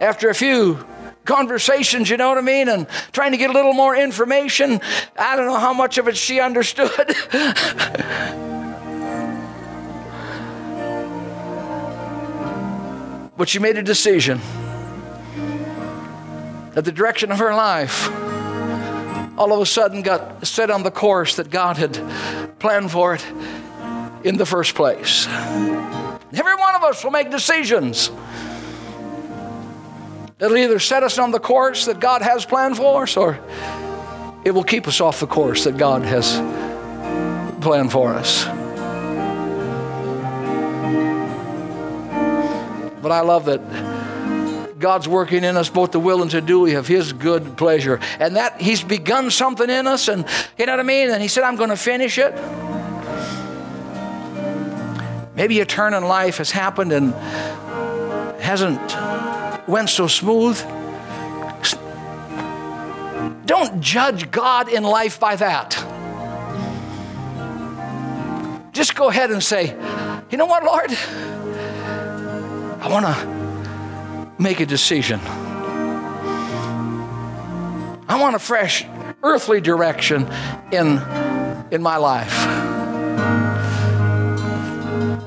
After 0.00 0.28
a 0.28 0.34
few 0.34 0.84
conversations, 1.24 2.10
you 2.10 2.16
know 2.16 2.30
what 2.30 2.38
I 2.38 2.40
mean, 2.40 2.68
and 2.68 2.88
trying 3.12 3.30
to 3.30 3.38
get 3.38 3.50
a 3.50 3.52
little 3.52 3.74
more 3.74 3.94
information, 3.94 4.80
I 5.16 5.36
don't 5.36 5.46
know 5.46 5.60
how 5.60 5.72
much 5.72 5.98
of 5.98 6.08
it 6.08 6.16
she 6.16 6.40
understood. 6.40 7.14
but 13.40 13.48
she 13.48 13.58
made 13.58 13.78
a 13.78 13.82
decision 13.82 14.38
that 16.74 16.84
the 16.84 16.92
direction 16.92 17.32
of 17.32 17.38
her 17.38 17.54
life 17.54 18.10
all 19.38 19.54
of 19.54 19.60
a 19.60 19.64
sudden 19.64 20.02
got 20.02 20.46
set 20.46 20.70
on 20.70 20.82
the 20.82 20.90
course 20.90 21.36
that 21.36 21.48
God 21.48 21.78
had 21.78 21.94
planned 22.58 22.90
for 22.90 23.14
it 23.14 23.24
in 24.24 24.36
the 24.36 24.44
first 24.44 24.74
place. 24.74 25.26
Every 25.26 26.54
one 26.54 26.74
of 26.74 26.82
us 26.82 27.02
will 27.02 27.12
make 27.12 27.30
decisions 27.30 28.10
that'll 30.36 30.58
either 30.58 30.78
set 30.78 31.02
us 31.02 31.16
on 31.16 31.30
the 31.30 31.40
course 31.40 31.86
that 31.86 31.98
God 31.98 32.20
has 32.20 32.44
planned 32.44 32.76
for 32.76 33.04
us 33.04 33.16
or 33.16 33.40
it 34.44 34.50
will 34.50 34.64
keep 34.64 34.86
us 34.86 35.00
off 35.00 35.18
the 35.18 35.26
course 35.26 35.64
that 35.64 35.78
God 35.78 36.02
has 36.02 36.34
planned 37.62 37.90
for 37.90 38.12
us. 38.12 38.59
But 43.02 43.12
I 43.12 43.20
love 43.20 43.46
that 43.46 43.60
God's 44.78 45.06
working 45.06 45.44
in 45.44 45.56
us 45.56 45.68
both 45.68 45.92
the 45.92 46.00
will 46.00 46.22
and 46.22 46.30
to 46.30 46.40
do 46.40 46.66
of 46.76 46.86
His 46.86 47.12
good 47.12 47.56
pleasure. 47.56 48.00
And 48.18 48.36
that 48.36 48.60
He's 48.60 48.82
begun 48.82 49.30
something 49.30 49.68
in 49.68 49.86
us, 49.86 50.08
and 50.08 50.24
you 50.58 50.66
know 50.66 50.72
what 50.72 50.80
I 50.80 50.84
mean? 50.84 51.10
And 51.10 51.22
He 51.22 51.28
said, 51.28 51.44
I'm 51.44 51.56
going 51.56 51.70
to 51.70 51.76
finish 51.76 52.18
it. 52.18 52.34
Maybe 55.36 55.60
a 55.60 55.66
turn 55.66 55.94
in 55.94 56.04
life 56.04 56.38
has 56.38 56.50
happened 56.50 56.92
and 56.92 57.14
hasn't 58.42 58.80
went 59.68 59.88
so 59.88 60.06
smooth. 60.06 60.60
Don't 63.46 63.80
judge 63.80 64.30
God 64.30 64.68
in 64.68 64.82
life 64.82 65.18
by 65.18 65.36
that. 65.36 65.72
Just 68.72 68.94
go 68.94 69.08
ahead 69.08 69.30
and 69.30 69.42
say, 69.42 69.76
you 70.30 70.38
know 70.38 70.46
what, 70.46 70.62
Lord? 70.62 70.90
I 72.80 72.88
want 72.88 73.04
to 73.04 74.42
make 74.42 74.60
a 74.60 74.66
decision. 74.66 75.20
I 78.08 78.18
want 78.18 78.36
a 78.36 78.38
fresh 78.38 78.86
earthly 79.22 79.60
direction 79.60 80.26
in, 80.72 80.98
in 81.70 81.82
my 81.82 81.98
life. 81.98 82.34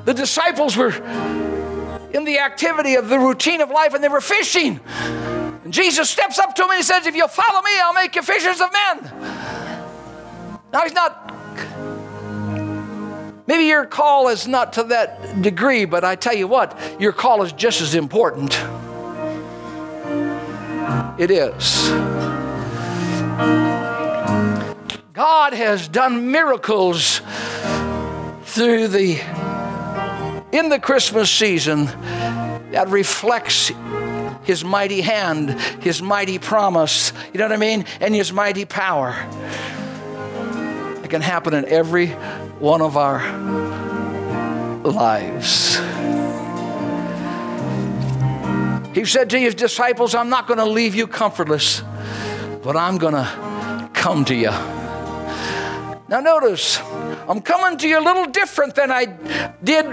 The 0.05 0.13
disciples 0.15 0.75
were 0.75 0.93
in 2.11 2.25
the 2.25 2.39
activity 2.39 2.95
of 2.95 3.07
the 3.07 3.19
routine 3.19 3.61
of 3.61 3.69
life 3.69 3.93
and 3.93 4.03
they 4.03 4.09
were 4.09 4.19
fishing. 4.19 4.79
And 5.63 5.71
Jesus 5.71 6.09
steps 6.09 6.39
up 6.39 6.55
to 6.55 6.63
him 6.63 6.71
and 6.71 6.77
he 6.77 6.83
says, 6.83 7.05
If 7.05 7.15
you'll 7.15 7.27
follow 7.27 7.61
me, 7.61 7.71
I'll 7.79 7.93
make 7.93 8.15
you 8.15 8.23
fishers 8.23 8.59
of 8.59 8.69
men. 8.73 9.03
Now, 10.73 10.81
he's 10.81 10.93
not 10.93 11.31
Maybe 13.45 13.65
your 13.65 13.85
call 13.85 14.29
is 14.29 14.47
not 14.47 14.73
to 14.73 14.83
that 14.83 15.41
degree, 15.41 15.85
but 15.85 16.03
I 16.03 16.15
tell 16.15 16.35
you 16.35 16.47
what, 16.47 16.79
your 16.99 17.11
call 17.11 17.43
is 17.43 17.51
just 17.51 17.81
as 17.81 17.93
important. 17.93 18.53
It 21.19 21.29
is. 21.29 21.89
God 25.13 25.53
has 25.53 25.87
done 25.87 26.31
miracles 26.31 27.21
through 28.45 28.87
the 28.87 29.19
in 30.51 30.69
the 30.69 30.79
Christmas 30.79 31.31
season 31.31 31.85
that 32.71 32.87
reflects 32.89 33.71
his 34.43 34.63
mighty 34.63 35.01
hand, 35.01 35.51
his 35.81 36.01
mighty 36.01 36.37
promise, 36.39 37.11
you 37.33 37.39
know 37.39 37.45
what 37.45 37.53
I 37.53 37.57
mean? 37.57 37.85
And 37.99 38.13
his 38.13 38.31
mighty 38.31 38.65
power. 38.65 39.13
Can 41.13 41.21
happen 41.21 41.53
in 41.53 41.65
every 41.65 42.07
one 42.57 42.81
of 42.81 42.97
our 42.97 43.19
lives. 44.81 45.75
He 48.95 49.05
said 49.05 49.29
to 49.29 49.39
his 49.39 49.53
disciples, 49.53 50.15
I'm 50.15 50.29
not 50.29 50.47
going 50.47 50.57
to 50.57 50.65
leave 50.65 50.95
you 50.95 51.05
comfortless, 51.05 51.83
but 52.63 52.75
I'm 52.75 52.97
going 52.97 53.13
to 53.13 53.91
come 53.93 54.25
to 54.25 54.33
you. 54.33 54.49
Now, 56.09 56.19
notice, 56.19 56.79
I'm 57.29 57.41
coming 57.41 57.77
to 57.77 57.87
you 57.87 57.99
a 57.99 58.01
little 58.01 58.25
different 58.25 58.73
than 58.73 58.91
I 58.91 59.05
did 59.63 59.85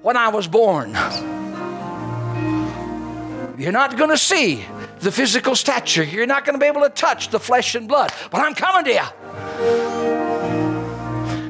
when 0.00 0.16
I 0.16 0.28
was 0.28 0.48
born. 0.48 0.94
You're 3.58 3.70
not 3.70 3.98
going 3.98 4.08
to 4.08 4.16
see 4.16 4.64
the 5.00 5.12
physical 5.12 5.54
stature, 5.54 6.04
you're 6.04 6.24
not 6.24 6.46
going 6.46 6.54
to 6.54 6.58
be 6.58 6.64
able 6.64 6.80
to 6.80 6.88
touch 6.88 7.28
the 7.28 7.38
flesh 7.38 7.74
and 7.74 7.86
blood, 7.86 8.14
but 8.30 8.40
I'm 8.40 8.54
coming 8.54 8.84
to 8.86 8.94
you. 8.94 10.17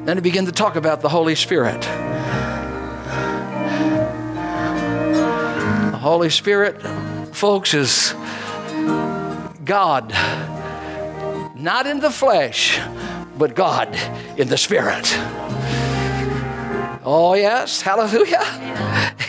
Then 0.09 0.17
he 0.17 0.21
began 0.21 0.47
to 0.47 0.51
talk 0.51 0.75
about 0.75 1.01
the 1.01 1.09
Holy 1.09 1.35
Spirit. 1.35 1.81
The 5.91 5.99
Holy 6.01 6.31
Spirit, 6.31 6.81
folks, 7.31 7.75
is 7.75 8.15
God, 9.63 10.11
not 11.55 11.85
in 11.85 11.99
the 11.99 12.09
flesh, 12.09 12.79
but 13.37 13.53
God 13.53 13.95
in 14.35 14.47
the 14.47 14.57
Spirit. 14.57 15.15
Oh, 17.05 17.35
yes, 17.35 17.83
hallelujah. 17.83 18.41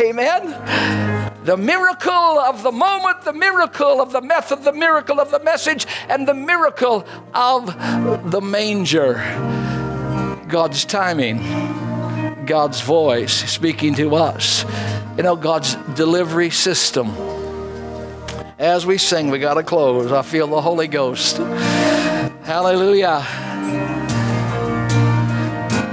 Amen. 0.01 1.45
The 1.45 1.59
miracle 1.59 2.11
of 2.41 2.63
the 2.63 2.73
moment, 2.73 3.21
the 3.21 3.35
miracle 3.35 4.01
of 4.01 4.13
the 4.13 4.23
method, 4.23 4.65
the 4.65 4.73
miracle 4.73 5.21
of 5.21 5.31
the 5.31 5.41
message, 5.41 5.87
and 6.09 6.27
the 6.27 6.33
miracle 6.33 7.05
of 7.35 7.67
the 8.31 8.41
manger. 8.41 9.19
God's 10.51 10.85
timing, 10.85 11.39
God's 12.45 12.81
voice 12.81 13.33
speaking 13.51 13.95
to 13.95 14.17
us 14.17 14.65
you 15.21 15.25
know, 15.25 15.37
God's 15.37 15.75
delivery 15.95 16.49
system. 16.49 17.11
As 18.59 18.87
we 18.87 18.97
sing, 18.97 19.31
we 19.31 19.39
got 19.39 19.55
to 19.55 19.63
close. 19.63 20.11
I 20.13 20.23
feel 20.23 20.47
the 20.47 20.63
Holy 20.63 20.89
Ghost. 20.89 21.37
Hallelujah. 21.37 23.21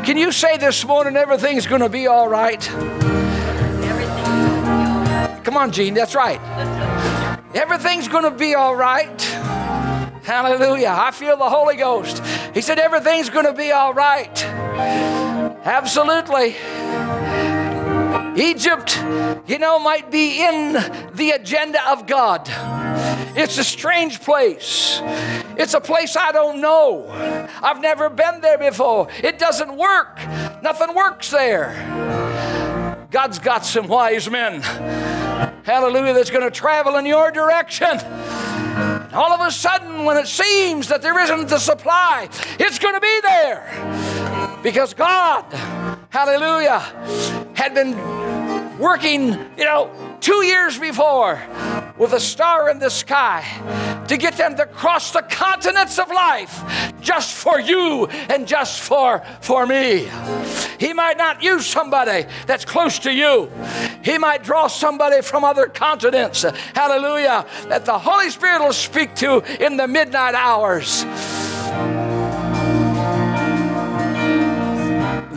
Can 0.06 0.16
you 0.16 0.32
say 0.32 0.56
this 0.56 0.86
morning 0.86 1.18
everything's 1.18 1.68
going 1.68 1.82
to 1.82 1.90
be 1.90 2.08
all 2.08 2.30
right? 2.30 2.62
Come 5.44 5.58
on, 5.58 5.74
Gene, 5.74 5.94
that's 5.94 6.16
right. 6.16 6.40
Everything's 7.54 8.08
going 8.08 8.24
to 8.24 8.32
be 8.32 8.56
all 8.56 8.78
right. 8.78 9.22
Hallelujah. 10.24 10.96
I 10.98 11.12
feel 11.12 11.36
the 11.36 11.50
Holy 11.50 11.76
Ghost. 11.76 12.24
He 12.58 12.64
said, 12.64 12.80
Everything's 12.80 13.30
going 13.30 13.46
to 13.46 13.54
be 13.54 13.72
all 13.72 13.94
right. 13.94 14.44
Absolutely. 15.64 16.56
Egypt, 18.36 18.98
you 19.46 19.60
know, 19.60 19.78
might 19.78 20.10
be 20.10 20.44
in 20.44 20.74
the 21.14 21.34
agenda 21.36 21.88
of 21.88 22.08
God. 22.08 22.50
It's 23.38 23.60
a 23.60 23.64
strange 23.64 24.22
place. 24.22 25.00
It's 25.56 25.76
a 25.76 25.80
place 25.80 26.18
I 26.18 26.32
don't 26.32 26.60
know. 26.60 27.06
I've 27.62 27.80
never 27.80 28.10
been 28.10 28.42
there 28.42 28.58
before. 28.58 29.08
It 29.22 29.38
doesn't 29.38 29.78
work. 29.78 30.18
Nothing 30.64 30.96
works 30.96 31.30
there. 31.30 31.76
God's 33.12 33.38
got 33.38 33.68
some 33.68 33.88
wise 33.88 34.32
men, 34.32 34.62
hallelujah, 35.64 36.14
that's 36.14 36.30
going 36.30 36.44
to 36.44 36.52
travel 36.52 36.96
in 36.98 37.06
your 37.06 37.32
direction. 37.32 38.00
All 39.14 39.32
of 39.32 39.42
a 39.42 39.52
sudden, 39.52 40.06
when 40.06 40.18
it 40.18 40.28
seems 40.28 40.88
that 40.90 41.02
there 41.02 41.20
isn't 41.20 41.50
the 41.50 41.60
supply, 41.60 42.30
it's 42.60 42.80
going 42.80 42.94
to 42.94 43.02
be 43.02 43.20
there. 43.22 44.60
Because 44.62 44.94
God, 44.94 45.46
hallelujah, 46.10 46.80
had 47.54 47.74
been 47.74 47.98
working, 48.78 49.34
you 49.58 49.66
know, 49.66 49.90
two 50.20 50.46
years 50.46 50.78
before 50.78 51.42
with 51.98 52.14
a 52.14 52.20
star 52.20 52.70
in 52.70 52.80
the 52.80 52.90
sky 52.90 53.44
to 54.08 54.18
get 54.18 54.38
them 54.38 54.56
to 54.56 54.66
cross 54.66 55.12
the 55.12 55.22
continents 55.22 56.00
of 56.00 56.10
life 56.10 56.64
just 57.02 57.36
for 57.36 57.60
you 57.60 58.08
and 58.30 58.48
just 58.48 58.82
for 58.82 59.24
for 59.42 59.66
me 59.66 60.10
he 60.80 60.94
might 60.94 61.18
not 61.18 61.42
use 61.42 61.66
somebody 61.66 62.26
that's 62.46 62.66
close 62.66 63.00
to 63.00 63.12
you 63.12 63.50
He 64.08 64.18
might 64.18 64.42
draw 64.42 64.68
somebody 64.68 65.22
from 65.22 65.44
other 65.44 65.68
continents. 65.68 66.44
Hallelujah. 66.74 67.46
That 67.68 67.84
the 67.84 68.00
Holy 68.00 68.30
Spirit 68.30 68.62
will 68.62 68.72
speak 68.72 69.16
to 69.16 69.44
in 69.62 69.76
the 69.76 69.86
midnight 69.86 70.34
hours. 70.34 71.04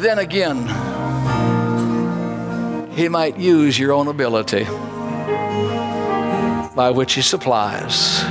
Then 0.00 0.20
again, 0.20 0.68
He 2.92 3.08
might 3.08 3.38
use 3.38 3.76
your 3.76 3.92
own 3.92 4.06
ability 4.06 4.64
by 6.76 6.92
which 6.94 7.14
He 7.14 7.22
supplies. 7.22 8.22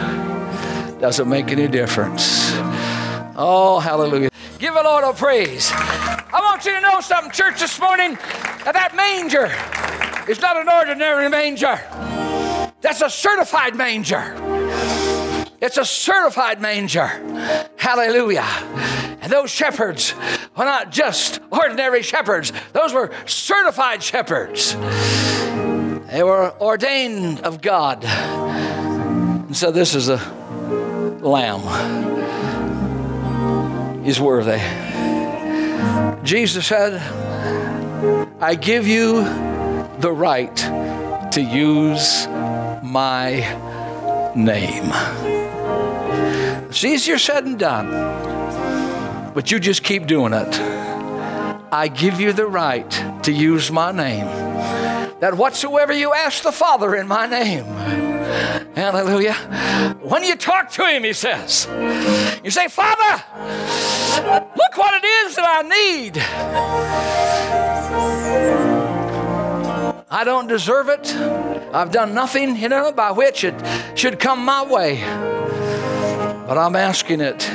Doesn't 1.00 1.30
make 1.30 1.47
any 1.50 1.70
difference. 1.70 2.52
Oh, 3.38 3.80
hallelujah. 3.82 4.30
Give 4.58 4.74
the 4.74 4.84
Lord 4.84 5.06
a 5.06 5.14
praise. 5.14 5.72
I 5.74 6.41
want 6.43 6.66
you 6.66 6.74
to 6.74 6.82
know 6.82 7.00
something, 7.00 7.32
church, 7.32 7.62
this 7.62 7.80
morning. 7.80 8.16
That, 8.66 8.74
that 8.74 8.93
manger 8.97 9.45
is 10.30 10.41
not 10.41 10.58
an 10.58 10.68
ordinary 10.68 11.30
manger. 11.30 11.80
That's 12.82 13.02
a 13.02 13.10
certified 13.10 13.76
manger. 13.76 14.36
It's 15.62 15.78
a 15.78 15.86
certified 15.86 16.60
manger. 16.60 17.08
Hallelujah. 17.78 18.45
And 19.22 19.32
those 19.32 19.50
shepherds 19.50 20.14
were 20.58 20.66
not 20.66 20.91
just 20.91 21.39
ordinary 21.50 22.04
shepherds, 22.04 22.52
those 22.74 22.91
were 22.91 23.10
certified 23.26 24.04
shepherds. 24.04 24.76
They 26.12 26.24
were 26.24 26.54
ordained 26.60 27.39
of 27.41 27.62
God. 27.62 28.04
And 28.04 29.56
so 29.56 29.72
this 29.72 29.95
is 29.95 30.10
a 30.10 30.18
lamb. 31.22 31.61
is 34.05 34.20
worthy. 34.20 34.59
Jesus 36.24 36.67
said, 36.67 37.01
I 38.41 38.55
give 38.55 38.88
you 38.88 39.24
the 39.99 40.11
right 40.11 40.55
to 41.32 41.41
use 41.41 42.28
my 42.84 44.32
name. 44.36 44.91
It's 46.70 46.84
easier 46.84 47.17
said 47.17 47.45
than 47.45 47.57
done, 47.57 47.89
but 49.34 49.51
you 49.51 49.59
just 49.59 49.84
keep 49.84 50.07
doing 50.07 50.34
it. 50.34 50.59
I 51.72 51.88
give 51.88 52.20
you 52.20 52.34
the 52.34 52.47
right 52.47 52.89
to 53.24 53.32
use 53.32 53.72
my 53.72 53.91
name. 53.91 54.26
That 55.20 55.36
whatsoever 55.36 55.93
you 55.93 56.13
ask 56.13 56.43
the 56.43 56.51
Father 56.51 56.95
in 56.95 57.07
my 57.07 57.26
name, 57.28 57.65
hallelujah. 58.75 59.34
When 60.01 60.23
you 60.23 60.36
talk 60.36 60.71
to 60.71 60.86
Him, 60.86 61.03
He 61.03 61.13
says, 61.13 61.67
you 62.43 62.51
say, 62.51 62.67
Father, 62.67 63.23
look 64.55 64.77
what 64.77 65.03
it 65.03 65.07
is 65.07 65.36
that 65.36 65.45
I 65.45 65.61
need. 65.67 66.17
I 70.11 70.23
don't 70.23 70.47
deserve 70.47 70.89
it. 70.89 71.15
I've 71.73 71.91
done 71.91 72.15
nothing, 72.15 72.55
you 72.55 72.67
know, 72.67 72.91
by 72.91 73.11
which 73.11 73.43
it 73.43 73.53
should 73.95 74.19
come 74.19 74.43
my 74.43 74.65
way. 74.65 75.01
But 76.47 76.57
I'm 76.57 76.75
asking 76.75 77.21
it. 77.21 77.47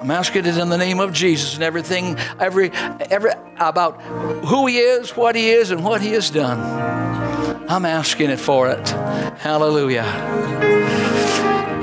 I'm 0.00 0.10
asking 0.12 0.46
it 0.46 0.56
in 0.56 0.68
the 0.68 0.78
name 0.78 1.00
of 1.00 1.12
Jesus 1.12 1.54
and 1.54 1.62
everything, 1.62 2.16
every, 2.38 2.70
every 3.10 3.32
about 3.58 4.00
who 4.46 4.66
He 4.66 4.78
is, 4.78 5.16
what 5.16 5.34
He 5.34 5.50
is, 5.50 5.70
and 5.70 5.84
what 5.84 6.00
He 6.00 6.12
has 6.12 6.30
done. 6.30 6.58
I'm 7.68 7.84
asking 7.84 8.30
it 8.30 8.40
for 8.40 8.70
it. 8.70 8.88
Hallelujah. 8.88 10.00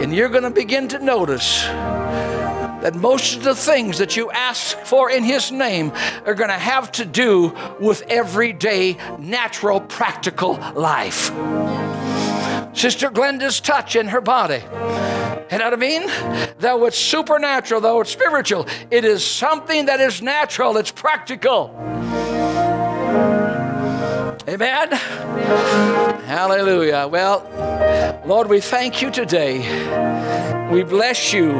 And 0.01 0.15
you're 0.15 0.29
going 0.29 0.43
to 0.43 0.49
begin 0.49 0.87
to 0.87 0.99
notice 0.99 1.61
that 1.63 2.95
most 2.95 3.37
of 3.37 3.43
the 3.43 3.53
things 3.53 3.99
that 3.99 4.17
you 4.17 4.31
ask 4.31 4.77
for 4.79 5.11
in 5.11 5.23
His 5.23 5.51
name 5.51 5.91
are 6.25 6.33
going 6.33 6.49
to 6.49 6.57
have 6.57 6.91
to 6.93 7.05
do 7.05 7.55
with 7.79 8.01
everyday, 8.09 8.97
natural, 9.19 9.79
practical 9.79 10.53
life. 10.73 11.31
Sister 12.75 13.11
Glenda's 13.11 13.59
touch 13.59 13.95
in 13.95 14.07
her 14.07 14.21
body. 14.21 14.63
You 15.51 15.59
know 15.59 15.65
what 15.65 15.73
I 15.73 15.75
mean? 15.75 16.07
Though 16.57 16.85
it's 16.85 16.97
supernatural, 16.97 17.79
though 17.79 18.01
it's 18.01 18.11
spiritual, 18.11 18.67
it 18.89 19.05
is 19.05 19.23
something 19.23 19.85
that 19.85 19.99
is 20.01 20.23
natural, 20.23 20.77
it's 20.77 20.91
practical. 20.91 21.67
Amen? 24.47 24.91
Hallelujah. 26.25 27.07
Well, 27.09 28.21
Lord, 28.25 28.47
we 28.47 28.61
thank 28.61 29.01
you 29.01 29.09
today. 29.09 29.59
We 30.71 30.83
bless 30.83 31.33
you. 31.33 31.53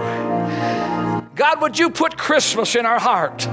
God, 1.35 1.61
would 1.61 1.79
you 1.79 1.89
put 1.89 2.15
Christmas 2.15 2.75
in 2.75 2.85
our 2.85 2.99
heart? 2.99 3.47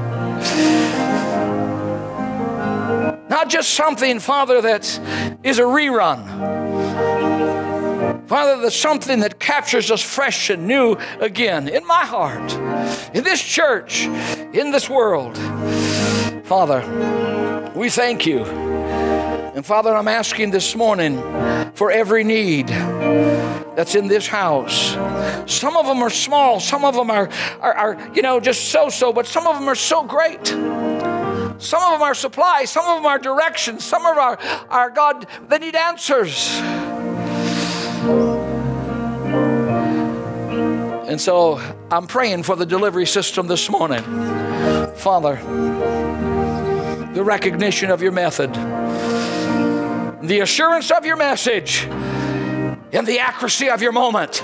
Not 3.30 3.49
just 3.49 3.70
something, 3.70 4.20
Father, 4.20 4.61
that 4.61 4.85
is 5.43 5.59
a 5.59 5.62
rerun. 5.62 6.28
Father, 8.28 8.61
there's 8.61 8.76
something 8.76 9.20
that 9.20 9.39
captures 9.39 9.91
us 9.91 10.03
fresh 10.03 10.51
and 10.51 10.66
new 10.66 10.99
again 11.20 11.68
in 11.68 11.87
my 11.87 12.05
heart, 12.05 12.53
in 13.14 13.24
this 13.24 13.43
church, 13.43 14.05
in 14.53 14.70
this 14.72 14.91
world. 14.91 15.39
Father, 16.45 16.83
we 17.74 17.89
thank 17.89 18.26
you. 18.26 18.45
And 19.55 19.66
Father, 19.66 19.94
I'm 19.94 20.09
asking 20.09 20.50
this 20.50 20.74
morning 20.74 21.20
for 21.74 21.90
every 21.90 22.24
need 22.24 22.68
that's 22.68 23.94
in 23.94 24.09
this 24.09 24.26
house. 24.26 24.92
Some 25.44 25.76
of 25.76 25.84
them 25.84 25.98
are 25.98 26.09
small, 26.09 26.59
some 26.59 26.86
of 26.86 26.94
them 26.94 27.11
are, 27.11 27.28
are, 27.61 27.74
are 27.74 28.11
you 28.14 28.22
know, 28.22 28.40
just 28.40 28.70
so 28.70 28.88
so, 28.88 29.12
but 29.12 29.26
some 29.26 29.46
of 29.46 29.59
them 29.59 29.68
are 29.68 29.74
so 29.74 30.05
great. 30.05 30.46
Some 30.46 31.82
of 31.82 31.92
them 31.92 32.03
are 32.03 32.14
supplies, 32.14 32.70
some 32.70 32.86
of 32.86 32.96
them 32.96 33.05
are 33.05 33.18
directions, 33.18 33.84
some 33.84 34.07
of 34.07 34.16
are, 34.16 34.38
are 34.70 34.88
God, 34.88 35.26
they 35.48 35.59
need 35.59 35.76
answers. 35.76 36.59
And 41.09 41.20
so 41.20 41.61
I'm 41.90 42.07
praying 42.07 42.44
for 42.44 42.57
the 42.57 42.64
delivery 42.64 43.07
system 43.07 43.48
this 43.48 43.68
morning. 43.68 44.03
Father, 44.96 45.36
the 47.12 47.22
recognition 47.22 47.90
of 47.90 48.00
your 48.00 48.12
method, 48.12 48.50
the 50.23 50.41
assurance 50.41 50.91
of 50.91 51.05
your 51.05 51.16
message, 51.16 51.85
and 52.93 53.07
the 53.07 53.18
accuracy 53.18 53.68
of 53.68 53.83
your 53.83 53.93
moment. 53.93 54.43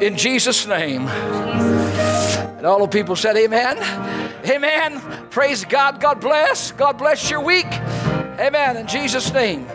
In 0.00 0.16
Jesus' 0.16 0.66
name. 0.66 1.06
And 1.08 2.66
all 2.66 2.80
the 2.80 2.88
people 2.88 3.16
said, 3.16 3.36
Amen. 3.36 3.78
Amen. 4.48 5.00
Praise 5.30 5.64
God. 5.64 6.00
God 6.00 6.20
bless. 6.20 6.72
God 6.72 6.98
bless 6.98 7.30
your 7.30 7.40
week. 7.40 7.66
Amen. 8.38 8.76
In 8.76 8.86
Jesus' 8.86 9.32
name. 9.32 9.68